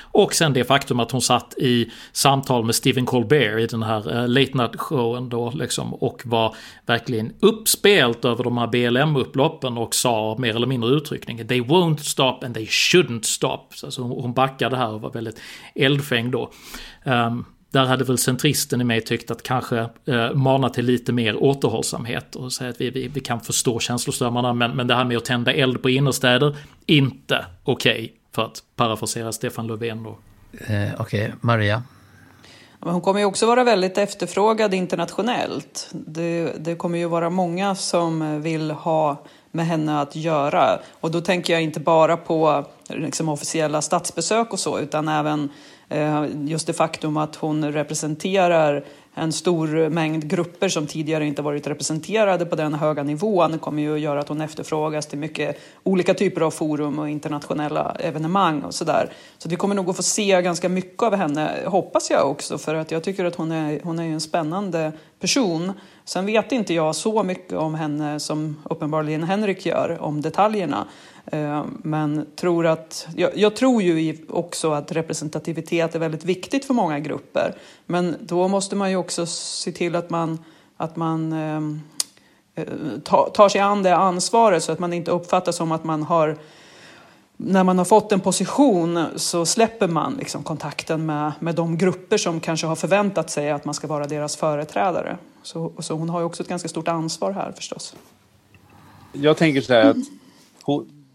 Och 0.00 0.34
sen 0.34 0.52
det 0.52 0.64
faktum 0.64 1.00
att 1.00 1.10
hon 1.10 1.20
satt 1.20 1.54
i 1.58 1.90
samtal 2.12 2.64
med 2.64 2.74
Stephen 2.74 3.06
Colbert 3.06 3.60
i 3.60 3.66
den 3.66 3.82
här 3.82 4.16
eh, 4.16 4.28
Late 4.28 4.50
Night 4.54 4.76
showen 4.76 5.28
då 5.28 5.50
liksom 5.50 5.94
och 5.94 6.22
var 6.24 6.54
verkligen 6.86 7.32
uppspelt 7.40 8.24
över 8.24 8.44
de 8.44 8.58
här 8.58 8.66
BLM-upploppen 8.66 9.78
och 9.78 9.94
sa 9.94 10.36
mer 10.38 10.56
eller 10.56 10.66
mindre 10.66 10.90
uttryckligen 10.90 11.48
They 11.48 11.60
won't 11.60 11.98
stop 11.98 12.44
and 12.44 12.54
they 12.54 12.66
shouldn't 12.66 13.22
stop. 13.22 13.68
Alltså 13.84 14.02
hon 14.02 14.32
backade 14.32 14.76
här 14.76 14.88
och 14.94 15.00
var 15.00 15.10
väldigt 15.10 15.40
eldfängd 15.74 16.32
då. 16.32 16.50
Um, 17.04 17.44
där 17.76 17.86
hade 17.86 18.04
väl 18.04 18.18
centristen 18.18 18.80
i 18.80 18.84
mig 18.84 19.00
tyckt 19.00 19.30
att 19.30 19.42
kanske 19.42 19.88
eh, 20.06 20.32
mana 20.32 20.68
till 20.68 20.84
lite 20.84 21.12
mer 21.12 21.42
återhållsamhet 21.42 22.36
och 22.36 22.52
säga 22.52 22.70
att 22.70 22.80
vi, 22.80 22.90
vi, 22.90 23.08
vi 23.08 23.20
kan 23.20 23.40
förstå 23.40 23.78
känsloströmmarna 23.78 24.52
men, 24.52 24.76
men 24.76 24.86
det 24.86 24.94
här 24.94 25.04
med 25.04 25.16
att 25.16 25.24
tända 25.24 25.52
eld 25.52 25.82
på 25.82 25.90
innerstäder, 25.90 26.56
inte 26.86 27.46
okej. 27.64 27.92
Okay, 27.92 28.10
för 28.32 28.42
att 28.42 28.62
parafrasera 28.76 29.32
Stefan 29.32 29.66
Löfven 29.66 30.02
då. 30.02 30.10
Eh, 30.10 30.14
okej, 30.66 30.94
okay. 30.98 31.30
Maria? 31.40 31.82
hon 32.80 33.00
kommer 33.00 33.20
ju 33.20 33.26
också 33.26 33.46
vara 33.46 33.64
väldigt 33.64 33.98
efterfrågad 33.98 34.74
internationellt. 34.74 35.88
Det, 35.92 36.52
det 36.58 36.74
kommer 36.74 36.98
ju 36.98 37.06
vara 37.06 37.30
många 37.30 37.74
som 37.74 38.42
vill 38.42 38.70
ha 38.70 39.24
med 39.50 39.66
henne 39.66 40.00
att 40.00 40.16
göra. 40.16 40.78
Och 41.00 41.10
då 41.10 41.20
tänker 41.20 41.52
jag 41.52 41.62
inte 41.62 41.80
bara 41.80 42.16
på 42.16 42.64
liksom, 42.88 43.28
officiella 43.28 43.82
statsbesök 43.82 44.52
och 44.52 44.58
så, 44.58 44.78
utan 44.78 45.08
även 45.08 45.48
Eh, 45.88 46.26
just 46.44 46.66
det 46.66 46.72
faktum 46.72 47.16
att 47.16 47.36
hon 47.36 47.72
representerar 47.72 48.84
en 49.18 49.32
stor 49.32 49.88
mängd 49.88 50.28
grupper 50.28 50.68
som 50.68 50.86
tidigare 50.86 51.26
inte 51.26 51.42
varit 51.42 51.66
representerade 51.66 52.46
på 52.46 52.56
den 52.56 52.74
höga 52.74 53.02
nivån 53.02 53.58
kommer 53.58 53.82
ju 53.82 53.94
att 53.94 54.00
göra 54.00 54.20
att 54.20 54.28
hon 54.28 54.40
efterfrågas 54.40 55.06
till 55.06 55.18
mycket 55.18 55.58
olika 55.82 56.14
typer 56.14 56.40
av 56.40 56.50
forum 56.50 56.98
och 56.98 57.08
internationella 57.08 57.96
evenemang 58.00 58.62
och 58.62 58.74
sådär. 58.74 59.12
Så 59.38 59.48
vi 59.48 59.56
kommer 59.56 59.74
nog 59.74 59.90
att 59.90 59.96
få 59.96 60.02
se 60.02 60.42
ganska 60.42 60.68
mycket 60.68 61.02
av 61.02 61.14
henne, 61.14 61.50
hoppas 61.66 62.10
jag 62.10 62.30
också, 62.30 62.58
för 62.58 62.74
att 62.74 62.90
jag 62.90 63.02
tycker 63.02 63.24
att 63.24 63.34
hon 63.34 63.52
är, 63.52 63.80
hon 63.84 63.98
är 63.98 64.04
en 64.04 64.20
spännande 64.20 64.92
person. 65.20 65.72
Sen 66.04 66.26
vet 66.26 66.52
inte 66.52 66.74
jag 66.74 66.96
så 66.96 67.22
mycket 67.22 67.52
om 67.52 67.74
henne 67.74 68.20
som 68.20 68.56
uppenbarligen 68.64 69.22
Henrik 69.22 69.66
gör, 69.66 70.02
om 70.02 70.22
detaljerna. 70.22 70.86
Eh, 71.32 71.64
men 71.82 72.26
tror 72.36 72.66
att, 72.66 73.08
jag, 73.16 73.36
jag, 73.36 73.56
tror 73.56 73.82
ju 73.82 74.16
också 74.28 74.72
att 74.72 74.92
representativitet 74.92 75.94
är 75.94 75.98
väldigt 75.98 76.24
viktigt 76.24 76.64
för 76.64 76.74
många 76.74 77.00
grupper. 77.00 77.54
Men 77.86 78.16
då 78.20 78.48
måste 78.48 78.76
man 78.76 78.90
ju 78.90 78.96
också 78.96 79.26
se 79.26 79.72
till 79.72 79.96
att 79.96 80.10
man, 80.10 80.44
att 80.76 80.96
man 80.96 81.32
ehm, 81.32 81.80
eh, 82.54 82.64
ta, 83.04 83.30
tar 83.30 83.48
sig 83.48 83.60
an 83.60 83.82
det 83.82 83.96
ansvaret 83.96 84.64
så 84.64 84.72
att 84.72 84.78
man 84.78 84.92
inte 84.92 85.10
uppfattar 85.10 85.52
som 85.52 85.72
att 85.72 85.84
man 85.84 86.02
har 86.02 86.36
när 87.38 87.64
man 87.64 87.78
har 87.78 87.84
fått 87.84 88.12
en 88.12 88.20
position 88.20 89.04
så 89.16 89.46
släpper 89.46 89.88
man 89.88 90.14
liksom 90.18 90.42
kontakten 90.42 91.06
med, 91.06 91.32
med 91.40 91.54
de 91.54 91.78
grupper 91.78 92.16
som 92.16 92.40
kanske 92.40 92.66
har 92.66 92.76
förväntat 92.76 93.30
sig 93.30 93.50
att 93.50 93.64
man 93.64 93.74
ska 93.74 93.86
vara 93.86 94.06
deras 94.06 94.36
företrädare. 94.36 95.16
Så, 95.42 95.72
så 95.78 95.94
hon 95.94 96.08
har 96.08 96.20
ju 96.20 96.26
också 96.26 96.42
ett 96.42 96.48
ganska 96.48 96.68
stort 96.68 96.88
ansvar 96.88 97.32
här 97.32 97.52
förstås. 97.52 97.96
Jag 99.12 99.36
tänker 99.36 99.60
så 99.60 99.72
här 99.72 99.90
att 99.90 99.96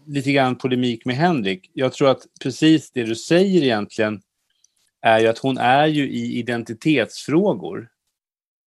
lite 0.06 0.32
grann 0.32 0.56
polemik 0.56 1.04
med 1.04 1.16
Henrik. 1.16 1.70
Jag 1.72 1.92
tror 1.92 2.10
att 2.10 2.26
precis 2.42 2.90
det 2.90 3.02
du 3.04 3.14
säger 3.14 3.62
egentligen 3.62 4.22
är 5.00 5.20
ju 5.20 5.26
att 5.26 5.38
hon 5.38 5.58
är 5.58 5.86
ju 5.86 6.10
i 6.10 6.38
identitetsfrågor 6.38 7.88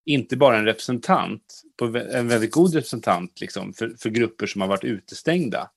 inte 0.06 0.38
bara 0.38 0.58
en 0.58 0.66
representant, 0.66 1.64
en 2.14 2.28
väldigt 2.28 2.52
god 2.52 2.74
representant 2.74 3.42
liksom, 3.42 3.74
för, 3.74 3.90
för 4.00 4.10
grupper 4.10 4.48
som 4.48 4.62
har 4.62 4.68
varit 4.68 4.84
utestängda. 4.84 5.70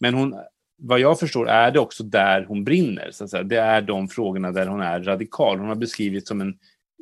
Men 0.00 0.14
hon, 0.14 0.34
vad 0.76 1.00
jag 1.00 1.18
förstår 1.18 1.48
är 1.48 1.70
det 1.70 1.78
också 1.78 2.04
där 2.04 2.44
hon 2.44 2.64
brinner. 2.64 3.10
Så 3.10 3.24
att 3.24 3.30
säga. 3.30 3.42
Det 3.42 3.60
är 3.60 3.82
de 3.82 4.08
frågorna 4.08 4.52
där 4.52 4.66
hon 4.66 4.80
är 4.80 5.02
radikal. 5.02 5.58
Hon 5.58 5.68
har 5.68 5.74
beskrivits 5.74 6.28
som 6.28 6.40
en 6.40 6.58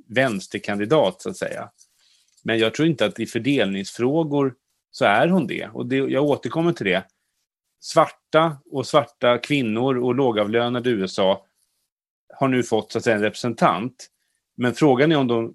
vänsterkandidat, 0.09 1.22
så 1.22 1.30
att 1.30 1.37
säga. 1.37 1.70
Men 2.43 2.59
jag 2.59 2.74
tror 2.74 2.89
inte 2.89 3.07
att 3.07 3.20
i 3.20 3.26
fördelningsfrågor 3.26 4.55
så 4.91 5.05
är 5.05 5.28
hon 5.28 5.47
det. 5.47 5.68
Och 5.72 5.87
det, 5.87 5.97
jag 5.97 6.24
återkommer 6.24 6.72
till 6.72 6.87
det 6.87 7.05
svarta 7.81 8.57
och 8.70 8.87
svarta 8.87 9.39
kvinnor 9.39 9.99
och 9.99 10.14
lågavlönade 10.14 10.91
i 10.91 10.93
USA 10.93 11.47
har 12.35 12.49
nu 12.49 12.62
fått 12.62 12.93
så 12.93 12.99
att 12.99 13.05
säga, 13.05 13.16
en 13.16 13.22
representant. 13.22 14.07
Men 14.57 14.74
frågan 14.74 15.12
är 15.12 15.16
om 15.16 15.27
de... 15.27 15.55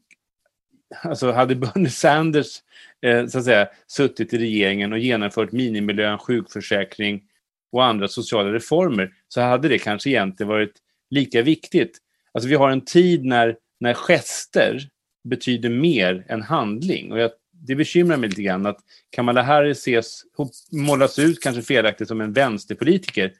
Alltså 1.04 1.32
hade 1.32 1.56
Bernie 1.56 1.90
Sanders 1.90 2.62
eh, 3.02 3.28
så 3.28 3.38
att 3.38 3.44
säga, 3.44 3.68
suttit 3.88 4.34
i 4.34 4.38
regeringen 4.38 4.94
och 4.94 5.00
genomfört 5.00 5.52
minimilön, 5.52 6.18
sjukförsäkring 6.18 7.24
och 7.72 7.86
andra 7.86 8.08
sociala 8.08 8.54
reformer 8.54 9.14
så 9.28 9.42
hade 9.42 9.68
det 9.68 9.80
kanske 9.80 10.10
egentligen 10.10 10.48
varit 10.48 10.74
lika 11.10 11.42
viktigt. 11.42 11.98
Alltså 12.32 12.50
vi 12.50 12.56
har 12.56 12.70
en 12.70 12.86
tid 12.86 13.26
när, 13.26 13.58
när 13.80 13.94
gester 13.94 14.80
betyder 15.24 15.70
mer 15.70 16.26
än 16.28 16.42
handling. 16.42 17.12
Och 17.12 17.20
jag 17.20 17.32
det 17.68 17.76
bekymrar 17.76 18.18
mig 18.18 18.30
lite 18.30 18.42
grann 18.42 18.66
att 18.66 18.80
Kamala 19.10 19.42
Harris 19.42 19.78
ses, 19.78 20.24
målas 20.72 21.20
ut 21.20 21.40
kanske 21.42 21.62
felaktigt 21.62 22.08
som 22.08 22.22
en 22.22 22.34
vänsterpolitiker. 22.34 23.34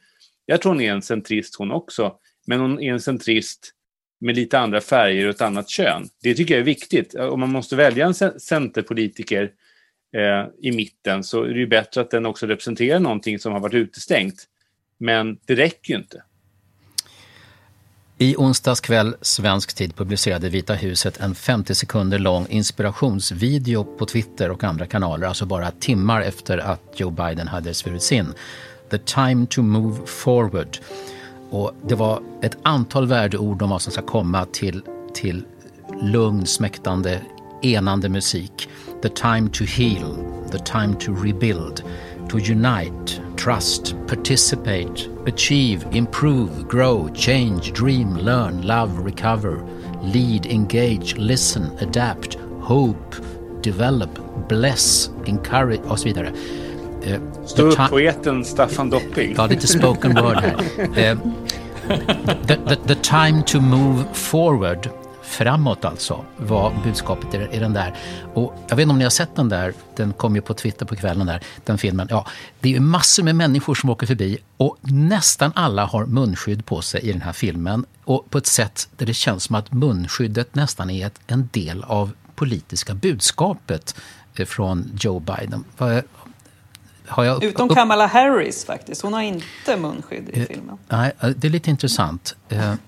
Jag 0.46 0.62
tror 0.62 0.72
hon 0.72 0.82
är 0.82 0.92
en 0.92 1.02
centrist 1.02 1.56
hon 1.56 1.72
också, 1.72 2.16
men 2.48 2.60
hon 2.60 2.80
är 2.80 2.94
en 2.94 3.02
centrist 3.02 3.74
med 4.20 4.36
lite 4.36 4.60
andra 4.60 4.82
färger 4.82 5.26
och 5.26 5.36
ett 5.36 5.42
annat 5.42 5.70
kön. 5.70 6.10
Det 6.24 6.36
tycker 6.36 6.54
jag 6.54 6.62
är 6.62 6.66
viktigt. 6.66 7.16
Om 7.16 7.40
man 7.40 7.52
måste 7.52 7.76
välja 7.76 8.06
en 8.06 8.40
centerpolitiker 8.40 9.52
eh, 10.16 10.48
i 10.62 10.72
mitten 10.72 11.24
så 11.24 11.44
är 11.44 11.54
det 11.54 11.60
ju 11.60 11.68
bättre 11.68 12.02
att 12.02 12.12
den 12.12 12.26
också 12.26 12.48
representerar 12.48 13.00
någonting 13.00 13.40
som 13.40 13.54
har 13.54 13.60
varit 13.60 13.74
utestängt. 13.74 14.48
Men 14.98 15.38
det 15.46 15.56
räcker 15.56 15.94
ju 15.94 16.00
inte. 16.00 16.24
I 18.22 18.36
onsdags 18.38 18.82
kväll 18.82 19.16
svensk 19.22 19.74
tid 19.74 19.96
publicerade 19.96 20.50
Vita 20.50 20.74
huset 20.74 21.22
en 21.22 21.36
50 21.36 21.76
sekunder 21.76 22.20
lång 22.20 22.48
inspirationsvideo 22.50 23.84
på 23.84 24.06
Twitter 24.06 24.52
och 24.52 24.64
andra 24.64 24.86
kanaler, 24.86 25.28
alltså 25.28 25.46
bara 25.46 25.72
timmar 25.72 26.22
efter 26.22 26.58
att 26.58 26.82
Joe 26.96 27.10
Biden 27.10 27.48
hade 27.48 27.74
svurits 27.74 28.12
in. 28.12 28.34
The 28.90 28.98
time 28.98 29.46
to 29.46 29.62
move 29.62 30.06
forward. 30.06 30.78
Och 31.50 31.72
det 31.88 31.96
var 31.96 32.22
ett 32.42 32.58
antal 32.64 33.08
värdeord 33.08 33.62
om 33.62 33.70
vad 33.70 33.82
som 33.82 33.94
ska 33.94 34.02
komma 34.02 34.46
till, 34.46 34.84
till 35.14 35.44
lugn, 36.02 36.46
smäktande, 36.46 37.22
enande 37.62 38.10
musik. 38.10 38.70
The 39.02 39.10
time 39.10 39.50
to 39.50 39.64
heal, 39.64 40.16
the 40.52 40.60
time 40.60 40.96
to 41.00 41.12
rebuild, 41.24 41.84
to 42.30 42.38
unite, 42.38 43.22
trust, 43.42 43.96
participate, 44.06 45.10
achieve, 45.26 45.84
improve, 45.92 46.68
grow, 46.68 47.10
change, 47.16 47.74
dream, 47.74 48.14
learn, 48.14 48.62
love, 48.62 49.00
recover, 49.00 49.64
lead, 50.04 50.46
engage, 50.46 51.18
listen, 51.18 51.76
adapt, 51.80 52.38
hope, 52.60 53.16
develop, 53.62 54.20
bless, 54.48 55.10
encourage 55.26 55.82
och 55.88 56.00
så 56.00 56.06
vidare. 56.06 56.32
Uh, 57.08 57.18
Stå 57.46 57.64
upp 57.64 57.90
poeten 57.90 58.46
Staffan 58.46 58.90
Dopping. 58.90 59.34
Ja, 59.38 59.48
lite 59.48 59.68
spoken 59.68 60.16
word 60.16 60.38
här. 60.38 60.56
Uh, 60.80 61.18
the, 62.48 62.56
the, 62.56 62.76
the 62.76 62.96
time 62.96 63.44
to 63.44 63.60
move 63.60 64.06
forward 64.14 64.90
framåt 65.32 65.86
alltså, 65.86 66.26
var 66.38 66.74
budskapet 66.84 67.54
i, 67.54 67.60
den 67.60 67.74
där. 67.74 67.96
Och 68.34 68.54
jag 68.68 68.76
vet 68.76 68.84
inte 68.84 68.92
om 68.92 68.98
ni 68.98 69.04
har 69.04 69.10
sett 69.10 69.36
den 69.36 69.50
där, 69.50 69.74
den 69.96 70.14
kom 70.14 70.36
ju 70.36 70.42
på 70.42 70.54
Twitter 70.54 70.86
på 70.86 70.96
kvällen 70.96 71.28
där, 71.28 71.44
den 71.66 71.78
filmen. 71.78 72.08
Ja, 72.10 72.28
det 72.60 72.70
är 72.70 72.74
ju 72.74 72.80
massor 72.80 73.24
med 73.24 73.36
människor 73.36 73.76
som 73.76 73.90
åker 73.90 74.08
förbi 74.08 74.38
och 74.58 74.78
nästan 74.82 75.52
alla 75.56 75.86
har 75.86 76.06
munskydd 76.06 76.66
på 76.66 76.82
sig 76.82 77.02
i 77.02 77.12
den 77.12 77.22
här 77.22 77.34
filmen. 77.34 77.86
Och 78.04 78.30
på 78.30 78.38
ett 78.38 78.48
sätt 78.48 78.90
där 78.98 79.06
det 79.06 79.14
känns 79.14 79.44
som 79.44 79.56
att 79.56 79.72
munskyddet 79.72 80.56
nästan 80.56 80.90
är 80.90 81.08
ett, 81.08 81.20
en 81.28 81.50
del 81.52 81.84
av 81.84 82.12
politiska 82.36 82.94
budskapet 82.94 83.96
eh, 84.36 84.46
från 84.46 84.92
Joe 85.00 85.20
Biden 85.20 85.64
har 87.12 87.24
jag 87.24 87.44
Utom 87.44 87.70
Kamala 87.70 88.08
Harris 88.08 88.66
faktiskt. 88.66 89.02
Hon 89.02 89.14
har 89.14 89.22
inte 89.22 89.78
munskydd 89.78 90.30
i 90.30 90.46
filmen. 90.46 90.78
Nej, 90.90 91.12
det 91.36 91.48
är 91.48 91.52
lite 91.52 91.70
intressant. 91.70 92.36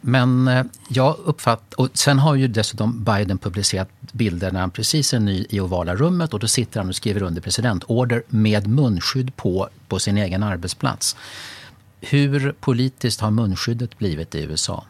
Men 0.02 0.50
jag 0.88 1.16
uppfattar... 1.26 1.80
Och 1.80 1.90
sen 1.94 2.20
har 2.20 2.36
ju 2.36 2.48
dessutom 2.48 3.04
Biden 3.04 3.38
publicerat 3.38 3.90
bilder 4.12 4.52
när 4.52 4.60
han 4.60 4.72
precis 4.72 5.14
är 5.14 5.20
ny 5.20 5.46
i 5.50 5.60
ovala 5.60 5.96
rummet 5.96 6.34
och 6.34 6.40
då 6.40 6.48
sitter 6.48 6.80
han 6.80 6.90
och 6.90 6.96
skriver 6.96 7.24
under 7.24 7.42
presidentorder 7.42 8.24
med 8.28 8.68
munskydd 8.68 9.36
på, 9.36 9.70
på 9.88 10.00
sin 10.00 10.18
egen 10.18 10.44
arbetsplats. 10.44 11.16
Hur 12.02 12.56
politiskt 12.60 13.22
har 13.22 13.32
munskyddet 13.32 13.98
blivit 13.98 14.36
i 14.36 14.44
USA? 14.44 14.86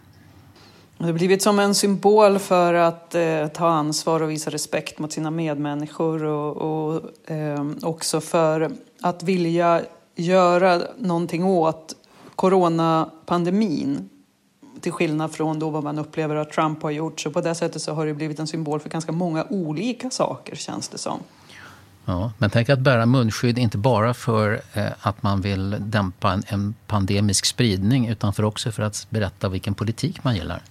Det 0.98 1.06
har 1.06 1.14
blivit 1.14 1.41
som 1.41 1.60
en 1.60 1.76
symbol 1.76 2.39
för 2.39 2.74
att 2.74 3.16
eh, 3.16 3.48
ta 3.48 3.68
ansvar 3.68 4.22
och 4.22 4.32
visa 4.32 4.50
respekt 4.50 5.00
mot 5.00 5.12
sina 5.12 5.32
medmänniskor 5.32 6.24
och, 6.24 6.58
och 6.58 7.32
eh, 7.32 7.66
också 7.82 8.22
för 8.22 8.72
att 9.02 9.24
vilja 9.24 9.82
göra 10.16 10.82
någonting 10.98 11.44
åt 11.44 11.96
coronapandemin. 12.36 14.10
Till 14.82 14.91
skillnad 14.91 15.32
från 15.32 15.60
då 15.60 15.70
vad 15.70 15.84
man 15.84 16.00
upplever 16.00 16.36
att 16.36 16.52
Trump 16.52 16.84
har 16.84 16.91
gjort. 16.91 17.20
Så 17.20 17.32
på 17.32 17.41
det 17.41 17.56
sättet 17.56 17.82
så 17.82 17.94
har 17.94 18.06
det 18.06 18.14
blivit 18.14 18.39
en 18.39 18.48
symbol 18.48 18.80
för 18.80 18.89
ganska 18.89 19.12
många 19.12 19.46
olika 19.50 20.10
saker 20.10 20.56
känns 20.56 20.89
det 20.89 20.98
som. 20.98 21.20
Ja, 22.06 22.32
men 22.38 22.50
tänk 22.50 22.70
att 22.70 22.80
bära 22.80 23.06
munskydd 23.06 23.58
inte 23.58 23.78
bara 23.78 24.14
för 24.14 24.62
eh, 24.74 24.88
att 25.02 25.24
man 25.24 25.41
vill 25.41 25.76
dämpa 25.80 26.32
en, 26.32 26.44
en 26.48 26.76
pandemisk 26.88 27.46
spridning 27.46 28.08
utan 28.08 28.34
för 28.34 28.44
också 28.44 28.72
för 28.72 28.84
att 28.84 29.08
berätta 29.10 29.50
vilken 29.50 29.74
politik 29.74 30.24
man 30.24 30.36
gillar. 30.36 30.62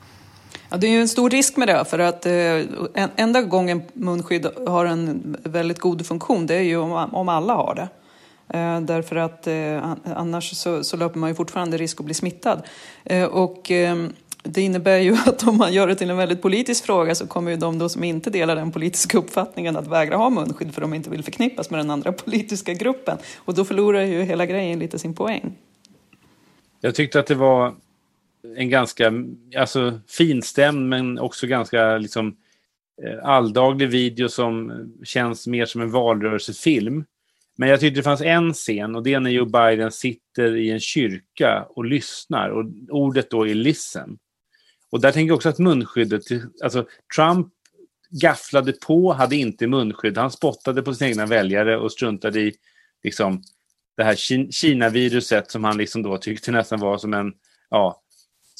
Ja, 0.73 0.79
det 0.79 0.87
är 0.87 0.91
ju 0.91 1.01
en 1.01 1.09
stor 1.09 1.31
risk 1.31 1.57
med 1.57 1.68
det, 1.68 1.85
för 1.85 1.99
att 1.99 2.27
eh, 2.27 3.09
enda 3.16 3.43
gången 3.43 3.83
munskydd 3.93 4.47
har 4.66 4.85
en 4.85 5.37
väldigt 5.43 5.79
god 5.79 6.07
funktion, 6.07 6.47
det 6.47 6.55
är 6.55 6.62
ju 6.62 6.77
om, 6.77 6.93
om 6.93 7.29
alla 7.29 7.55
har 7.55 7.75
det. 7.75 7.89
Eh, 8.59 8.81
därför 8.81 9.16
att 9.16 9.47
eh, 9.47 9.95
annars 10.05 10.57
så, 10.57 10.85
så, 10.85 10.97
löper 10.97 11.18
man 11.18 11.31
ju 11.31 11.35
fortfarande 11.35 11.77
risk 11.77 12.01
att 12.01 12.05
bli 12.05 12.14
smittad. 12.14 12.62
Eh, 13.05 13.25
och 13.25 13.70
eh, 13.70 13.97
det 14.43 14.62
innebär 14.62 14.99
ju 14.99 15.12
att 15.27 15.47
om 15.49 15.57
man 15.57 15.73
gör 15.73 15.87
det 15.87 15.95
till 15.95 16.11
en 16.11 16.16
väldigt 16.16 16.43
politisk 16.43 16.85
fråga 16.85 17.14
så 17.14 17.27
kommer 17.27 17.51
ju 17.51 17.57
de 17.57 17.79
då 17.79 17.89
som 17.89 18.05
inte 18.05 18.31
delar 18.31 18.57
den 18.57 18.73
politiska 18.73 19.18
uppfattningen 19.18 19.77
att 19.77 19.87
vägra 19.87 20.16
ha 20.16 20.31
munskydd 20.31 20.75
för 20.75 20.81
de 20.81 20.95
inte 20.95 21.11
vill 21.11 21.25
förknippas 21.25 21.70
med 21.70 21.81
den 21.81 21.91
andra 21.91 22.12
politiska 22.25 22.75
gruppen. 22.75 23.18
Och 23.37 23.55
då 23.55 23.64
förlorar 23.64 24.01
ju 24.01 24.23
hela 24.23 24.47
grejen 24.47 24.79
lite 24.79 24.99
sin 24.99 25.14
poäng. 25.14 25.53
Jag 26.81 26.95
tyckte 26.95 27.20
att 27.20 27.27
det 27.27 27.35
var 27.35 27.75
en 28.57 28.70
ganska 28.70 29.12
alltså, 29.57 30.01
finstämd 30.09 30.88
men 30.88 31.18
också 31.18 31.47
ganska 31.47 31.99
liksom, 31.99 32.36
eh, 33.03 33.28
alldaglig 33.28 33.88
video 33.88 34.28
som 34.28 34.72
känns 35.05 35.47
mer 35.47 35.66
som 35.66 35.80
en 35.80 35.90
valrörelsefilm. 35.90 37.05
Men 37.57 37.68
jag 37.68 37.80
tyckte 37.80 38.01
det 38.01 38.05
fanns 38.05 38.20
en 38.20 38.53
scen 38.53 38.95
och 38.95 39.03
det 39.03 39.14
är 39.14 39.20
när 39.20 39.30
Joe 39.30 39.45
Biden 39.45 39.93
sitter 39.93 40.57
i 40.57 40.70
en 40.70 40.80
kyrka 40.80 41.66
och 41.68 41.84
lyssnar 41.84 42.49
och 42.49 42.64
ordet 42.88 43.30
då 43.30 43.49
är 43.49 43.55
listen. 43.55 44.18
Och 44.90 45.01
där 45.01 45.12
tänker 45.12 45.28
jag 45.28 45.36
också 45.36 45.49
att 45.49 45.59
munskyddet, 45.59 46.22
alltså 46.62 46.86
Trump 47.16 47.49
gafflade 48.20 48.72
på, 48.72 49.12
hade 49.12 49.36
inte 49.36 49.66
munskydd, 49.66 50.18
han 50.18 50.30
spottade 50.30 50.82
på 50.82 50.95
sina 50.95 51.09
egna 51.09 51.26
väljare 51.26 51.78
och 51.78 51.93
struntade 51.93 52.40
i 52.40 52.55
liksom, 53.03 53.43
det 53.97 54.05
här 54.05 54.14
Kina-viruset 54.51 55.51
som 55.51 55.64
han 55.64 55.76
liksom 55.76 56.03
då 56.03 56.18
tyckte 56.18 56.53
nästan 56.53 56.80
var 56.80 56.99
som 56.99 57.14
en, 57.14 57.32
ja, 57.70 58.02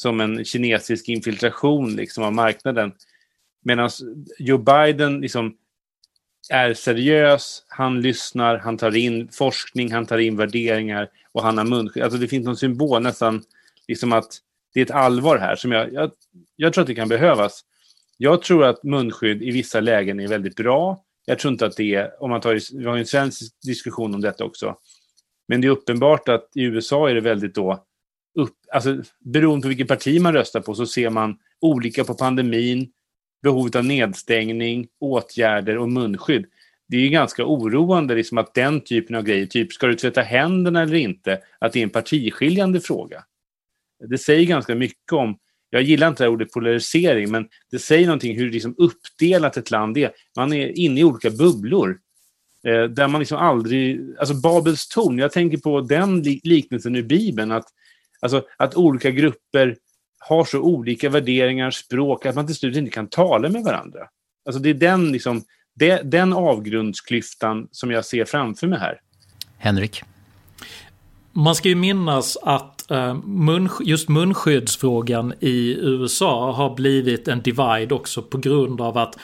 som 0.03 0.20
en 0.20 0.44
kinesisk 0.44 1.09
infiltration 1.09 1.96
liksom 1.96 2.24
av 2.24 2.32
marknaden. 2.32 2.92
Medan 3.64 3.90
Joe 4.38 4.59
Biden 4.59 5.20
liksom 5.20 5.57
är 6.50 6.74
seriös, 6.74 7.64
han 7.68 8.00
lyssnar, 8.00 8.59
han 8.59 8.76
tar 8.76 8.96
in 8.96 9.28
forskning, 9.28 9.92
han 9.92 10.07
tar 10.07 10.18
in 10.18 10.36
värderingar 10.36 11.09
och 11.32 11.42
han 11.42 11.59
har 11.59 11.64
munskydd. 11.64 12.03
Alltså 12.03 12.18
det 12.18 12.28
finns 12.28 12.46
någon 12.46 12.57
symbol 12.57 13.03
nästan, 13.03 13.42
liksom 13.88 14.12
att 14.12 14.38
det 14.74 14.80
är 14.80 14.84
ett 14.84 14.90
allvar 14.90 15.38
här 15.38 15.57
som 15.57 15.72
jag, 15.72 15.92
jag, 15.92 16.11
jag 16.57 16.72
tror 16.72 16.82
att 16.82 16.88
det 16.88 16.94
kan 16.94 17.09
behövas. 17.09 17.64
Jag 18.16 18.42
tror 18.42 18.64
att 18.64 18.82
munskydd 18.82 19.42
i 19.42 19.50
vissa 19.50 19.80
lägen 19.80 20.20
är 20.20 20.28
väldigt 20.28 20.57
bra. 20.57 21.05
Jag 21.26 21.38
tror 21.38 21.53
inte 21.53 21.66
att 21.66 21.76
det 21.76 21.94
är, 21.94 22.22
om 22.22 22.30
man 22.30 22.40
tar, 22.40 22.78
vi 22.78 22.84
har 22.84 22.96
en 22.96 23.07
svensk 23.07 23.61
diskussion 23.62 24.14
om 24.14 24.20
detta 24.20 24.44
också. 24.44 24.76
Men 25.48 25.61
det 25.61 25.66
är 25.66 25.70
uppenbart 25.70 26.28
att 26.28 26.48
i 26.55 26.62
USA 26.62 27.11
är 27.11 27.14
det 27.14 27.20
väldigt 27.20 27.55
då, 27.55 27.84
upp, 28.34 28.56
alltså, 28.72 29.02
beroende 29.20 29.62
på 29.62 29.68
vilket 29.68 29.88
parti 29.88 30.20
man 30.20 30.32
röstar 30.32 30.60
på 30.60 30.74
så 30.74 30.86
ser 30.86 31.10
man 31.10 31.38
olika 31.60 32.04
på 32.04 32.14
pandemin, 32.14 32.92
behovet 33.42 33.74
av 33.74 33.84
nedstängning, 33.84 34.88
åtgärder 35.00 35.78
och 35.78 35.88
munskydd. 35.88 36.46
Det 36.88 36.96
är 36.96 37.00
ju 37.00 37.08
ganska 37.08 37.44
oroande 37.44 38.14
liksom 38.14 38.38
att 38.38 38.54
den 38.54 38.80
typen 38.80 39.16
av 39.16 39.22
grejer, 39.22 39.46
typ 39.46 39.72
ska 39.72 39.86
du 39.86 39.94
tvätta 39.94 40.22
händerna 40.22 40.82
eller 40.82 40.96
inte, 40.96 41.40
att 41.58 41.72
det 41.72 41.78
är 41.78 41.82
en 41.82 41.90
partiskiljande 41.90 42.80
fråga. 42.80 43.24
Det 44.08 44.18
säger 44.18 44.46
ganska 44.46 44.74
mycket 44.74 45.12
om, 45.12 45.38
jag 45.70 45.82
gillar 45.82 46.08
inte 46.08 46.22
det 46.22 46.26
här 46.26 46.32
ordet 46.32 46.52
polarisering, 46.52 47.30
men 47.30 47.48
det 47.70 47.78
säger 47.78 48.06
någonting 48.06 48.38
hur 48.38 48.50
liksom 48.50 48.74
uppdelat 48.78 49.56
ett 49.56 49.70
land 49.70 49.98
är. 49.98 50.12
Man 50.36 50.52
är 50.52 50.78
inne 50.78 51.00
i 51.00 51.04
olika 51.04 51.30
bubblor. 51.30 51.98
Eh, 52.66 52.84
där 52.84 53.08
man 53.08 53.18
liksom 53.18 53.38
aldrig, 53.38 54.00
alltså 54.18 54.34
Babels 54.34 54.88
torn, 54.88 55.18
jag 55.18 55.32
tänker 55.32 55.58
på 55.58 55.80
den 55.80 56.22
liknelsen 56.22 56.96
i 56.96 57.02
Bibeln, 57.02 57.52
att, 57.52 57.66
alltså, 58.22 58.42
att 58.56 58.74
olika 58.74 59.10
grupper 59.10 59.76
har 60.18 60.44
så 60.44 60.60
olika 60.60 61.08
värderingar, 61.08 61.70
språk, 61.70 62.26
att 62.26 62.34
man 62.34 62.46
till 62.46 62.56
slut 62.56 62.76
inte 62.76 62.90
kan 62.90 63.08
tala 63.08 63.48
med 63.48 63.62
varandra. 63.62 64.00
Alltså 64.46 64.62
det 64.62 64.70
är 64.70 64.74
den, 64.74 65.12
liksom, 65.12 65.42
det, 65.74 66.10
den 66.10 66.32
avgrundsklyftan 66.32 67.68
som 67.70 67.90
jag 67.90 68.04
ser 68.04 68.24
framför 68.24 68.66
mig 68.66 68.78
här. 68.78 69.00
Henrik? 69.58 70.02
Man 71.32 71.54
ska 71.54 71.68
ju 71.68 71.74
minnas 71.74 72.36
att 72.42 72.90
mun, 73.24 73.68
just 73.80 74.08
munskyddsfrågan 74.08 75.34
i 75.40 75.76
USA 75.80 76.52
har 76.52 76.74
blivit 76.74 77.28
en 77.28 77.42
divide 77.42 77.94
också 77.94 78.22
på 78.22 78.38
grund 78.38 78.80
av 78.80 78.98
att 78.98 79.18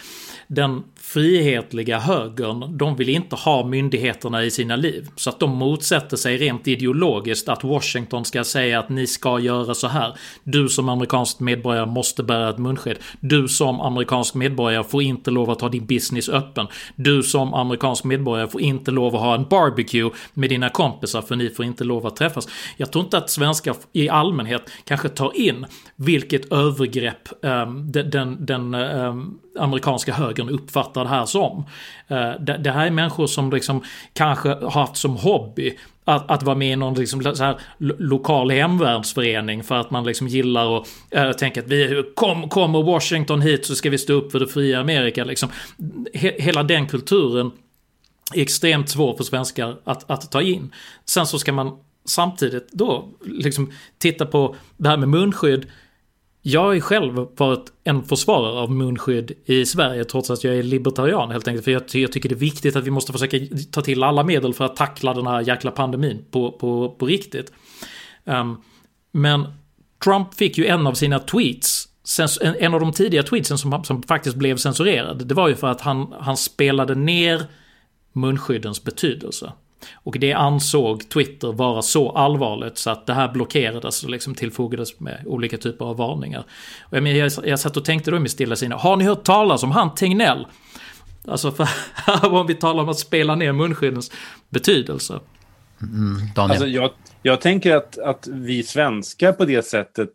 den 0.46 0.82
frihetliga 1.08 1.98
högern, 1.98 2.78
de 2.78 2.96
vill 2.96 3.08
inte 3.08 3.36
ha 3.36 3.66
myndigheterna 3.66 4.44
i 4.44 4.50
sina 4.50 4.76
liv. 4.76 5.08
Så 5.16 5.30
att 5.30 5.40
de 5.40 5.50
motsätter 5.50 6.16
sig 6.16 6.36
rent 6.36 6.68
ideologiskt 6.68 7.48
att 7.48 7.64
Washington 7.64 8.24
ska 8.24 8.44
säga 8.44 8.78
att 8.78 8.88
ni 8.88 9.06
ska 9.06 9.38
göra 9.38 9.74
så 9.74 9.88
här. 9.88 10.14
Du 10.44 10.68
som 10.68 10.88
amerikansk 10.88 11.40
medborgare 11.40 11.86
måste 11.86 12.22
bära 12.22 12.50
ett 12.50 12.58
munskydd. 12.58 12.98
Du 13.20 13.48
som 13.48 13.80
amerikansk 13.80 14.34
medborgare 14.34 14.84
får 14.84 15.02
inte 15.02 15.30
lov 15.30 15.50
att 15.50 15.60
ha 15.60 15.68
din 15.68 15.86
business 15.86 16.28
öppen. 16.28 16.66
Du 16.96 17.22
som 17.22 17.54
amerikansk 17.54 18.04
medborgare 18.04 18.48
får 18.48 18.60
inte 18.60 18.90
lov 18.90 19.14
att 19.14 19.20
ha 19.22 19.34
en 19.34 19.44
barbecue 19.44 20.10
med 20.34 20.50
dina 20.50 20.68
kompisar 20.68 21.22
för 21.22 21.36
ni 21.36 21.50
får 21.50 21.64
inte 21.64 21.84
lov 21.84 22.06
att 22.06 22.16
träffas. 22.16 22.48
Jag 22.76 22.92
tror 22.92 23.04
inte 23.04 23.18
att 23.18 23.30
svenskar 23.30 23.76
i 23.92 24.08
allmänhet 24.08 24.70
kanske 24.84 25.08
tar 25.08 25.36
in 25.36 25.66
vilket 25.96 26.52
övergrepp 26.52 27.28
um, 27.42 27.92
den, 27.92 28.10
den, 28.10 28.46
den 28.46 28.74
um, 28.74 29.38
amerikanska 29.58 30.12
högern 30.12 30.48
uppfattar 30.48 30.97
det 31.04 31.08
här 31.08 31.26
som. 31.26 31.64
Eh, 32.08 32.30
det, 32.40 32.70
här 32.70 32.86
är 32.86 32.90
människor 32.90 33.26
som 33.26 33.50
liksom 33.50 33.84
kanske 34.12 34.48
har 34.48 34.70
haft 34.70 34.96
som 34.96 35.16
hobby 35.16 35.76
att, 36.04 36.30
att 36.30 36.42
vara 36.42 36.56
med 36.56 36.72
i 36.72 36.76
någon 36.76 36.94
liksom 36.94 37.22
så 37.34 37.44
här 37.44 37.58
lokal 37.78 38.50
hemvärnsförening 38.50 39.62
för 39.62 39.74
att 39.74 39.90
man 39.90 40.04
liksom 40.04 40.28
gillar 40.28 40.66
och 40.66 40.86
äh, 41.10 41.22
eh, 41.22 41.32
tänker 41.32 41.62
att 41.62 41.68
vi 41.68 42.04
kom, 42.14 42.48
kommer 42.48 42.82
Washington 42.82 43.40
hit 43.40 43.66
så 43.66 43.74
ska 43.74 43.90
vi 43.90 43.98
stå 43.98 44.12
upp 44.12 44.32
för 44.32 44.40
det 44.40 44.46
fria 44.46 44.80
Amerika. 44.80 45.24
Liksom. 45.24 45.48
He, 46.14 46.32
hela 46.38 46.62
den 46.62 46.86
kulturen 46.86 47.50
är 48.34 48.42
extremt 48.42 48.88
svår 48.88 49.16
för 49.16 49.24
svenskar 49.24 49.76
att, 49.84 50.10
att 50.10 50.30
ta 50.30 50.42
in. 50.42 50.74
Sen 51.04 51.26
så 51.26 51.38
ska 51.38 51.52
man 51.52 51.78
samtidigt 52.04 52.72
då 52.72 53.08
liksom 53.24 53.72
titta 53.98 54.26
på 54.26 54.56
det 54.76 54.88
här 54.88 54.96
med 54.96 55.08
munskydd 55.08 55.66
jag 56.42 56.60
har 56.60 56.72
ju 56.72 56.80
själv 56.80 57.26
varit 57.36 57.72
en 57.84 58.02
försvarare 58.02 58.60
av 58.60 58.70
munskydd 58.70 59.32
i 59.44 59.66
Sverige 59.66 60.04
trots 60.04 60.30
att 60.30 60.44
jag 60.44 60.56
är 60.56 60.62
libertarian 60.62 61.30
helt 61.30 61.48
enkelt. 61.48 61.64
För 61.64 61.70
jag, 61.70 61.82
jag, 61.92 62.12
tycker 62.12 62.28
det 62.28 62.34
är 62.34 62.36
viktigt 62.36 62.76
att 62.76 62.84
vi 62.84 62.90
måste 62.90 63.12
försöka 63.12 63.38
ta 63.70 63.82
till 63.82 64.02
alla 64.02 64.24
medel 64.24 64.54
för 64.54 64.64
att 64.64 64.76
tackla 64.76 65.14
den 65.14 65.26
här 65.26 65.40
jäkla 65.40 65.70
pandemin 65.70 66.24
på, 66.30 66.52
på, 66.52 66.96
på 66.98 67.06
riktigt. 67.06 67.52
Um, 68.24 68.62
men 69.12 69.46
Trump 70.04 70.34
fick 70.34 70.58
ju 70.58 70.66
en 70.66 70.86
av 70.86 70.94
sina 70.94 71.18
tweets, 71.18 71.88
en 72.40 72.74
av 72.74 72.80
de 72.80 72.92
tidiga 72.92 73.22
tweetsen 73.22 73.58
som, 73.58 73.84
som 73.84 74.02
faktiskt 74.02 74.36
blev 74.36 74.56
censurerad. 74.56 75.26
Det 75.26 75.34
var 75.34 75.48
ju 75.48 75.56
för 75.56 75.66
att 75.66 75.80
han, 75.80 76.14
han 76.20 76.36
spelade 76.36 76.94
ner 76.94 77.42
munskyddens 78.12 78.84
betydelse. 78.84 79.52
Och 79.94 80.18
det 80.18 80.32
ansåg 80.32 81.08
Twitter 81.08 81.52
vara 81.52 81.82
så 81.82 82.10
allvarligt 82.10 82.78
så 82.78 82.90
att 82.90 83.06
det 83.06 83.14
här 83.14 83.28
blockerades 83.28 84.04
och 84.04 84.10
liksom 84.10 84.34
tillfogades 84.34 85.00
med 85.00 85.22
olika 85.26 85.56
typer 85.56 85.84
av 85.84 85.96
varningar. 85.96 86.44
Och 86.82 86.96
jag, 86.96 87.08
jag, 87.08 87.32
jag 87.44 87.60
satt 87.60 87.76
och 87.76 87.84
tänkte 87.84 88.10
då 88.10 88.16
i 88.16 88.20
mitt 88.20 88.32
stilla 88.32 88.56
sinne, 88.56 88.74
har 88.74 88.96
ni 88.96 89.04
hört 89.04 89.24
talas 89.24 89.62
om 89.62 89.70
han 89.70 89.94
Tegnell? 89.94 90.46
Alltså 91.28 91.52
för 91.52 91.68
om 92.34 92.46
vi 92.46 92.54
talar 92.54 92.82
om 92.82 92.88
att 92.88 92.98
spela 92.98 93.34
ner 93.34 93.52
munskyddens 93.52 94.12
betydelse. 94.48 95.20
Mm, 95.82 96.28
Daniel? 96.34 96.50
Alltså 96.50 96.66
jag, 96.66 96.90
jag 97.22 97.40
tänker 97.40 97.76
att, 97.76 97.98
att 97.98 98.28
vi 98.32 98.62
svenskar 98.62 99.32
på 99.32 99.44
det 99.44 99.62
sättet, 99.62 100.08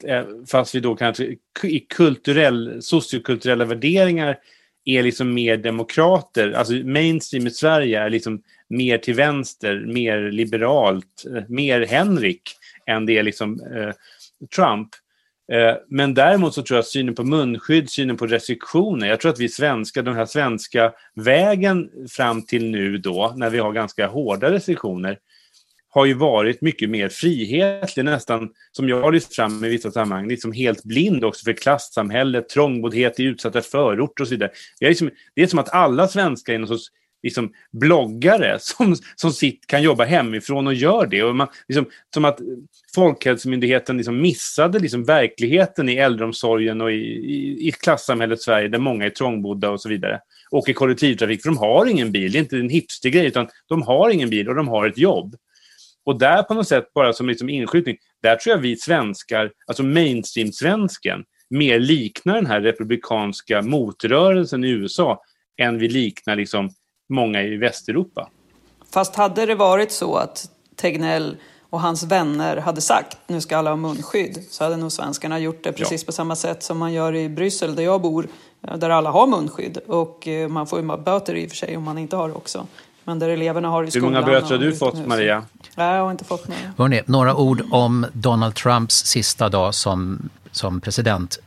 fast 0.52 0.76
vi 0.76 0.80
då 0.80 0.96
kanske 0.96 1.24
i 1.64 1.80
kulturell, 1.80 2.78
sociokulturella 2.82 3.66
värderingar 3.66 4.38
är 4.86 5.04
liksom 5.04 5.34
mer 5.34 5.58
demokrater. 5.58 6.52
Alltså 6.52 6.74
mainstream 6.74 7.48
i 7.48 7.52
Sverige 7.52 8.02
är 8.02 8.10
liksom 8.10 8.42
mer 8.74 8.98
till 8.98 9.14
vänster, 9.14 9.86
mer 9.88 10.32
liberalt, 10.32 11.26
mer 11.48 11.86
Henrik 11.86 12.42
än 12.86 13.06
det 13.06 13.18
är 13.18 13.24
liksom 13.24 13.60
eh, 13.60 13.94
Trump. 14.56 14.90
Eh, 15.52 15.76
men 15.88 16.14
däremot 16.14 16.54
så 16.54 16.62
tror 16.62 16.78
jag 16.78 16.86
synen 16.86 17.16
på 17.16 17.24
munskydd, 17.24 17.90
synen 17.90 18.18
på 18.18 18.28
restriktioner, 18.28 19.08
jag 19.08 19.20
tror 19.20 19.32
att 19.32 19.40
vi 19.40 19.50
svenskar, 19.50 20.02
den 20.02 20.16
här 20.16 20.26
svenska 20.26 20.94
vägen 21.16 21.90
fram 22.10 22.42
till 22.42 22.72
nu 22.72 22.98
då, 22.98 23.34
när 23.36 23.50
vi 23.50 23.60
har 23.60 23.72
ganska 23.72 24.08
hårda 24.08 24.52
restriktioner, 24.52 25.18
har 25.90 26.06
ju 26.06 26.14
varit 26.14 26.62
mycket 26.62 26.90
mer 26.90 27.10
frihetlig, 27.10 28.06
nästan 28.06 28.50
som 28.72 28.90
jag 28.90 29.02
har 29.02 29.12
lyft 29.12 29.36
fram 29.36 29.64
i 29.64 29.70
vissa 29.70 29.92
sammanhang, 29.92 30.28
liksom 30.28 30.52
helt 30.52 30.84
blind 30.84 31.24
också 31.24 31.44
för 31.44 31.54
klassamhället, 31.54 32.50
trångboddhet 32.50 33.20
i 33.20 33.24
utsatta 33.24 33.62
förorter 33.62 34.24
och 34.24 34.28
så 34.28 34.34
vidare. 34.34 34.52
Det 34.80 34.86
är, 34.86 34.90
liksom, 34.90 35.10
det 35.36 35.44
är 35.44 35.48
som 35.48 35.60
att 35.60 35.74
alla 35.74 36.08
svenskar 36.08 36.54
är 36.54 36.60
någon 36.60 36.68
sorts 36.68 36.88
liksom, 37.24 37.54
bloggare 37.72 38.58
som, 38.60 38.96
som 39.16 39.32
sitt, 39.32 39.68
kan 39.68 39.84
jobba 39.84 40.04
hemifrån 40.04 40.68
och 40.68 40.74
gör 40.74 41.06
det. 41.06 41.24
Och 41.24 41.36
man, 41.36 41.48
liksom, 41.68 41.86
som 42.14 42.26
att 42.26 42.40
Folkhälsomyndigheten 42.96 43.98
liksom 43.98 44.22
missade 44.22 44.80
liksom 44.80 45.04
verkligheten 45.04 45.90
i 45.90 45.96
äldreomsorgen 45.96 46.82
och 46.82 46.92
i, 46.92 46.96
i, 46.96 47.68
i 47.68 47.72
klassamhället 47.72 48.42
Sverige 48.42 48.68
där 48.68 48.80
många 48.80 49.06
är 49.06 49.10
trångbodda 49.10 49.70
och 49.70 49.82
så 49.82 49.90
vidare. 49.90 50.20
Och 50.52 50.70
i 50.70 50.74
kollektivtrafik, 50.74 51.42
för 51.42 51.50
de 51.50 51.58
har 51.58 51.86
ingen 51.86 52.12
bil. 52.12 52.32
Det 52.32 52.38
är 52.38 52.40
inte 52.40 52.58
en 52.58 52.70
hipstergrej, 52.70 53.26
utan 53.26 53.48
de 53.68 53.82
har 53.82 54.10
ingen 54.10 54.30
bil 54.30 54.50
och 54.50 54.56
de 54.56 54.68
har 54.68 54.88
ett 54.88 54.98
jobb. 54.98 55.36
Och 56.06 56.20
där 56.20 56.44
på 56.44 56.54
något 56.54 56.68
sätt, 56.68 56.94
bara 56.94 57.14
som 57.14 57.30
liksom 57.30 57.50
inskjutning, 57.50 57.98
där 58.22 58.36
tror 58.36 58.56
jag 58.56 58.62
vi 58.62 58.76
svenskar, 58.76 59.52
alltså 59.68 59.84
mainstream-svensken, 59.84 61.24
mer 61.50 61.80
liknar 61.80 62.36
den 62.36 62.46
här 62.46 62.62
republikanska 62.62 63.62
motrörelsen 63.62 64.64
i 64.64 64.70
USA 64.70 65.22
än 65.58 65.78
vi 65.78 65.90
liknar 65.90 66.36
liksom 66.36 66.70
många 67.14 67.42
i 67.42 67.58
Västeuropa. 67.58 68.30
Fast 68.94 69.16
hade 69.16 69.46
det 69.46 69.56
varit 69.56 69.92
så 69.92 70.16
att 70.16 70.50
Tegnell 70.76 71.38
och 71.70 71.82
hans 71.82 72.04
vänner 72.04 72.58
hade 72.58 72.82
sagt 72.82 73.18
nu 73.28 73.42
ska 73.42 73.58
alla 73.58 73.70
ha 73.70 73.78
munskydd 73.78 74.44
så 74.50 74.64
hade 74.64 74.78
nog 74.78 74.92
svenskarna 74.92 75.40
gjort 75.40 75.64
det 75.64 75.72
precis 75.72 76.02
ja. 76.02 76.06
på 76.06 76.12
samma 76.12 76.36
sätt 76.36 76.64
som 76.64 76.78
man 76.78 76.94
gör 76.94 77.16
i 77.16 77.30
Bryssel 77.30 77.76
där 77.76 77.84
jag 77.84 78.02
bor 78.02 78.28
där 78.78 78.90
alla 78.90 79.12
har 79.12 79.28
munskydd 79.28 79.78
och 79.78 80.28
eh, 80.28 80.50
man 80.50 80.68
får 80.68 80.80
ju 80.80 80.98
böter 80.98 81.36
i 81.36 81.46
och 81.46 81.50
för 81.50 81.58
sig 81.58 81.78
om 81.78 81.84
man 81.84 81.98
inte 81.98 82.16
har 82.16 82.28
det 82.28 82.34
också. 82.34 82.68
Men 83.04 83.20
där 83.20 83.30
eleverna 83.30 83.68
har 83.68 83.84
i 83.84 83.92
skolan. 83.92 84.14
Hur 84.14 84.22
många 84.22 84.40
böter 84.40 84.58
har 84.58 84.64
du 84.64 84.76
fått, 84.76 85.08
Maria? 85.08 85.44
Nej, 85.76 85.96
jag 85.96 86.04
har 86.04 86.12
inte 86.12 86.26
fått 86.26 86.48
några. 86.48 86.62
Hörrni, 86.78 87.02
några 87.06 87.36
ord 87.36 87.64
om 87.72 88.06
Donald 88.14 88.56
Trumps 88.56 89.06
sista 89.06 89.50
dag 89.50 89.76
som, 89.76 90.30
som 90.52 90.82
president. 90.82 91.40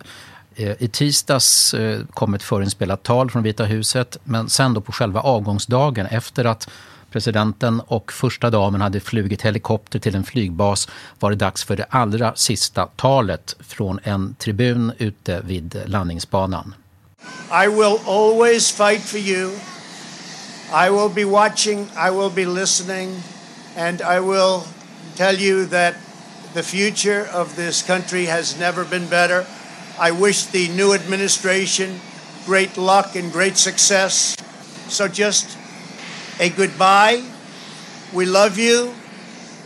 Eh, 0.56 0.74
I 0.78 0.88
tisdags 0.88 1.74
eh, 1.74 2.00
kom 2.14 2.34
ett 2.34 2.42
förinspelat 2.42 3.02
tal 3.02 3.30
från 3.30 3.42
Vita 3.42 3.64
huset 3.64 4.16
men 4.24 4.48
sen 4.48 4.74
då 4.74 4.80
på 4.80 4.92
själva 4.92 5.20
avgångsdagen 5.20 6.06
efter 6.06 6.44
att 6.44 6.68
presidenten 7.12 7.80
och 7.80 8.12
första 8.12 8.50
damen 8.50 8.80
hade 8.80 9.00
flugit 9.00 9.42
helikopter 9.42 9.98
till 9.98 10.14
en 10.14 10.24
flygbas 10.24 10.88
var 11.18 11.30
det 11.30 11.36
dags 11.36 11.64
för 11.64 11.76
det 11.76 11.86
allra 11.90 12.34
sista 12.34 12.86
talet 12.86 13.56
från 13.60 14.00
en 14.02 14.34
tribun 14.34 14.92
ute 14.98 15.40
vid 15.44 15.82
landningsbanan. 15.86 16.74
I 17.64 17.66
will 17.66 17.98
always 18.06 18.72
fight 18.72 19.02
for 19.02 19.18
you 19.18 19.50
I 20.72 20.90
will 20.90 21.08
be 21.08 21.24
watching, 21.24 21.88
I 21.96 22.10
will 22.10 22.30
be 22.30 22.44
listening, 22.44 23.22
and 23.76 24.02
I 24.02 24.18
will 24.18 24.64
tell 25.14 25.34
you 25.34 25.66
that 25.66 25.94
the 26.54 26.62
future 26.62 27.28
of 27.32 27.54
this 27.54 27.82
country 27.82 28.26
has 28.26 28.58
never 28.58 28.84
been 28.84 29.06
better. 29.06 29.46
I 29.98 30.10
wish 30.10 30.44
the 30.44 30.68
new 30.68 30.92
administration 30.94 32.00
great 32.46 32.76
luck 32.76 33.16
and 33.16 33.32
great 33.32 33.56
success. 33.56 34.36
So 34.88 35.08
just 35.08 35.58
a 36.38 36.48
goodbye. 36.50 37.22
We 38.12 38.24
love 38.24 38.56
you. 38.56 38.94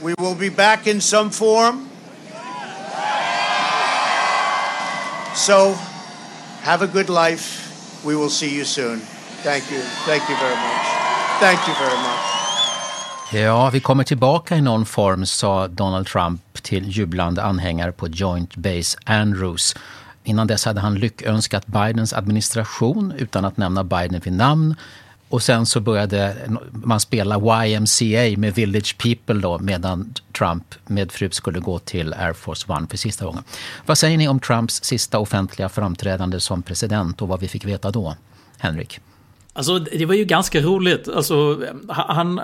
We 0.02 0.14
will 0.18 0.34
be 0.34 0.48
back 0.48 0.86
in 0.86 1.00
some 1.00 1.30
form. 1.30 1.90
So 5.34 5.74
have 6.62 6.82
a 6.82 6.86
good 6.86 7.08
life. 7.08 8.02
We 8.04 8.16
will 8.16 8.30
see 8.30 8.56
you 8.56 8.64
soon. 8.64 9.00
Thank 9.42 9.70
you. 9.70 9.80
Thank 10.06 10.28
you 10.28 10.36
very 10.36 10.56
much. 10.56 10.86
Thank 11.40 11.68
you 11.68 11.74
very 11.74 11.98
much. 12.02 12.30
Ja, 13.32 13.70
vi 13.70 13.80
kommer 13.80 14.04
tillbaka 14.04 14.56
i 14.56 14.60
någon 14.60 14.86
form, 14.86 15.26
sa 15.26 15.68
Donald 15.68 16.06
Trump 16.06 16.40
till 16.62 16.88
jublande 16.88 17.42
anhängare 17.42 17.92
på 17.92 18.08
Joint 18.08 18.56
Base 18.56 18.98
Andrews. 19.04 19.74
Innan 20.24 20.46
dess 20.46 20.64
hade 20.64 20.80
han 20.80 20.94
lyckönskat 20.94 21.66
Bidens 21.66 22.12
administration 22.12 23.12
utan 23.18 23.44
att 23.44 23.56
nämna 23.56 23.84
Biden 23.84 24.20
vid 24.24 24.32
namn. 24.32 24.74
Och 25.28 25.42
sen 25.42 25.66
så 25.66 25.80
började 25.80 26.36
man 26.72 27.00
spela 27.00 27.66
YMCA 27.66 28.38
med 28.38 28.54
Village 28.54 28.96
People 28.98 29.40
då, 29.40 29.58
medan 29.58 30.14
Trump 30.38 30.74
med 30.86 31.12
fru 31.12 31.30
skulle 31.30 31.60
gå 31.60 31.78
till 31.78 32.14
Air 32.14 32.32
Force 32.32 32.72
One 32.72 32.86
för 32.86 32.96
sista 32.96 33.24
gången. 33.24 33.42
Vad 33.86 33.98
säger 33.98 34.18
ni 34.18 34.28
om 34.28 34.40
Trumps 34.40 34.84
sista 34.84 35.18
offentliga 35.18 35.68
framträdande 35.68 36.40
som 36.40 36.62
president 36.62 37.22
och 37.22 37.28
vad 37.28 37.40
vi 37.40 37.48
fick 37.48 37.64
veta 37.64 37.90
då? 37.90 38.16
Henrik? 38.58 39.00
Alltså 39.52 39.78
det 39.78 40.06
var 40.06 40.14
ju 40.14 40.24
ganska 40.24 40.60
roligt. 40.60 41.08
Alltså 41.08 41.60
han... 41.88 42.40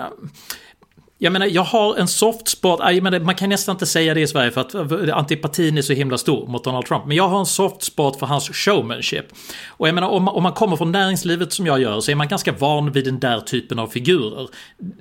Jag 1.19 1.33
menar, 1.33 1.45
jag 1.45 1.63
har 1.63 1.95
en 1.95 2.07
soft 2.07 2.47
spot, 2.47 2.79
jag 2.83 3.03
menar, 3.03 3.19
man 3.19 3.35
kan 3.35 3.49
nästan 3.49 3.75
inte 3.75 3.85
säga 3.85 4.13
det 4.13 4.21
i 4.21 4.27
Sverige 4.27 4.51
för 4.51 4.61
att 4.61 4.75
antipatin 5.09 5.77
är 5.77 5.81
så 5.81 5.93
himla 5.93 6.17
stor 6.17 6.47
mot 6.47 6.63
Donald 6.63 6.85
Trump. 6.85 7.05
Men 7.05 7.17
jag 7.17 7.27
har 7.27 7.39
en 7.39 7.45
soft 7.45 7.83
spot 7.83 8.19
för 8.19 8.25
hans 8.25 8.49
showmanship. 8.49 9.25
Och 9.67 9.87
jag 9.87 9.95
menar, 9.95 10.07
om 10.07 10.23
man, 10.23 10.35
om 10.35 10.43
man 10.43 10.53
kommer 10.53 10.75
från 10.75 10.91
näringslivet 10.91 11.53
som 11.53 11.65
jag 11.65 11.81
gör 11.81 11.99
så 11.99 12.11
är 12.11 12.15
man 12.15 12.27
ganska 12.27 12.51
van 12.51 12.91
vid 12.91 13.05
den 13.05 13.19
där 13.19 13.39
typen 13.39 13.79
av 13.79 13.87
figurer. 13.87 14.47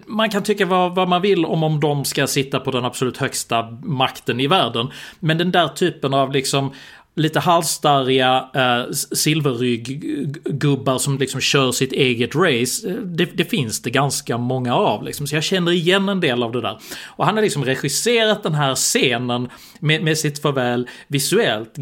Man 0.06 0.30
kan 0.30 0.42
tycka 0.42 0.66
vad, 0.66 0.94
vad 0.94 1.08
man 1.08 1.22
vill 1.22 1.44
om, 1.44 1.62
om 1.62 1.80
de 1.80 2.04
ska 2.04 2.26
sitta 2.26 2.60
på 2.60 2.70
den 2.70 2.84
absolut 2.84 3.16
högsta 3.16 3.62
makten 3.82 4.40
i 4.40 4.46
världen. 4.46 4.88
Men 5.20 5.38
den 5.38 5.52
där 5.52 5.68
typen 5.68 6.14
av 6.14 6.32
liksom 6.32 6.72
lite 7.16 7.40
halsstarriga 7.40 8.48
eh, 8.54 8.92
silverrygg-gubbar 8.92 10.98
som 10.98 11.18
liksom 11.18 11.40
kör 11.40 11.72
sitt 11.72 11.92
eget 11.92 12.34
race. 12.34 12.88
Eh, 12.88 12.94
det, 12.94 13.24
det, 13.24 13.44
finns 13.44 13.82
det 13.82 13.90
ganska 13.90 14.38
många 14.38 14.74
av 14.74 15.02
liksom. 15.02 15.26
Så 15.26 15.34
jag 15.34 15.44
känner 15.44 15.72
igen 15.72 16.08
en 16.08 16.20
del 16.20 16.42
av 16.42 16.52
det 16.52 16.60
där. 16.60 16.78
Och 17.06 17.26
han 17.26 17.34
har 17.34 17.42
liksom 17.42 17.64
regisserat 17.64 18.42
den 18.42 18.54
här 18.54 18.74
scenen 18.74 19.48
med, 19.80 20.02
med 20.02 20.18
sitt 20.18 20.42
farväl 20.42 20.88
visuellt 21.08 21.72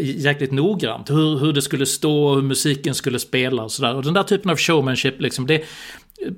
jäkligt 0.00 0.52
noggrant. 0.52 1.10
Hur, 1.10 1.38
hur 1.38 1.52
det 1.52 1.62
skulle 1.62 1.86
stå, 1.86 2.34
hur 2.34 2.42
musiken 2.42 2.94
skulle 2.94 3.18
spela 3.18 3.62
och 3.62 3.72
sådär. 3.72 3.94
Och 3.94 4.02
den 4.02 4.14
där 4.14 4.22
typen 4.22 4.50
av 4.50 4.56
showmanship 4.56 5.20
liksom, 5.20 5.46
det, 5.46 5.64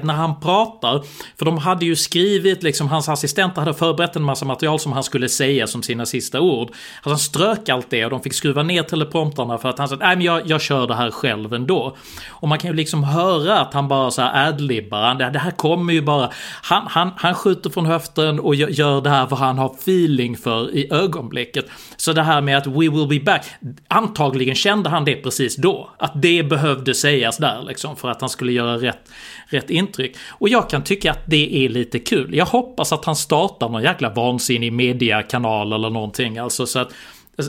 när 0.02 0.14
han 0.14 0.40
pratar, 0.40 1.02
för 1.38 1.44
de 1.44 1.58
hade 1.58 1.84
ju 1.84 1.96
skrivit, 1.96 2.62
liksom 2.62 2.88
hans 2.88 3.08
assistenter 3.08 3.60
hade 3.60 3.74
förberett 3.74 4.16
en 4.16 4.22
massa 4.22 4.44
material 4.44 4.78
som 4.78 4.92
han 4.92 5.02
skulle 5.02 5.28
säga 5.28 5.66
som 5.66 5.82
sina 5.82 6.06
sista 6.06 6.40
ord. 6.40 6.68
Alltså 6.68 7.10
han 7.10 7.18
strök 7.18 7.68
allt 7.68 7.90
det 7.90 8.04
och 8.04 8.10
de 8.10 8.22
fick 8.22 8.34
skruva 8.34 8.62
ner 8.62 8.82
telepromptarna 8.82 9.58
för 9.58 9.68
att 9.68 9.78
han 9.78 9.88
sa 9.88 9.96
nej 9.96 10.16
men 10.16 10.24
jag, 10.24 10.46
jag 10.46 10.60
kör 10.60 10.86
det 10.86 10.94
här 10.94 11.10
själv 11.10 11.54
ändå. 11.54 11.96
Och 12.28 12.48
man 12.48 12.58
kan 12.58 12.70
ju 12.70 12.76
liksom 12.76 13.04
höra 13.04 13.60
att 13.60 13.74
han 13.74 13.88
bara 13.88 14.10
så 14.10 14.22
här 14.22 14.48
adlibbar, 14.48 15.14
det, 15.14 15.30
det 15.30 15.38
här 15.38 15.50
kommer 15.50 15.92
ju 15.92 16.02
bara, 16.02 16.30
han, 16.62 16.86
han, 16.86 17.10
han 17.16 17.34
skjuter 17.34 17.70
från 17.70 17.86
höften 17.86 18.40
och 18.40 18.54
gör 18.54 19.00
det 19.00 19.10
här 19.10 19.26
vad 19.26 19.38
han 19.38 19.58
har 19.58 19.74
feeling 19.74 20.36
för 20.36 20.74
i 20.74 20.92
ögonblicket. 20.92 21.66
Så 21.96 22.12
det 22.12 22.22
här 22.22 22.40
med 22.40 22.58
att 22.58 22.66
we 22.66 22.88
will 22.88 23.08
be 23.08 23.20
back, 23.20 23.46
antagligen 23.88 24.54
kände 24.54 24.88
han 24.90 25.04
det 25.04 25.14
precis 25.14 25.56
då. 25.56 25.90
Att 25.98 26.22
det 26.22 26.42
behövde 26.42 26.94
sägas 26.94 27.38
där 27.38 27.62
liksom 27.62 27.96
för 27.96 28.08
att 28.08 28.20
han 28.20 28.30
skulle 28.30 28.52
göra 28.52 28.76
rätt, 28.76 29.10
rätt 29.48 29.70
intryck. 29.70 30.16
Och 30.28 30.48
jag 30.48 30.70
kan 30.70 30.84
tycka 30.84 31.10
att 31.10 31.22
det 31.26 31.64
är 31.64 31.68
lite 31.68 31.98
kul. 31.98 32.34
Jag 32.34 32.46
hoppas 32.46 32.92
att 32.92 33.04
han 33.04 33.16
startar 33.16 33.68
någon 33.68 33.82
jäkla 33.82 34.10
vansinnig 34.10 34.72
mediakanal 34.72 35.72
eller 35.72 35.90
någonting. 35.90 36.38
Alltså 36.38 36.66
så 36.66 36.78
att, 36.78 36.92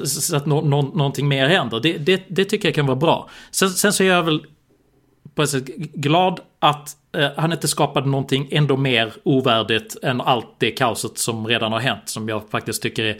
så 0.06 0.36
att 0.36 0.46
no, 0.46 0.54
no, 0.54 0.98
någonting 0.98 1.28
mer 1.28 1.48
händer. 1.48 1.80
Det, 1.80 1.98
det, 1.98 2.24
det, 2.28 2.46
tycker 2.46 2.68
jag 2.68 2.76
kan 2.76 2.86
vara 2.86 2.98
bra. 2.98 3.30
Sen, 3.52 3.70
sen 3.70 3.94
så 3.94 4.04
är 4.04 4.08
jag 4.08 4.24
väl 4.24 4.46
på 5.36 5.44
ett 5.44 5.50
sätt 5.50 5.66
glad 5.94 6.40
att 6.60 6.90
eh, 7.18 7.30
han 7.38 7.52
inte 7.52 7.68
skapade 7.68 8.10
någonting 8.10 8.48
ändå 8.52 8.78
mer 8.78 9.14
ovärdigt 9.24 9.98
än 10.04 10.22
allt 10.22 10.56
det 10.58 10.72
kaoset 10.72 11.18
som 11.18 11.48
redan 11.48 11.72
har 11.72 11.80
hänt. 11.80 12.04
Som 12.06 12.30
jag 12.30 12.50
faktiskt 12.52 12.82
tycker 12.82 13.04
är 13.04 13.18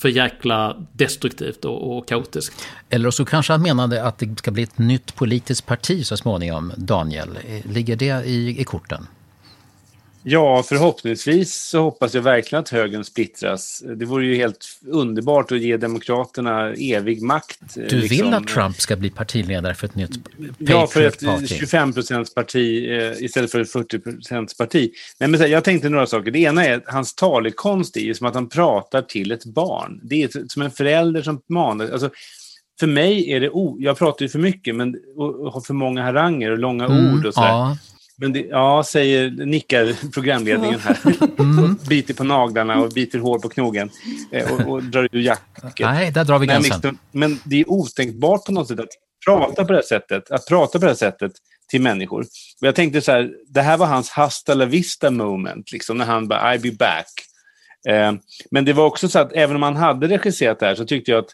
för 0.00 0.08
jäkla 0.08 0.76
destruktivt 0.92 1.64
och, 1.64 1.96
och 1.96 2.08
kaotiskt. 2.08 2.66
Eller 2.90 3.10
så 3.10 3.24
kanske 3.24 3.52
han 3.52 3.62
menade 3.62 4.04
att 4.04 4.18
det 4.18 4.38
ska 4.38 4.50
bli 4.50 4.62
ett 4.62 4.78
nytt 4.78 5.14
politiskt 5.14 5.66
parti 5.66 6.06
så 6.06 6.16
småningom, 6.16 6.72
Daniel. 6.76 7.38
Ligger 7.64 7.96
det 7.96 8.24
i, 8.26 8.60
i 8.60 8.64
korten? 8.64 9.06
Ja, 10.22 10.62
förhoppningsvis 10.62 11.54
så 11.54 11.82
hoppas 11.82 12.14
jag 12.14 12.22
verkligen 12.22 12.60
att 12.60 12.68
högern 12.68 13.04
splittras. 13.04 13.82
Det 13.96 14.04
vore 14.04 14.26
ju 14.26 14.36
helt 14.36 14.66
underbart 14.86 15.52
att 15.52 15.60
ge 15.60 15.76
Demokraterna 15.76 16.74
evig 16.74 17.22
makt. 17.22 17.60
Du 17.74 17.82
liksom. 17.82 18.00
vill 18.00 18.34
att 18.34 18.48
Trump 18.48 18.80
ska 18.80 18.96
bli 18.96 19.10
partiledare 19.10 19.74
för 19.74 19.86
ett 19.86 19.94
nytt 19.94 20.10
Ja, 20.58 20.86
för 20.86 21.02
ett 21.02 21.50
25 21.50 21.92
procents 21.92 22.34
parti 22.34 22.90
eh, 22.90 23.24
istället 23.24 23.50
för 23.50 23.60
ett 23.60 23.72
40 23.72 23.98
procents 23.98 24.56
parti. 24.56 24.90
Men, 25.18 25.30
men 25.30 25.50
jag 25.50 25.64
tänkte 25.64 25.88
några 25.88 26.06
saker. 26.06 26.30
Det 26.30 26.38
ena 26.38 26.64
är 26.64 26.76
att 26.76 26.84
hans 26.86 27.14
talekonst 27.14 27.96
är 27.96 28.00
ju 28.00 28.14
som 28.14 28.26
att 28.26 28.34
han 28.34 28.48
pratar 28.48 29.02
till 29.02 29.32
ett 29.32 29.44
barn. 29.44 30.00
Det 30.02 30.22
är 30.22 30.48
som 30.48 30.62
en 30.62 30.70
förälder 30.70 31.22
som 31.22 31.42
manar. 31.48 31.90
Alltså, 31.90 32.10
för 32.80 32.86
mig 32.86 33.32
är 33.32 33.40
det... 33.40 33.50
O, 33.50 33.76
jag 33.80 33.98
pratar 33.98 34.22
ju 34.22 34.28
för 34.28 34.38
mycket 34.38 34.74
men, 34.74 34.96
och, 35.16 35.40
och 35.40 35.52
har 35.52 35.60
för 35.60 35.74
många 35.74 36.02
haranger 36.02 36.50
och 36.50 36.58
långa 36.58 36.84
mm, 36.84 37.14
ord 37.14 37.26
och 37.26 37.34
sådär. 37.34 37.48
Ja. 37.48 37.76
Men 38.20 38.32
det, 38.32 38.40
ja, 38.40 38.84
säger, 38.86 39.30
nickar 39.30 40.10
programledningen 40.12 40.80
här. 40.80 40.98
Mm. 41.38 41.78
biter 41.88 42.14
på 42.14 42.24
naglarna 42.24 42.80
och 42.80 42.90
biter 42.90 43.18
hår 43.18 43.38
på 43.38 43.48
knogen. 43.48 43.90
Eh, 44.32 44.52
och, 44.52 44.72
och 44.72 44.82
drar 44.82 45.08
ur 45.12 45.20
jacket. 45.20 45.80
Nej, 45.80 46.10
där 46.10 46.24
drar 46.24 46.38
vi 46.38 46.46
gränsen. 46.46 46.80
Men, 46.82 46.98
men 47.12 47.38
det 47.44 47.60
är 47.60 47.70
otänkbart 47.70 48.44
på 48.44 48.52
något 48.52 48.68
sätt 48.68 48.80
att 48.80 48.88
prata 49.26 49.64
på 49.64 49.72
det 49.72 49.78
här 49.78 49.82
sättet. 49.82 50.30
Att 50.30 50.46
prata 50.46 50.78
på 50.78 50.84
det 50.84 50.90
här 50.90 50.96
sättet 50.96 51.32
till 51.70 51.80
människor. 51.80 52.20
Och 52.60 52.66
jag 52.66 52.74
tänkte 52.74 53.00
så 53.00 53.12
här, 53.12 53.30
det 53.48 53.62
här 53.62 53.76
var 53.76 53.86
hans 53.86 54.10
hasta 54.10 54.54
la 54.54 54.64
vista 54.64 55.10
moment, 55.10 55.72
liksom, 55.72 55.98
när 55.98 56.04
han 56.04 56.28
bara 56.28 56.54
I'll 56.54 56.62
be 56.62 56.72
back. 56.72 57.10
Eh, 57.88 58.12
men 58.50 58.64
det 58.64 58.72
var 58.72 58.84
också 58.84 59.08
så 59.08 59.18
att 59.18 59.32
även 59.32 59.56
om 59.56 59.62
han 59.62 59.76
hade 59.76 60.08
regisserat 60.08 60.58
det 60.58 60.66
här 60.66 60.74
så 60.74 60.84
tyckte 60.84 61.10
jag 61.10 61.24
att 61.24 61.30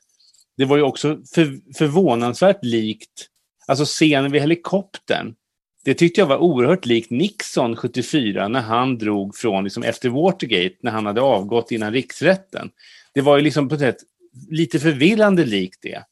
det 0.57 0.65
var 0.65 0.77
ju 0.77 0.83
också 0.83 1.19
för, 1.35 1.75
förvånansvärt 1.79 2.65
likt, 2.65 3.27
alltså 3.67 3.85
scenen 3.85 4.33
vid 4.33 4.41
helikoptern. 4.41 5.35
Det 5.87 5.95
tyckte 5.95 6.21
jag 6.21 6.27
var 6.27 6.37
oerhört 6.37 6.87
likt 6.87 7.11
Nixon 7.11 7.77
74 7.77 8.49
när 8.49 8.61
han 8.61 8.99
drog 8.99 9.37
från, 9.37 9.65
liksom 9.65 9.83
efter 9.83 10.09
Watergate, 10.09 10.75
när 10.81 10.91
han 10.91 11.07
hade 11.07 11.21
avgått 11.21 11.71
innan 11.71 11.93
riksrätten. 11.93 12.71
Det 13.15 13.21
var 13.21 13.37
ju 13.37 13.43
liksom 13.43 13.69
på 13.69 13.75
ett 13.75 13.81
sätt 13.81 13.97
lite 14.51 14.79
förvirrande 14.79 15.45
likt 15.45 15.79
det. 15.83 16.03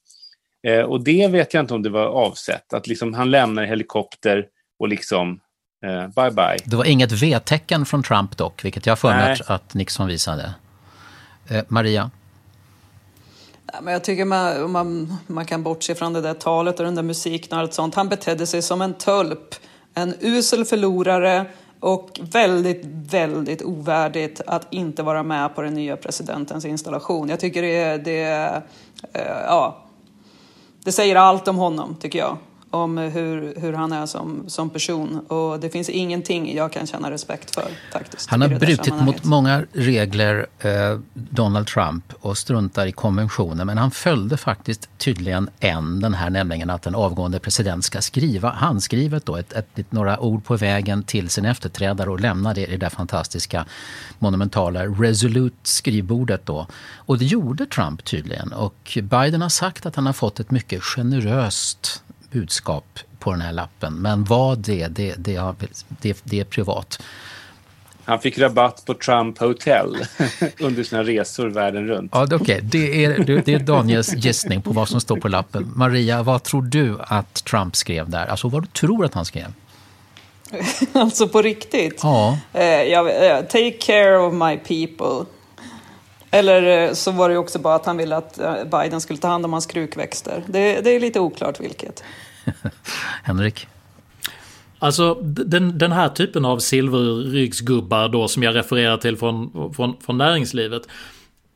Eh, 0.71 0.83
och 0.85 1.05
det 1.05 1.29
vet 1.29 1.55
jag 1.55 1.63
inte 1.63 1.75
om 1.75 1.83
det 1.83 1.91
var 1.91 2.07
avsett, 2.07 2.73
att 2.73 2.87
liksom 2.87 3.15
han 3.15 3.31
lämnar 3.31 3.65
helikopter 3.65 4.47
och 4.79 4.89
liksom 4.89 5.41
eh, 5.87 6.09
bye 6.09 6.31
bye. 6.31 6.59
Det 6.65 6.77
var 6.77 6.85
inget 6.85 7.13
V-tecken 7.13 7.87
från 7.87 8.03
Trump 8.03 8.37
dock, 8.37 8.65
vilket 8.65 8.87
jag 8.87 8.99
att, 9.05 9.51
att 9.51 9.75
Nixon 9.75 10.09
visade. 10.09 10.55
Eh, 11.49 11.65
Maria? 11.69 12.11
Men 13.83 13.93
jag 13.93 14.05
tycker 14.05 14.25
man, 14.25 14.71
man, 14.71 15.17
man 15.27 15.45
kan 15.45 15.63
bortse 15.63 15.95
från 15.95 16.13
det 16.13 16.21
där 16.21 16.35
talet 16.35 16.79
och 16.79 16.85
den 16.85 16.95
där 16.95 17.03
musiken 17.03 17.53
och 17.53 17.59
allt 17.59 17.75
sånt. 17.75 17.95
Han 17.95 18.09
betedde 18.09 18.47
sig 18.47 18.63
som 18.63 18.83
en 18.83 18.95
tölp, 18.95 19.55
en 19.95 20.15
usel 20.21 20.65
förlorare 20.65 21.47
och 21.81 22.21
väldigt, 22.23 22.83
väldigt 23.11 23.63
ovärdigt 23.63 24.41
att 24.47 24.67
inte 24.71 25.03
vara 25.03 25.23
med 25.23 25.55
på 25.55 25.63
den 25.63 25.75
nya 25.75 25.97
presidentens 25.97 26.65
installation. 26.65 27.29
Jag 27.29 27.41
tycker 27.41 27.63
det, 27.63 27.97
det, 27.97 28.23
eh, 29.13 29.43
ja, 29.47 29.85
det 30.85 30.93
säger 30.93 31.17
allt 31.17 31.49
om 31.49 31.57
honom, 31.57 31.97
tycker 32.01 32.19
jag 32.19 32.37
om 32.75 32.99
hur, 32.99 33.55
hur 33.61 33.73
han 33.73 33.93
är 33.93 34.07
som, 34.07 34.45
som 34.47 34.71
person. 34.71 35.19
Och 35.19 35.61
det 35.61 35.71
finns 35.71 35.89
ingenting 35.89 36.57
jag 36.57 36.73
kan 36.73 36.87
känna 36.87 37.11
respekt 37.11 37.55
för. 37.55 37.65
faktiskt. 37.93 38.31
Han 38.31 38.43
har 38.43 38.49
brutit 38.49 38.95
mot 39.01 39.25
många 39.25 39.65
regler, 39.73 40.47
eh, 40.59 40.99
Donald 41.15 41.67
Trump, 41.67 42.13
och 42.21 42.39
struntar 42.39 42.87
i 42.87 42.93
konventioner. 42.93 43.65
Men 43.65 43.79
han 43.79 43.91
följde 43.91 44.37
faktiskt 44.37 44.89
tydligen 44.99 45.51
en, 45.61 46.01
den 46.01 46.15
här 46.15 46.31
nämligen 46.31 46.71
att 46.71 46.87
en 46.87 46.95
avgående 46.95 47.39
president 47.39 47.85
ska 47.85 48.01
skriva 48.01 48.51
handskrivet 48.51 49.27
då, 49.27 49.37
ett, 49.37 49.53
ett, 49.53 49.79
ett, 49.79 49.93
några 49.93 50.21
ord 50.21 50.45
på 50.45 50.57
vägen 50.57 51.03
till 51.03 51.31
sin 51.31 51.45
efterträdare 51.45 52.11
och 52.11 52.21
lämna 52.21 52.55
det 52.55 52.67
i 52.67 52.71
det 52.71 52.77
där 52.77 52.91
fantastiska 52.91 53.65
monumentala 54.19 54.85
Resolute 54.87 55.57
skrivbordet 55.63 56.47
då. 56.47 56.67
Och 56.97 57.19
det 57.19 57.25
gjorde 57.25 57.67
Trump 57.67 58.05
tydligen. 58.05 58.53
Och 58.53 58.99
Biden 59.03 59.43
har 59.43 59.49
sagt 59.49 59.87
att 59.87 59.97
han 59.97 60.07
har 60.07 60.13
fått 60.13 60.41
ett 60.41 60.51
mycket 60.51 60.83
generöst 60.83 62.04
budskap 62.35 62.99
på 63.19 63.31
den 63.31 63.41
här 63.41 63.53
lappen. 63.53 63.95
Men 63.95 64.25
vad 64.25 64.59
det, 64.59 64.87
det, 64.87 65.15
det, 65.19 65.55
det, 65.89 66.21
det 66.25 66.41
är 66.41 66.45
privat. 66.45 67.03
Han 68.05 68.21
fick 68.21 68.39
rabatt 68.39 68.83
på 68.87 68.95
Trump 68.95 69.39
Hotel 69.39 69.97
under 70.61 70.83
sina 70.83 71.03
resor 71.03 71.49
världen 71.49 71.87
runt. 71.87 72.11
Ja, 72.15 72.25
Okej, 72.25 72.37
okay. 72.37 72.61
det, 72.61 73.05
är, 73.05 73.43
det 73.45 73.55
är 73.55 73.59
Daniels 73.59 74.15
gissning 74.15 74.63
på 74.63 74.71
vad 74.71 74.89
som 74.89 75.01
står 75.01 75.17
på 75.17 75.29
lappen. 75.29 75.73
Maria, 75.77 76.23
vad 76.23 76.43
tror 76.43 76.63
du 76.63 76.97
att 77.01 77.45
Trump 77.45 77.77
skrev 77.77 78.11
där? 78.11 78.27
Alltså 78.27 78.49
vad 78.49 78.63
du 78.63 78.67
tror 78.67 79.05
att 79.05 79.15
han 79.15 79.25
skrev? 79.25 79.53
alltså 80.93 81.29
på 81.29 81.43
riktigt? 81.43 82.01
Ja. 82.03 82.39
Uh, 82.55 82.63
jag, 82.63 83.07
uh, 83.07 83.47
take 83.47 83.71
care 83.71 84.19
of 84.19 84.35
my 84.35 84.57
people. 84.57 85.27
Eller 86.31 86.89
uh, 86.89 86.95
så 86.95 87.11
var 87.11 87.29
det 87.29 87.37
också 87.37 87.59
bara 87.59 87.75
att 87.75 87.87
han 87.87 87.97
ville 87.97 88.17
att 88.17 88.39
Biden 88.71 89.01
skulle 89.01 89.19
ta 89.19 89.29
hand 89.29 89.45
om 89.45 89.53
hans 89.53 89.67
krukväxter. 89.67 90.43
Det, 90.47 90.81
det 90.81 90.91
är 90.91 91.01
lite 91.01 91.21
oklart 91.21 91.61
vilket. 91.61 92.03
Henrik? 93.23 93.67
Alltså 94.79 95.15
den, 95.23 95.79
den 95.79 95.93
här 95.93 96.09
typen 96.09 96.45
av 96.45 96.59
silverryggsgubbar 96.59 98.09
då 98.09 98.29
som 98.29 98.43
jag 98.43 98.55
refererar 98.55 98.97
till 98.97 99.17
från, 99.17 99.75
från, 99.75 99.97
från 100.01 100.19
näringslivet. 100.19 100.83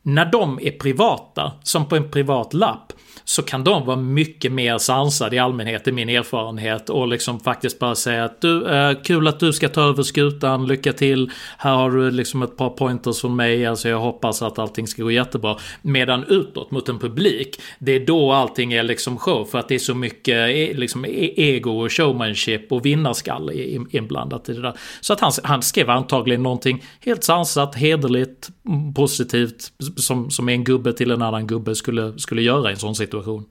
När 0.03 0.33
de 0.33 0.61
är 0.63 0.71
privata, 0.71 1.53
som 1.63 1.89
på 1.89 1.97
en 1.97 2.11
privat 2.11 2.55
lapp, 2.55 2.93
så 3.25 3.43
kan 3.43 3.65
de 3.65 3.87
vara 3.87 3.97
mycket 3.97 4.53
mer 4.53 4.79
sansade 4.79 5.37
i 5.37 5.39
allmänhet 5.39 5.89
i 5.89 5.93
min 5.93 6.09
erfarenhet 6.09 6.91
och 6.91 7.09
liksom 7.09 7.41
faktiskt 7.41 7.79
bara 7.79 7.95
säga 7.95 8.25
att 8.25 8.41
du, 8.41 8.67
eh, 8.67 9.03
kul 9.05 9.29
att 9.29 9.41
du 9.41 9.53
ska 9.53 9.69
ta 9.69 9.83
över 9.83 10.03
skutan, 10.03 10.67
lycka 10.67 10.93
till, 10.93 11.31
här 11.59 11.75
har 11.75 11.91
du 11.91 12.11
liksom 12.11 12.43
ett 12.43 12.57
par 12.57 12.71
pointers 12.71 13.21
från 13.21 13.37
mig, 13.37 13.67
alltså 13.67 13.89
jag 13.89 13.99
hoppas 13.99 14.43
att 14.43 14.59
allting 14.59 14.87
ska 14.87 15.03
gå 15.03 15.11
jättebra. 15.11 15.57
Medan 15.83 16.25
utåt 16.29 16.71
mot 16.71 16.89
en 16.89 16.99
publik, 16.99 17.61
det 17.79 17.93
är 17.93 18.07
då 18.07 18.33
allting 18.33 18.73
är 18.73 18.83
liksom 18.83 19.19
show 19.19 19.45
för 19.45 19.59
att 19.59 19.69
det 19.69 19.75
är 19.75 19.79
så 19.79 19.95
mycket 19.95 20.37
eh, 20.37 20.79
liksom 20.79 21.05
e-, 21.05 21.33
ego 21.37 21.71
och 21.71 21.93
showmanship 21.93 22.73
och 22.73 22.87
vinnarskall 22.87 23.51
inblandat 23.91 24.49
i 24.49 24.53
det 24.53 24.63
där. 24.63 24.75
Så 25.01 25.13
att 25.13 25.21
han, 25.21 25.33
han 25.43 25.63
skrev 25.63 25.91
antagligen 25.91 26.43
någonting 26.43 26.85
helt 27.01 27.25
sansat, 27.25 27.75
hederligt, 27.75 28.49
positivt 28.95 29.73
som, 29.97 30.31
som 30.31 30.49
en 30.49 30.65
gubbe 30.65 30.93
till 30.93 31.11
en 31.11 31.23
annan 31.23 31.47
gubbe 31.47 31.75
skulle, 31.75 32.19
skulle 32.19 32.43
göra 32.43 32.69
i 32.69 32.73
en 32.73 32.79
sån 32.79 32.95
situation 32.95 33.08
situation. 33.09 33.45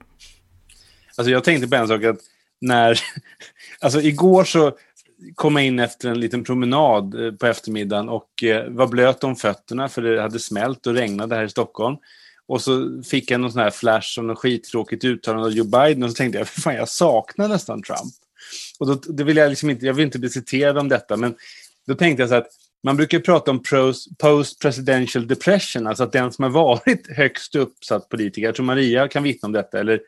Alltså 1.15 1.31
jag 1.31 1.43
tänkte 1.43 1.67
på 1.67 1.75
en 1.75 1.87
sak 1.87 2.03
att 2.03 2.19
när... 2.61 2.99
Alltså 3.79 4.01
igår 4.01 4.43
så 4.43 4.77
kom 5.35 5.55
jag 5.55 5.65
in 5.65 5.79
efter 5.79 6.09
en 6.09 6.19
liten 6.19 6.43
promenad 6.43 7.25
eh, 7.25 7.31
på 7.31 7.45
eftermiddagen 7.47 8.09
och 8.09 8.43
eh, 8.43 8.69
var 8.69 8.87
blöt 8.87 9.23
om 9.23 9.35
fötterna 9.35 9.89
för 9.89 10.01
det 10.01 10.21
hade 10.21 10.39
smält 10.39 10.87
och 10.87 10.93
regnade 10.93 11.35
här 11.35 11.43
i 11.43 11.49
Stockholm. 11.49 11.97
Och 12.47 12.61
så 12.61 13.03
fick 13.03 13.31
jag 13.31 13.39
någon 13.39 13.51
sån 13.51 13.61
här 13.61 13.69
flash 13.69 14.19
om 14.19 14.27
något 14.27 14.39
skittråkigt 14.39 15.03
uttalande 15.03 15.45
av 15.45 15.53
Joe 15.53 15.65
Biden 15.65 16.03
och 16.03 16.09
så 16.09 16.15
tänkte 16.15 16.37
jag, 16.37 16.47
fan 16.47 16.75
jag 16.75 16.89
saknar 16.89 17.47
nästan 17.47 17.81
Trump. 17.81 18.13
Och 18.79 18.87
då, 18.87 18.93
det 18.93 19.23
vill 19.23 19.37
jag 19.37 19.49
liksom 19.49 19.69
inte, 19.69 19.85
jag 19.85 19.93
vill 19.93 20.05
inte 20.05 20.19
bli 20.19 20.29
citerad 20.29 20.77
om 20.77 20.89
detta, 20.89 21.17
men 21.17 21.35
då 21.87 21.95
tänkte 21.95 22.23
jag 22.23 22.29
så 22.29 22.35
att 22.35 22.47
man 22.83 22.97
brukar 22.97 23.19
prata 23.19 23.51
om 23.51 23.63
post-presidential 24.17 25.27
depression, 25.27 25.87
alltså 25.87 26.03
att 26.03 26.11
den 26.11 26.31
som 26.31 26.43
har 26.43 26.51
varit 26.51 27.07
högst 27.17 27.55
uppsatt 27.55 28.09
politiker, 28.09 28.47
jag 28.47 28.55
tror 28.55 28.65
Maria 28.65 29.07
kan 29.07 29.23
vittna 29.23 29.45
om 29.45 29.51
detta, 29.51 29.79
eller 29.79 29.99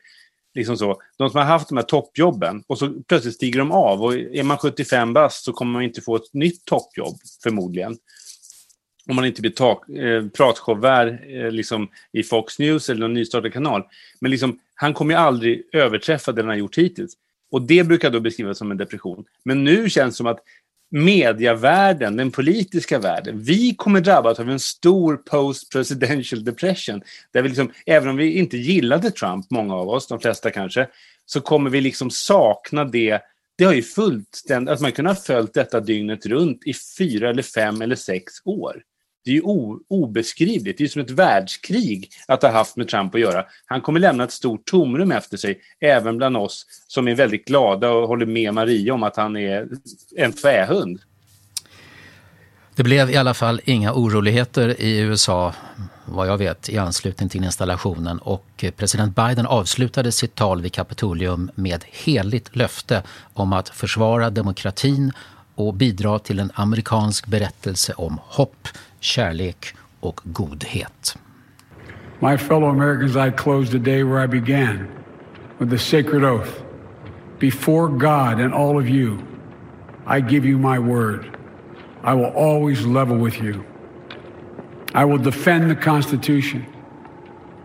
liksom 0.54 0.76
så, 0.76 1.02
de 1.18 1.30
som 1.30 1.38
har 1.38 1.44
haft 1.44 1.68
de 1.68 1.76
här 1.76 1.84
toppjobben 1.84 2.64
och 2.66 2.78
så 2.78 2.92
plötsligt 3.08 3.34
stiger 3.34 3.58
de 3.58 3.72
av 3.72 4.02
och 4.02 4.14
är 4.14 4.42
man 4.42 4.58
75 4.58 5.12
bast 5.12 5.44
så 5.44 5.52
kommer 5.52 5.72
man 5.72 5.82
inte 5.82 6.00
få 6.00 6.16
ett 6.16 6.34
nytt 6.34 6.64
toppjobb 6.64 7.16
förmodligen. 7.42 7.96
Om 9.08 9.16
man 9.16 9.24
inte 9.24 9.40
blir 9.40 9.50
tak, 9.50 9.88
eh, 9.88 10.26
pratshowvärd 10.28 11.08
eh, 11.08 11.50
liksom 11.50 11.88
i 12.12 12.22
Fox 12.22 12.58
News 12.58 12.90
eller 12.90 13.00
någon 13.00 13.14
nystartad 13.14 13.52
kanal. 13.52 13.82
Men 14.20 14.30
liksom, 14.30 14.58
han 14.74 14.94
kommer 14.94 15.14
ju 15.14 15.20
aldrig 15.20 15.62
överträffa 15.72 16.32
det 16.32 16.42
han 16.42 16.48
har 16.48 16.56
gjort 16.56 16.78
hittills. 16.78 17.12
Och 17.50 17.62
det 17.62 17.84
brukar 17.84 18.10
då 18.10 18.20
beskrivas 18.20 18.58
som 18.58 18.70
en 18.70 18.76
depression. 18.76 19.24
Men 19.44 19.64
nu 19.64 19.90
känns 19.90 20.14
det 20.14 20.16
som 20.16 20.26
att 20.26 20.40
medievärlden, 20.90 22.16
den 22.16 22.30
politiska 22.30 22.98
världen, 22.98 23.42
vi 23.42 23.74
kommer 23.74 24.00
drabbas 24.00 24.40
av 24.40 24.50
en 24.50 24.60
stor 24.60 25.16
post-presidential 25.16 26.44
depression. 26.44 27.02
Där 27.32 27.42
vi 27.42 27.48
liksom, 27.48 27.72
även 27.86 28.08
om 28.08 28.16
vi 28.16 28.38
inte 28.38 28.56
gillade 28.56 29.10
Trump, 29.10 29.50
många 29.50 29.74
av 29.74 29.88
oss, 29.88 30.06
de 30.06 30.20
flesta 30.20 30.50
kanske, 30.50 30.88
så 31.26 31.40
kommer 31.40 31.70
vi 31.70 31.80
liksom 31.80 32.10
sakna 32.10 32.84
det. 32.84 33.20
Det 33.58 33.64
har 33.64 33.72
ju 33.72 33.82
fullständigt, 33.82 34.72
att 34.72 34.80
man 34.80 34.92
kunnat 34.92 35.18
ha 35.18 35.24
följt 35.24 35.54
detta 35.54 35.80
dygnet 35.80 36.26
runt 36.26 36.66
i 36.66 36.74
fyra 36.98 37.30
eller 37.30 37.42
fem 37.42 37.82
eller 37.82 37.96
sex 37.96 38.32
år. 38.44 38.82
Det 39.24 39.30
är 39.30 39.34
ju 39.34 39.42
obeskrivligt. 39.88 40.78
Det 40.78 40.84
är 40.84 40.88
som 40.88 41.02
ett 41.02 41.10
världskrig 41.10 42.10
att 42.28 42.42
ha 42.42 42.50
haft 42.50 42.76
med 42.76 42.88
Trump 42.88 43.14
att 43.14 43.20
göra. 43.20 43.44
Han 43.66 43.80
kommer 43.80 44.00
lämna 44.00 44.24
ett 44.24 44.32
stort 44.32 44.64
tomrum 44.64 45.12
efter 45.12 45.36
sig, 45.36 45.60
även 45.80 46.16
bland 46.16 46.36
oss 46.36 46.66
som 46.86 47.08
är 47.08 47.14
väldigt 47.14 47.44
glada 47.44 47.90
och 47.90 48.08
håller 48.08 48.26
med 48.26 48.54
Maria 48.54 48.94
om 48.94 49.02
att 49.02 49.16
han 49.16 49.36
är 49.36 49.68
en 50.16 50.32
fähund. 50.32 51.00
Det 52.74 52.84
blev 52.84 53.10
i 53.10 53.16
alla 53.16 53.34
fall 53.34 53.60
inga 53.64 53.92
oroligheter 53.92 54.80
i 54.80 54.98
USA, 54.98 55.54
vad 56.04 56.28
jag 56.28 56.38
vet, 56.38 56.68
i 56.68 56.78
anslutning 56.78 57.28
till 57.28 57.44
installationen 57.44 58.18
och 58.18 58.64
president 58.76 59.16
Biden 59.16 59.46
avslutade 59.46 60.12
sitt 60.12 60.34
tal 60.34 60.62
vid 60.62 60.72
Kapitolium 60.72 61.50
med 61.54 61.84
heligt 61.84 62.56
löfte 62.56 63.02
om 63.34 63.52
att 63.52 63.68
försvara 63.68 64.30
demokratin 64.30 65.12
och 65.54 65.74
bidra 65.74 66.18
till 66.18 66.38
en 66.38 66.50
amerikansk 66.54 67.26
berättelse 67.26 67.92
om 67.96 68.18
hopp, 68.22 68.68
kärlek 69.00 69.74
och 70.00 70.20
godhet. 70.24 71.18
My 72.20 72.36
fellow 72.36 72.68
Americans, 72.68 73.16
I 73.16 73.30
close 73.30 73.70
the 73.70 73.78
day 73.78 74.04
where 74.04 74.24
I 74.24 74.26
began 74.26 74.88
with 75.58 75.70
the 75.70 75.78
sacred 75.78 76.22
oath. 76.22 76.62
Before 77.38 77.88
God 77.88 78.40
and 78.40 78.52
all 78.54 78.78
of 78.78 78.88
you, 78.88 79.18
I 80.06 80.20
give 80.20 80.44
you 80.44 80.58
my 80.58 80.78
word. 80.78 81.38
I 82.02 82.14
will 82.14 82.32
always 82.36 82.84
level 82.84 83.16
with 83.16 83.40
you. 83.40 83.64
I 84.94 85.04
will 85.04 85.18
defend 85.18 85.70
the 85.70 85.76
Constitution. 85.76 86.66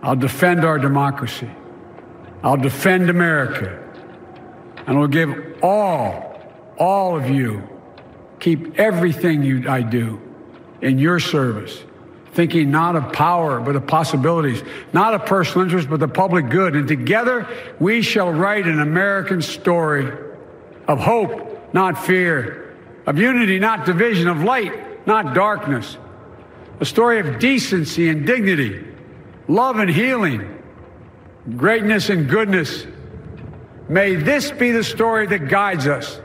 I'll 0.01 0.15
defend 0.15 0.63
our 0.63 0.79
democracy. 0.79 1.49
I'll 2.43 2.61
defend 2.61 3.09
America. 3.09 3.81
And 4.87 4.97
I'll 4.97 5.07
give 5.07 5.33
all, 5.61 6.39
all 6.77 7.17
of 7.17 7.29
you 7.29 7.67
keep 8.39 8.79
everything 8.79 9.43
you, 9.43 9.67
I 9.69 9.81
do 9.81 10.21
in 10.85 10.99
your 10.99 11.19
service, 11.19 11.83
thinking 12.33 12.69
not 12.69 12.95
of 12.95 13.11
power, 13.11 13.59
but 13.59 13.75
of 13.75 13.87
possibilities, 13.87 14.61
not 14.93 15.15
of 15.15 15.25
personal 15.25 15.63
interest, 15.65 15.89
but 15.89 15.99
the 15.99 16.07
public 16.07 16.47
good. 16.47 16.75
And 16.75 16.87
together 16.87 17.47
we 17.79 18.03
shall 18.03 18.31
write 18.31 18.67
an 18.67 18.79
American 18.79 19.41
story 19.41 20.15
of 20.87 20.99
hope, 20.99 21.73
not 21.73 22.05
fear, 22.05 22.77
of 23.07 23.17
unity, 23.17 23.57
not 23.57 23.87
division, 23.87 24.27
of 24.27 24.43
light, 24.43 25.07
not 25.07 25.33
darkness, 25.33 25.97
a 26.79 26.85
story 26.85 27.19
of 27.19 27.39
decency 27.39 28.07
and 28.07 28.27
dignity, 28.27 28.85
love 29.47 29.79
and 29.79 29.89
healing, 29.89 30.61
greatness 31.57 32.11
and 32.11 32.29
goodness. 32.29 32.85
May 33.89 34.17
this 34.17 34.51
be 34.51 34.69
the 34.69 34.83
story 34.83 35.25
that 35.25 35.47
guides 35.47 35.87
us, 35.87 36.21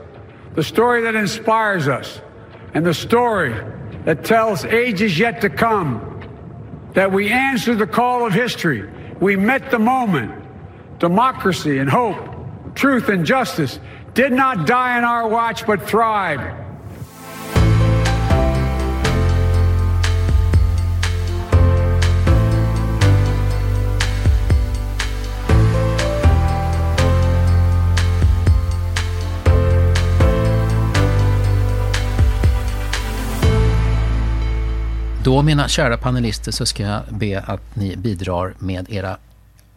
the 0.53 0.63
story 0.63 1.01
that 1.01 1.15
inspires 1.15 1.87
us, 1.87 2.21
and 2.75 2.85
the 2.85 2.93
story 2.93 3.55
that 4.05 4.25
tells 4.25 4.65
ages 4.65 5.17
yet 5.17 5.41
to 5.41 5.49
come 5.49 6.07
that 6.93 7.11
we 7.11 7.29
answered 7.29 7.77
the 7.77 7.87
call 7.87 8.25
of 8.25 8.33
history. 8.33 8.89
We 9.19 9.35
met 9.35 9.71
the 9.71 9.79
moment. 9.79 10.33
Democracy 10.99 11.77
and 11.79 11.89
hope, 11.89 12.75
truth 12.75 13.09
and 13.09 13.25
justice 13.25 13.79
did 14.13 14.31
not 14.31 14.67
die 14.67 14.97
in 14.97 15.03
our 15.03 15.27
watch 15.27 15.65
but 15.65 15.87
thrived. 15.87 16.60
Då, 35.23 35.41
mina 35.41 35.67
kära 35.67 35.97
panelister, 35.97 36.51
så 36.51 36.65
ska 36.65 36.83
jag 36.83 37.01
be 37.09 37.39
att 37.39 37.75
ni 37.75 37.95
bidrar 37.95 38.53
med 38.59 38.93
era 38.93 39.17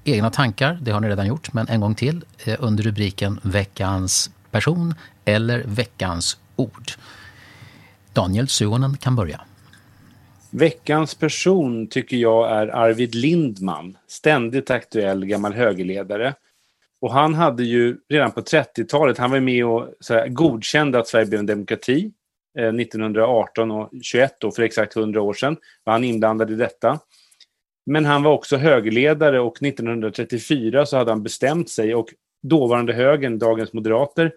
egna 0.05 0.31
tankar. 0.31 0.79
Det 0.83 0.91
har 0.91 1.01
ni 1.01 1.09
redan 1.09 1.27
gjort, 1.27 1.53
men 1.53 1.69
en 1.69 1.81
gång 1.81 1.95
till 1.95 2.25
eh, 2.45 2.57
under 2.61 2.85
rubriken 2.85 3.41
Veckans 3.43 4.31
person 4.51 4.95
eller 5.25 5.63
Veckans 5.67 6.39
ord. 6.57 6.91
Daniel 8.13 8.49
Suonen 8.49 8.97
kan 8.97 9.17
börja. 9.17 9.41
Veckans 10.51 11.15
person 11.15 11.87
tycker 11.87 12.17
jag 12.17 12.51
är 12.51 12.67
Arvid 12.69 13.15
Lindman, 13.15 13.97
ständigt 14.09 14.71
aktuell 14.71 15.27
gammal 15.27 15.53
högerledare. 15.53 16.35
Och 17.01 17.13
han 17.13 17.35
hade 17.35 17.65
ju 17.65 17.97
redan 18.09 18.31
på 18.31 18.41
30-talet, 18.41 19.19
han 19.19 19.31
var 19.31 19.41
med 19.41 19.67
och 19.67 19.89
så 20.01 20.15
här, 20.15 20.29
godkände 20.29 20.99
att 20.99 21.09
Sverige 21.09 21.27
blev 21.27 21.41
en 21.41 21.47
demokrati 21.47 22.13
Eh, 22.59 22.75
1918 22.75 23.71
och 23.71 23.91
21 24.03 24.37
då, 24.41 24.51
för 24.51 24.63
exakt 24.63 24.97
100 24.97 25.23
år 25.23 25.35
sedan 25.35 25.57
var 25.85 25.93
han 25.93 26.05
inblandad 26.05 26.51
i 26.51 26.55
detta. 26.55 27.01
Men 27.87 28.05
han 28.05 28.23
var 28.23 28.33
också 28.33 28.57
högerledare 28.57 29.41
och 29.41 29.63
1934 29.63 30.87
så 30.87 30.97
hade 30.97 31.11
han 31.11 31.23
bestämt 31.23 31.71
sig 31.71 31.95
och 31.95 32.09
dåvarande 32.43 32.93
högern, 32.93 33.39
dagens 33.39 33.73
moderater, 33.73 34.33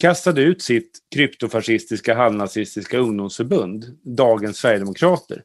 kastade 0.00 0.42
ut 0.42 0.62
sitt 0.62 0.98
kryptofascistiska 1.14 2.14
halvnazistiska 2.14 2.98
ungdomsförbund, 2.98 3.98
dagens 4.02 4.56
Sverigedemokrater. 4.56 5.42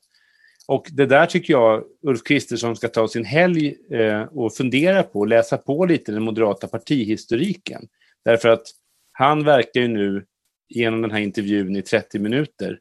Och 0.68 0.88
det 0.92 1.06
där 1.06 1.26
tycker 1.26 1.54
jag 1.54 1.84
Ulf 2.02 2.24
Kristersson 2.24 2.76
ska 2.76 2.88
ta 2.88 3.08
sin 3.08 3.26
helg 3.26 3.76
eh, 3.92 4.22
och 4.22 4.54
fundera 4.54 5.04
på, 5.04 5.26
läsa 5.26 5.58
på 5.58 5.86
lite 5.86 6.12
den 6.12 6.24
moderata 6.24 6.68
partihistoriken. 6.68 7.88
Därför 8.26 8.50
att 8.50 8.64
han 9.12 9.44
verkar 9.44 9.82
ju 9.82 9.88
nu 9.88 10.26
genom 10.70 11.02
den 11.02 11.12
här 11.12 11.20
intervjun 11.20 11.76
i 11.76 11.82
30 11.82 12.20
minuter 12.20 12.80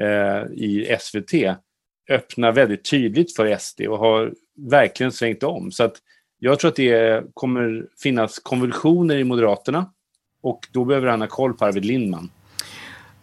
eh, 0.00 0.52
i 0.52 0.96
SVT 1.00 1.32
öppna 2.10 2.52
väldigt 2.52 2.90
tydligt 2.90 3.36
för 3.36 3.56
SD 3.58 3.80
och 3.80 3.98
har 3.98 4.32
verkligen 4.70 5.12
svängt 5.12 5.42
om. 5.42 5.70
Så 5.70 5.84
att 5.84 5.96
jag 6.38 6.58
tror 6.58 6.68
att 6.68 6.76
det 6.76 7.24
kommer 7.34 7.86
finnas 8.02 8.38
konvulsioner 8.38 9.16
i 9.16 9.24
Moderaterna 9.24 9.92
och 10.42 10.68
då 10.72 10.84
behöver 10.84 11.08
han 11.08 11.20
ha 11.20 11.28
koll 11.28 11.54
på 11.54 11.64
Arvid 11.64 11.84
Lindman. 11.84 12.30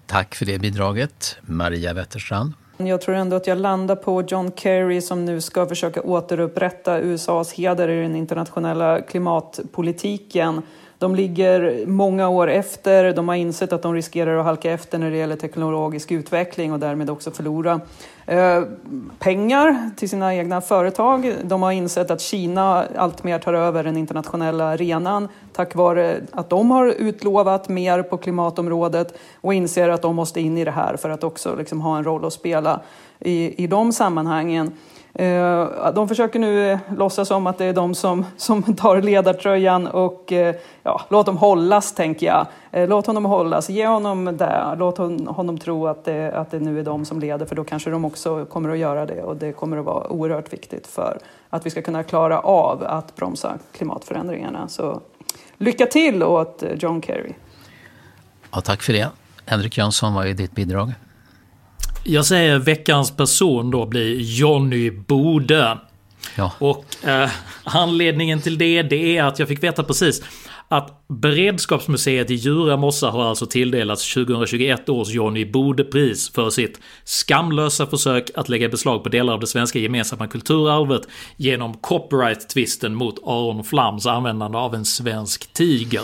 Tack 0.06 0.36
för 0.36 0.46
det 0.46 0.60
bidraget. 0.60 1.38
Maria 1.42 1.94
Wetterstrand. 1.94 2.54
Jag 2.78 3.02
tror 3.02 3.16
ändå 3.16 3.36
att 3.36 3.48
jag 3.48 3.58
landar 3.58 3.96
på 3.96 4.24
John 4.28 4.52
Kerry 4.56 5.02
som 5.02 5.26
nu 5.26 5.42
ska 5.42 5.66
försöka 5.66 6.02
återupprätta 6.02 7.00
USAs 7.00 7.54
heder 7.54 7.90
i 7.90 8.02
den 8.02 8.16
internationella 8.16 9.02
klimatpolitiken. 9.02 10.62
De 11.00 11.16
ligger 11.16 11.86
många 11.86 12.30
år 12.30 12.50
efter, 12.50 13.14
de 13.14 13.28
har 13.28 13.36
insett 13.36 13.74
att 13.74 13.82
de 13.82 13.94
riskerar 13.94 14.38
att 14.38 14.46
halka 14.46 14.72
efter 14.72 14.98
när 14.98 15.12
det 15.12 15.18
gäller 15.18 15.36
teknologisk 15.36 16.12
utveckling 16.12 16.74
och 16.74 16.80
därmed 16.80 17.10
också 17.10 17.32
förlora 17.32 17.82
eh, 18.26 18.64
pengar 19.20 19.90
till 19.98 20.10
sina 20.10 20.36
egna 20.36 20.62
företag. 20.62 21.34
De 21.44 21.64
har 21.64 21.72
insett 21.72 22.12
att 22.12 22.22
Kina 22.22 22.86
alltmer 22.96 23.40
tar 23.40 23.54
över 23.54 23.84
den 23.84 23.98
internationella 23.98 24.66
arenan 24.66 25.28
tack 25.54 25.76
vare 25.76 26.22
att 26.32 26.50
de 26.50 26.72
har 26.72 26.88
utlovat 26.88 27.70
mer 27.70 28.04
på 28.04 28.18
klimatområdet 28.18 29.18
och 29.42 29.54
inser 29.54 29.90
att 29.90 30.02
de 30.02 30.16
måste 30.16 30.42
in 30.42 30.58
i 30.58 30.66
det 30.66 30.72
här 30.72 30.98
för 30.98 31.10
att 31.10 31.24
också 31.24 31.56
liksom 31.56 31.82
ha 31.82 31.98
en 31.98 32.04
roll 32.04 32.26
att 32.26 32.34
spela 32.34 32.82
i, 33.20 33.64
i 33.64 33.68
de 33.68 33.94
sammanhangen. 33.94 34.72
Eh, 35.14 35.92
de 35.94 36.08
försöker 36.08 36.40
nu 36.40 36.72
eh, 36.72 36.80
låtsas 36.98 37.28
som 37.28 37.48
att 37.48 37.58
det 37.58 37.66
är 37.66 37.74
de 37.74 37.96
som, 37.96 38.26
som 38.38 38.76
tar 38.76 39.02
ledartröjan 39.02 39.88
och 39.88 40.32
eh, 40.32 40.56
ja, 40.84 41.02
låt 41.10 41.26
dem 41.26 41.38
hållas, 41.38 41.94
tänker 41.94 42.26
jag. 42.26 42.46
Låt 42.72 43.08
honom 43.08 43.26
hållas, 43.26 43.70
ge 43.70 43.88
honom 43.88 44.38
det, 44.38 44.76
låt 44.78 44.98
honom 45.28 45.58
tro 45.58 45.88
att 45.88 46.06
det, 46.06 46.32
att 46.32 46.52
det 46.52 46.60
nu 46.60 46.80
är 46.80 46.84
de 46.84 47.06
som 47.06 47.20
leder, 47.20 47.46
för 47.46 47.56
då 47.56 47.64
kanske 47.64 47.90
de 47.90 48.06
också 48.06 48.46
kommer 48.46 48.70
att 48.70 48.78
göra 48.78 49.06
det 49.06 49.24
och 49.24 49.36
det 49.36 49.52
kommer 49.52 49.78
att 49.78 49.86
vara 49.86 50.08
oerhört 50.08 50.54
viktigt 50.54 50.88
för 50.88 51.20
att 51.50 51.66
vi 51.66 51.70
ska 51.70 51.82
kunna 51.82 52.04
klara 52.04 52.40
av 52.40 52.84
att 52.84 53.16
bromsa 53.16 53.58
klimatförändringarna. 53.72 54.68
Så 54.68 55.02
lycka 55.58 55.86
till 55.86 56.24
åt 56.24 56.64
John 56.76 57.02
Kerry. 57.02 57.34
Ja, 58.52 58.62
tack 58.62 58.82
för 58.82 58.94
det. 58.94 59.10
Henrik 59.46 59.78
Jönsson, 59.78 60.14
vad 60.14 60.28
är 60.28 60.34
ditt 60.34 60.52
bidrag? 60.52 60.94
Jag 62.10 62.26
säger 62.26 62.60
veckans 62.60 63.12
person 63.12 63.72
då 63.72 63.86
blir 63.86 64.20
Johnny 64.20 64.92
Bode. 64.92 65.78
Ja. 66.36 66.52
Och 66.60 66.86
eh, 67.08 67.30
anledningen 67.64 68.42
till 68.42 68.58
det, 68.58 68.82
det 68.82 69.18
är 69.18 69.24
att 69.24 69.40
jag 69.40 69.48
fick 69.48 69.64
veta 69.64 69.84
precis 69.84 70.24
att 70.68 71.08
Beredskapsmuseet 71.08 72.32
i 72.32 72.34
Djura 72.34 72.78
Mossa 72.78 73.10
har 73.10 73.24
alltså 73.24 73.46
tilldelats 73.46 74.14
2021 74.14 74.90
års 74.90 75.10
Johnny 75.10 75.46
Bode-pris 75.46 76.34
för 76.34 76.50
sitt 76.50 76.80
skamlösa 77.04 77.88
försök 77.88 78.32
att 78.36 78.50
lägga 78.50 78.70
beslag 78.70 79.04
på 79.04 79.10
delar 79.10 79.34
av 79.34 79.40
det 79.40 79.48
svenska 79.48 79.80
gemensamma 79.80 80.28
kulturarvet 80.28 81.02
genom 81.38 81.74
copyright-tvisten 81.74 82.96
mot 82.96 83.20
Aron 83.24 83.64
Flams 83.64 84.06
användande 84.06 84.58
av 84.58 84.76
en 84.76 84.86
svensk 84.86 85.54
tiger. 85.54 86.04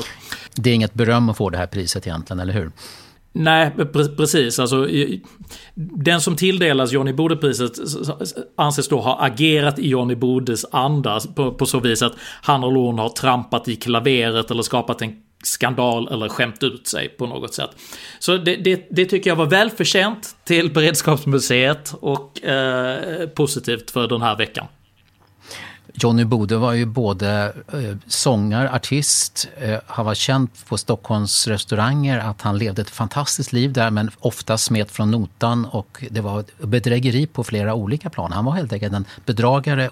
Det 0.55 0.69
är 0.69 0.73
inget 0.73 0.93
beröm 0.93 1.29
att 1.29 1.37
få 1.37 1.49
det 1.49 1.57
här 1.57 1.67
priset 1.67 2.07
egentligen, 2.07 2.39
eller 2.39 2.53
hur? 2.53 2.71
Nej, 3.37 3.71
precis. 4.17 4.59
Alltså, 4.59 4.87
den 5.75 6.21
som 6.21 6.35
tilldelas 6.35 6.91
Johnny 6.91 7.13
Bode-priset 7.13 7.71
anses 8.57 8.87
då 8.87 9.01
ha 9.01 9.25
agerat 9.25 9.79
i 9.79 9.89
Johnny 9.89 10.15
Bodes 10.15 10.65
anda 10.71 11.19
på, 11.35 11.51
på 11.51 11.65
så 11.65 11.79
vis 11.79 12.01
att 12.01 12.13
han 12.41 12.63
eller 12.63 12.79
hon 12.79 12.99
har 12.99 13.09
trampat 13.09 13.67
i 13.67 13.75
klaveret 13.75 14.51
eller 14.51 14.63
skapat 14.63 15.01
en 15.01 15.15
skandal 15.43 16.07
eller 16.11 16.29
skämt 16.29 16.63
ut 16.63 16.87
sig 16.87 17.09
på 17.09 17.25
något 17.25 17.53
sätt. 17.53 17.69
Så 18.19 18.37
det, 18.37 18.55
det, 18.55 18.87
det 18.91 19.05
tycker 19.05 19.29
jag 19.29 19.35
var 19.35 19.45
välförtjänt 19.45 20.35
till 20.43 20.73
Beredskapsmuseet 20.73 21.95
och 21.99 22.43
eh, 22.43 23.27
positivt 23.27 23.91
för 23.91 24.07
den 24.07 24.21
här 24.21 24.37
veckan. 24.37 24.67
Johnny 25.97 26.25
Bode 26.25 26.57
var 26.57 26.73
ju 26.73 26.85
både 26.85 27.53
eh, 27.73 27.97
sångare, 28.07 28.71
artist, 28.71 29.47
eh, 29.57 29.79
han 29.85 30.05
var 30.05 30.15
känd 30.15 30.49
på 30.67 30.77
Stockholms 30.77 31.47
restauranger 31.47 32.19
att 32.19 32.41
han 32.41 32.57
levde 32.57 32.81
ett 32.81 32.89
fantastiskt 32.89 33.53
liv 33.53 33.73
där 33.73 33.91
men 33.91 34.11
ofta 34.19 34.57
smet 34.57 34.91
från 34.91 35.11
notan 35.11 35.65
och 35.65 36.03
det 36.09 36.21
var 36.21 36.43
bedrägeri 36.57 37.27
på 37.27 37.43
flera 37.43 37.73
olika 37.73 38.09
plan. 38.09 38.31
Han 38.31 38.45
var 38.45 38.53
helt 38.53 38.73
enkelt 38.73 38.93
en 38.93 39.05
bedragare 39.25 39.89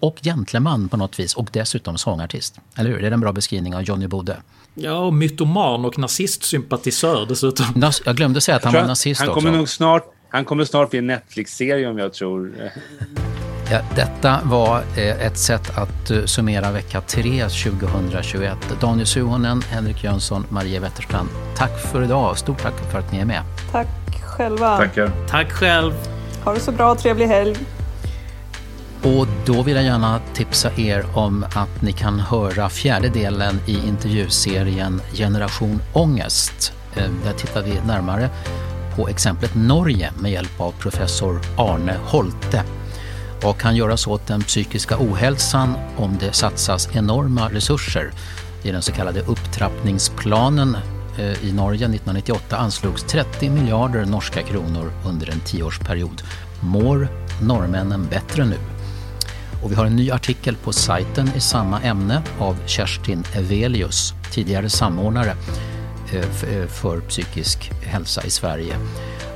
och 0.00 0.18
gentleman 0.22 0.88
på 0.88 0.96
något 0.96 1.20
vis 1.20 1.34
och 1.34 1.48
dessutom 1.52 1.98
sångartist. 1.98 2.60
Eller 2.76 2.90
hur? 2.90 3.00
Det 3.00 3.06
är 3.06 3.10
en 3.12 3.20
bra 3.20 3.32
beskrivning 3.32 3.74
av 3.74 3.82
Johnny 3.82 4.06
Bode. 4.06 4.36
Ja, 4.74 4.98
och 4.98 5.14
mytoman 5.14 5.84
och 5.84 5.98
nazistsympatisör 5.98 7.26
dessutom. 7.26 7.66
Nas 7.74 8.02
jag 8.04 8.16
glömde 8.16 8.40
säga 8.40 8.56
att 8.56 8.64
han 8.64 8.74
var 8.74 8.84
nazist 8.84 9.20
han 9.20 9.28
också. 9.28 9.40
Kommer 9.40 9.58
nog 9.58 9.68
snart, 9.68 10.04
han 10.28 10.44
kommer 10.44 10.64
snart 10.64 10.90
bli 10.90 10.98
en 10.98 11.06
Netflix-serie 11.06 11.88
om 11.88 11.98
jag 11.98 12.12
tror. 12.12 12.54
Ja, 13.70 13.80
detta 13.94 14.40
var 14.44 14.82
eh, 14.96 15.26
ett 15.26 15.38
sätt 15.38 15.78
att 15.78 16.10
eh, 16.10 16.24
summera 16.24 16.70
vecka 16.70 17.00
3 17.00 17.48
2021. 17.48 18.56
Daniel 18.80 19.06
Suhonen, 19.06 19.62
Henrik 19.62 20.04
Jönsson, 20.04 20.46
Maria 20.48 20.80
Wetterstrand. 20.80 21.28
Tack 21.56 21.78
för 21.78 22.02
idag. 22.02 22.38
Stort 22.38 22.62
tack 22.62 22.74
för 22.92 22.98
att 22.98 23.12
ni 23.12 23.18
är 23.18 23.24
med. 23.24 23.42
Tack 23.72 23.88
själva. 24.36 24.76
Tackar. 24.76 25.10
Tack 25.28 25.52
själv. 25.52 25.92
Ha 26.44 26.54
det 26.54 26.60
så 26.60 26.72
bra. 26.72 26.94
Trevlig 26.94 27.26
helg. 27.26 27.56
Och 29.02 29.26
då 29.46 29.62
vill 29.62 29.76
jag 29.76 29.84
gärna 29.84 30.20
tipsa 30.34 30.70
er 30.76 31.04
om 31.14 31.44
att 31.54 31.82
ni 31.82 31.92
kan 31.92 32.20
höra 32.20 32.68
fjärde 32.68 33.08
delen 33.08 33.60
i 33.66 33.86
intervjuserien 33.88 35.00
Generation 35.14 35.82
Ångest. 35.92 36.72
Eh, 36.96 37.10
där 37.24 37.32
tittar 37.32 37.62
vi 37.62 37.80
närmare 37.86 38.28
på 38.96 39.08
exemplet 39.08 39.54
Norge 39.54 40.10
med 40.20 40.32
hjälp 40.32 40.60
av 40.60 40.72
professor 40.72 41.40
Arne 41.56 41.96
Holte. 42.04 42.62
Vad 43.44 43.58
kan 43.58 43.76
göras 43.76 44.06
åt 44.06 44.26
den 44.26 44.42
psykiska 44.42 44.96
ohälsan 45.00 45.74
om 45.96 46.18
det 46.20 46.32
satsas 46.32 46.88
enorma 46.96 47.48
resurser? 47.48 48.10
I 48.62 48.70
den 48.70 48.82
så 48.82 48.92
kallade 48.92 49.20
upptrappningsplanen 49.20 50.76
eh, 51.18 51.44
i 51.44 51.52
Norge 51.52 51.84
1998 51.84 52.56
anslogs 52.56 53.02
30 53.02 53.50
miljarder 53.50 54.04
norska 54.04 54.42
kronor 54.42 54.92
under 55.06 55.30
en 55.30 55.40
tioårsperiod. 55.40 56.22
Mår 56.60 57.08
norrmännen 57.42 58.06
bättre 58.10 58.44
nu? 58.44 58.56
Och 59.62 59.70
vi 59.72 59.74
har 59.74 59.86
en 59.86 59.96
ny 59.96 60.10
artikel 60.10 60.56
på 60.56 60.72
sajten 60.72 61.30
i 61.36 61.40
samma 61.40 61.80
ämne 61.80 62.22
av 62.38 62.56
Kerstin 62.66 63.24
Evelius, 63.34 64.14
tidigare 64.30 64.70
samordnare 64.70 65.36
eh, 66.12 66.18
eh, 66.20 66.66
för 66.66 67.00
psykisk 67.00 67.70
hälsa 67.82 68.22
i 68.24 68.30
Sverige. 68.30 68.76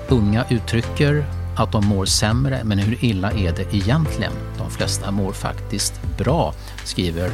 Unga 0.09 0.45
uttrycker 0.51 1.25
att 1.61 1.73
de 1.73 1.87
mår 1.87 2.07
sämre, 2.07 2.65
men 2.65 2.79
hur 2.79 3.05
illa 3.05 3.33
är 3.33 3.53
det 3.53 3.75
egentligen? 3.75 4.33
De 4.59 4.71
flesta 4.71 5.11
mår 5.11 5.33
faktiskt 5.33 6.01
bra, 6.19 6.55
skriver 6.85 7.31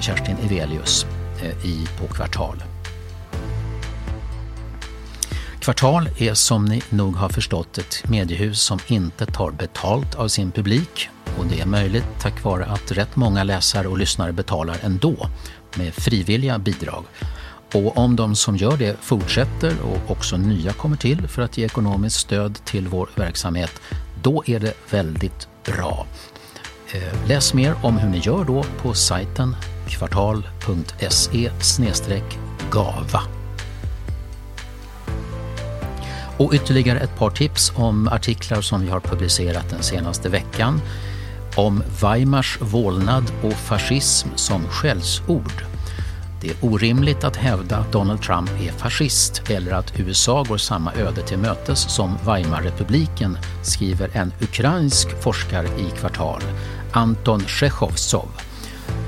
Kerstin 0.00 0.36
Evelius 0.44 1.06
eh, 1.42 1.66
i 1.66 1.88
På 2.00 2.14
Kvartal. 2.14 2.62
Kvartal 5.60 6.08
är 6.18 6.34
som 6.34 6.64
ni 6.64 6.82
nog 6.90 7.16
har 7.16 7.28
förstått 7.28 7.78
ett 7.78 8.08
mediehus 8.08 8.60
som 8.60 8.78
inte 8.86 9.26
tar 9.26 9.50
betalt 9.50 10.14
av 10.14 10.28
sin 10.28 10.50
publik 10.50 11.08
och 11.38 11.46
det 11.46 11.60
är 11.60 11.66
möjligt 11.66 12.04
tack 12.20 12.44
vare 12.44 12.64
att 12.64 12.92
rätt 12.92 13.16
många 13.16 13.44
läsare 13.44 13.88
och 13.88 13.98
lyssnare 13.98 14.32
betalar 14.32 14.76
ändå 14.82 15.28
med 15.76 15.94
frivilliga 15.94 16.58
bidrag. 16.58 17.04
Och 17.74 17.98
om 17.98 18.16
de 18.16 18.36
som 18.36 18.56
gör 18.56 18.76
det 18.76 18.96
fortsätter 19.00 19.76
och 19.82 20.10
också 20.10 20.36
nya 20.36 20.72
kommer 20.72 20.96
till 20.96 21.28
för 21.28 21.42
att 21.42 21.58
ge 21.58 21.64
ekonomiskt 21.64 22.16
stöd 22.16 22.64
till 22.64 22.88
vår 22.88 23.10
verksamhet, 23.14 23.80
då 24.22 24.42
är 24.46 24.60
det 24.60 24.74
väldigt 24.90 25.48
bra. 25.64 26.06
Eh, 26.92 27.28
läs 27.28 27.54
mer 27.54 27.74
om 27.82 27.98
hur 27.98 28.08
ni 28.08 28.18
gör 28.18 28.44
då 28.44 28.64
på 28.82 28.94
sajten 28.94 29.56
kvartal.se 29.88 31.50
gava. 32.70 33.22
Och 36.38 36.54
ytterligare 36.54 36.98
ett 36.98 37.16
par 37.18 37.30
tips 37.30 37.72
om 37.76 38.08
artiklar 38.08 38.60
som 38.60 38.80
vi 38.80 38.90
har 38.90 39.00
publicerat 39.00 39.70
den 39.70 39.82
senaste 39.82 40.28
veckan 40.28 40.80
om 41.56 41.82
Weimars 42.02 42.58
vålnad 42.60 43.32
och 43.42 43.52
fascism 43.52 44.28
som 44.36 44.68
skällsord. 44.68 45.64
Det 46.40 46.48
är 46.48 46.56
orimligt 46.60 47.24
att 47.24 47.36
hävda 47.36 47.76
att 47.76 47.92
Donald 47.92 48.22
Trump 48.22 48.50
är 48.60 48.72
fascist 48.72 49.50
eller 49.50 49.72
att 49.72 50.00
USA 50.00 50.42
går 50.48 50.56
samma 50.56 50.94
öde 50.94 51.22
till 51.22 51.38
mötes 51.38 51.94
som 51.94 52.18
Weimarrepubliken, 52.26 53.38
skriver 53.62 54.10
en 54.12 54.32
ukrainsk 54.40 55.22
forskare 55.22 55.66
i 55.66 55.90
Kvartal, 55.98 56.42
Anton 56.92 57.40
Chechovtsov. 57.40 58.28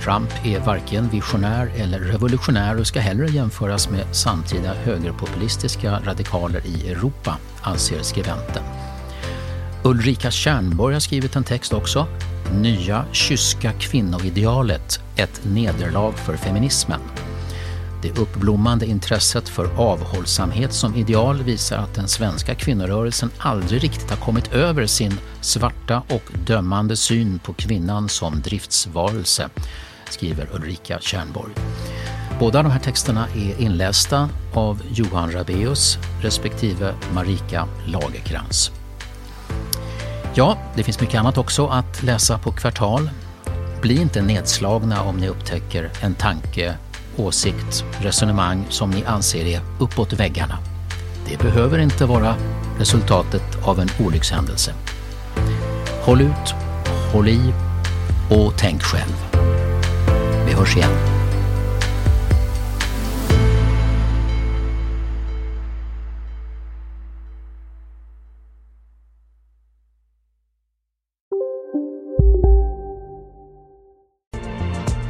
Trump 0.04 0.30
är 0.44 0.60
varken 0.60 1.08
visionär 1.08 1.72
eller 1.76 1.98
revolutionär 1.98 2.80
och 2.80 2.86
ska 2.86 3.00
hellre 3.00 3.26
jämföras 3.26 3.90
med 3.90 4.16
samtida 4.16 4.74
högerpopulistiska 4.74 6.00
radikaler 6.04 6.62
i 6.66 6.90
Europa, 6.90 7.36
anser 7.62 8.02
skribenten. 8.02 8.79
Ulrika 9.84 10.30
Kärnborg 10.30 10.94
har 10.94 11.00
skrivit 11.00 11.36
en 11.36 11.44
text 11.44 11.72
också. 11.72 12.06
Nya 12.54 13.04
kyska 13.12 13.72
kvinnoidealet, 13.72 15.00
ett 15.16 15.40
nederlag 15.44 16.12
för 16.12 16.36
feminismen. 16.36 17.00
Det 18.02 18.18
uppblommande 18.18 18.86
intresset 18.86 19.48
för 19.48 19.70
avhållsamhet 19.76 20.72
som 20.72 20.94
ideal 20.94 21.42
visar 21.42 21.78
att 21.78 21.94
den 21.94 22.08
svenska 22.08 22.54
kvinnorörelsen 22.54 23.30
aldrig 23.38 23.84
riktigt 23.84 24.10
har 24.10 24.16
kommit 24.16 24.52
över 24.52 24.86
sin 24.86 25.12
svarta 25.40 26.02
och 26.08 26.32
dömande 26.46 26.96
syn 26.96 27.38
på 27.38 27.52
kvinnan 27.52 28.08
som 28.08 28.40
driftsvarelse, 28.40 29.48
skriver 30.10 30.48
Ulrika 30.54 30.98
Kärnborg. 31.00 31.52
Båda 32.38 32.62
de 32.62 32.72
här 32.72 32.80
texterna 32.80 33.26
är 33.36 33.60
inlästa 33.60 34.28
av 34.54 34.82
Johan 34.90 35.32
Rabeus 35.32 35.98
respektive 36.22 36.94
Marika 37.14 37.68
Lagerkrans. 37.86 38.79
Ja, 40.34 40.58
det 40.74 40.82
finns 40.82 41.00
mycket 41.00 41.20
annat 41.20 41.38
också 41.38 41.66
att 41.66 42.02
läsa 42.02 42.38
på 42.38 42.52
Kvartal. 42.52 43.10
Bli 43.82 44.00
inte 44.00 44.22
nedslagna 44.22 45.02
om 45.02 45.16
ni 45.16 45.28
upptäcker 45.28 45.90
en 46.00 46.14
tanke, 46.14 46.74
åsikt, 47.16 47.84
resonemang 47.98 48.66
som 48.68 48.90
ni 48.90 49.04
anser 49.04 49.44
är 49.44 49.60
uppåt 49.78 50.12
väggarna. 50.12 50.58
Det 51.28 51.38
behöver 51.38 51.78
inte 51.78 52.06
vara 52.06 52.34
resultatet 52.78 53.42
av 53.64 53.80
en 53.80 53.88
olyckshändelse. 54.06 54.74
Håll 56.02 56.20
ut, 56.20 56.54
håll 57.12 57.28
i 57.28 57.54
och 58.30 58.54
tänk 58.58 58.82
själv. 58.82 59.40
Vi 60.46 60.52
hörs 60.52 60.76
igen. 60.76 61.19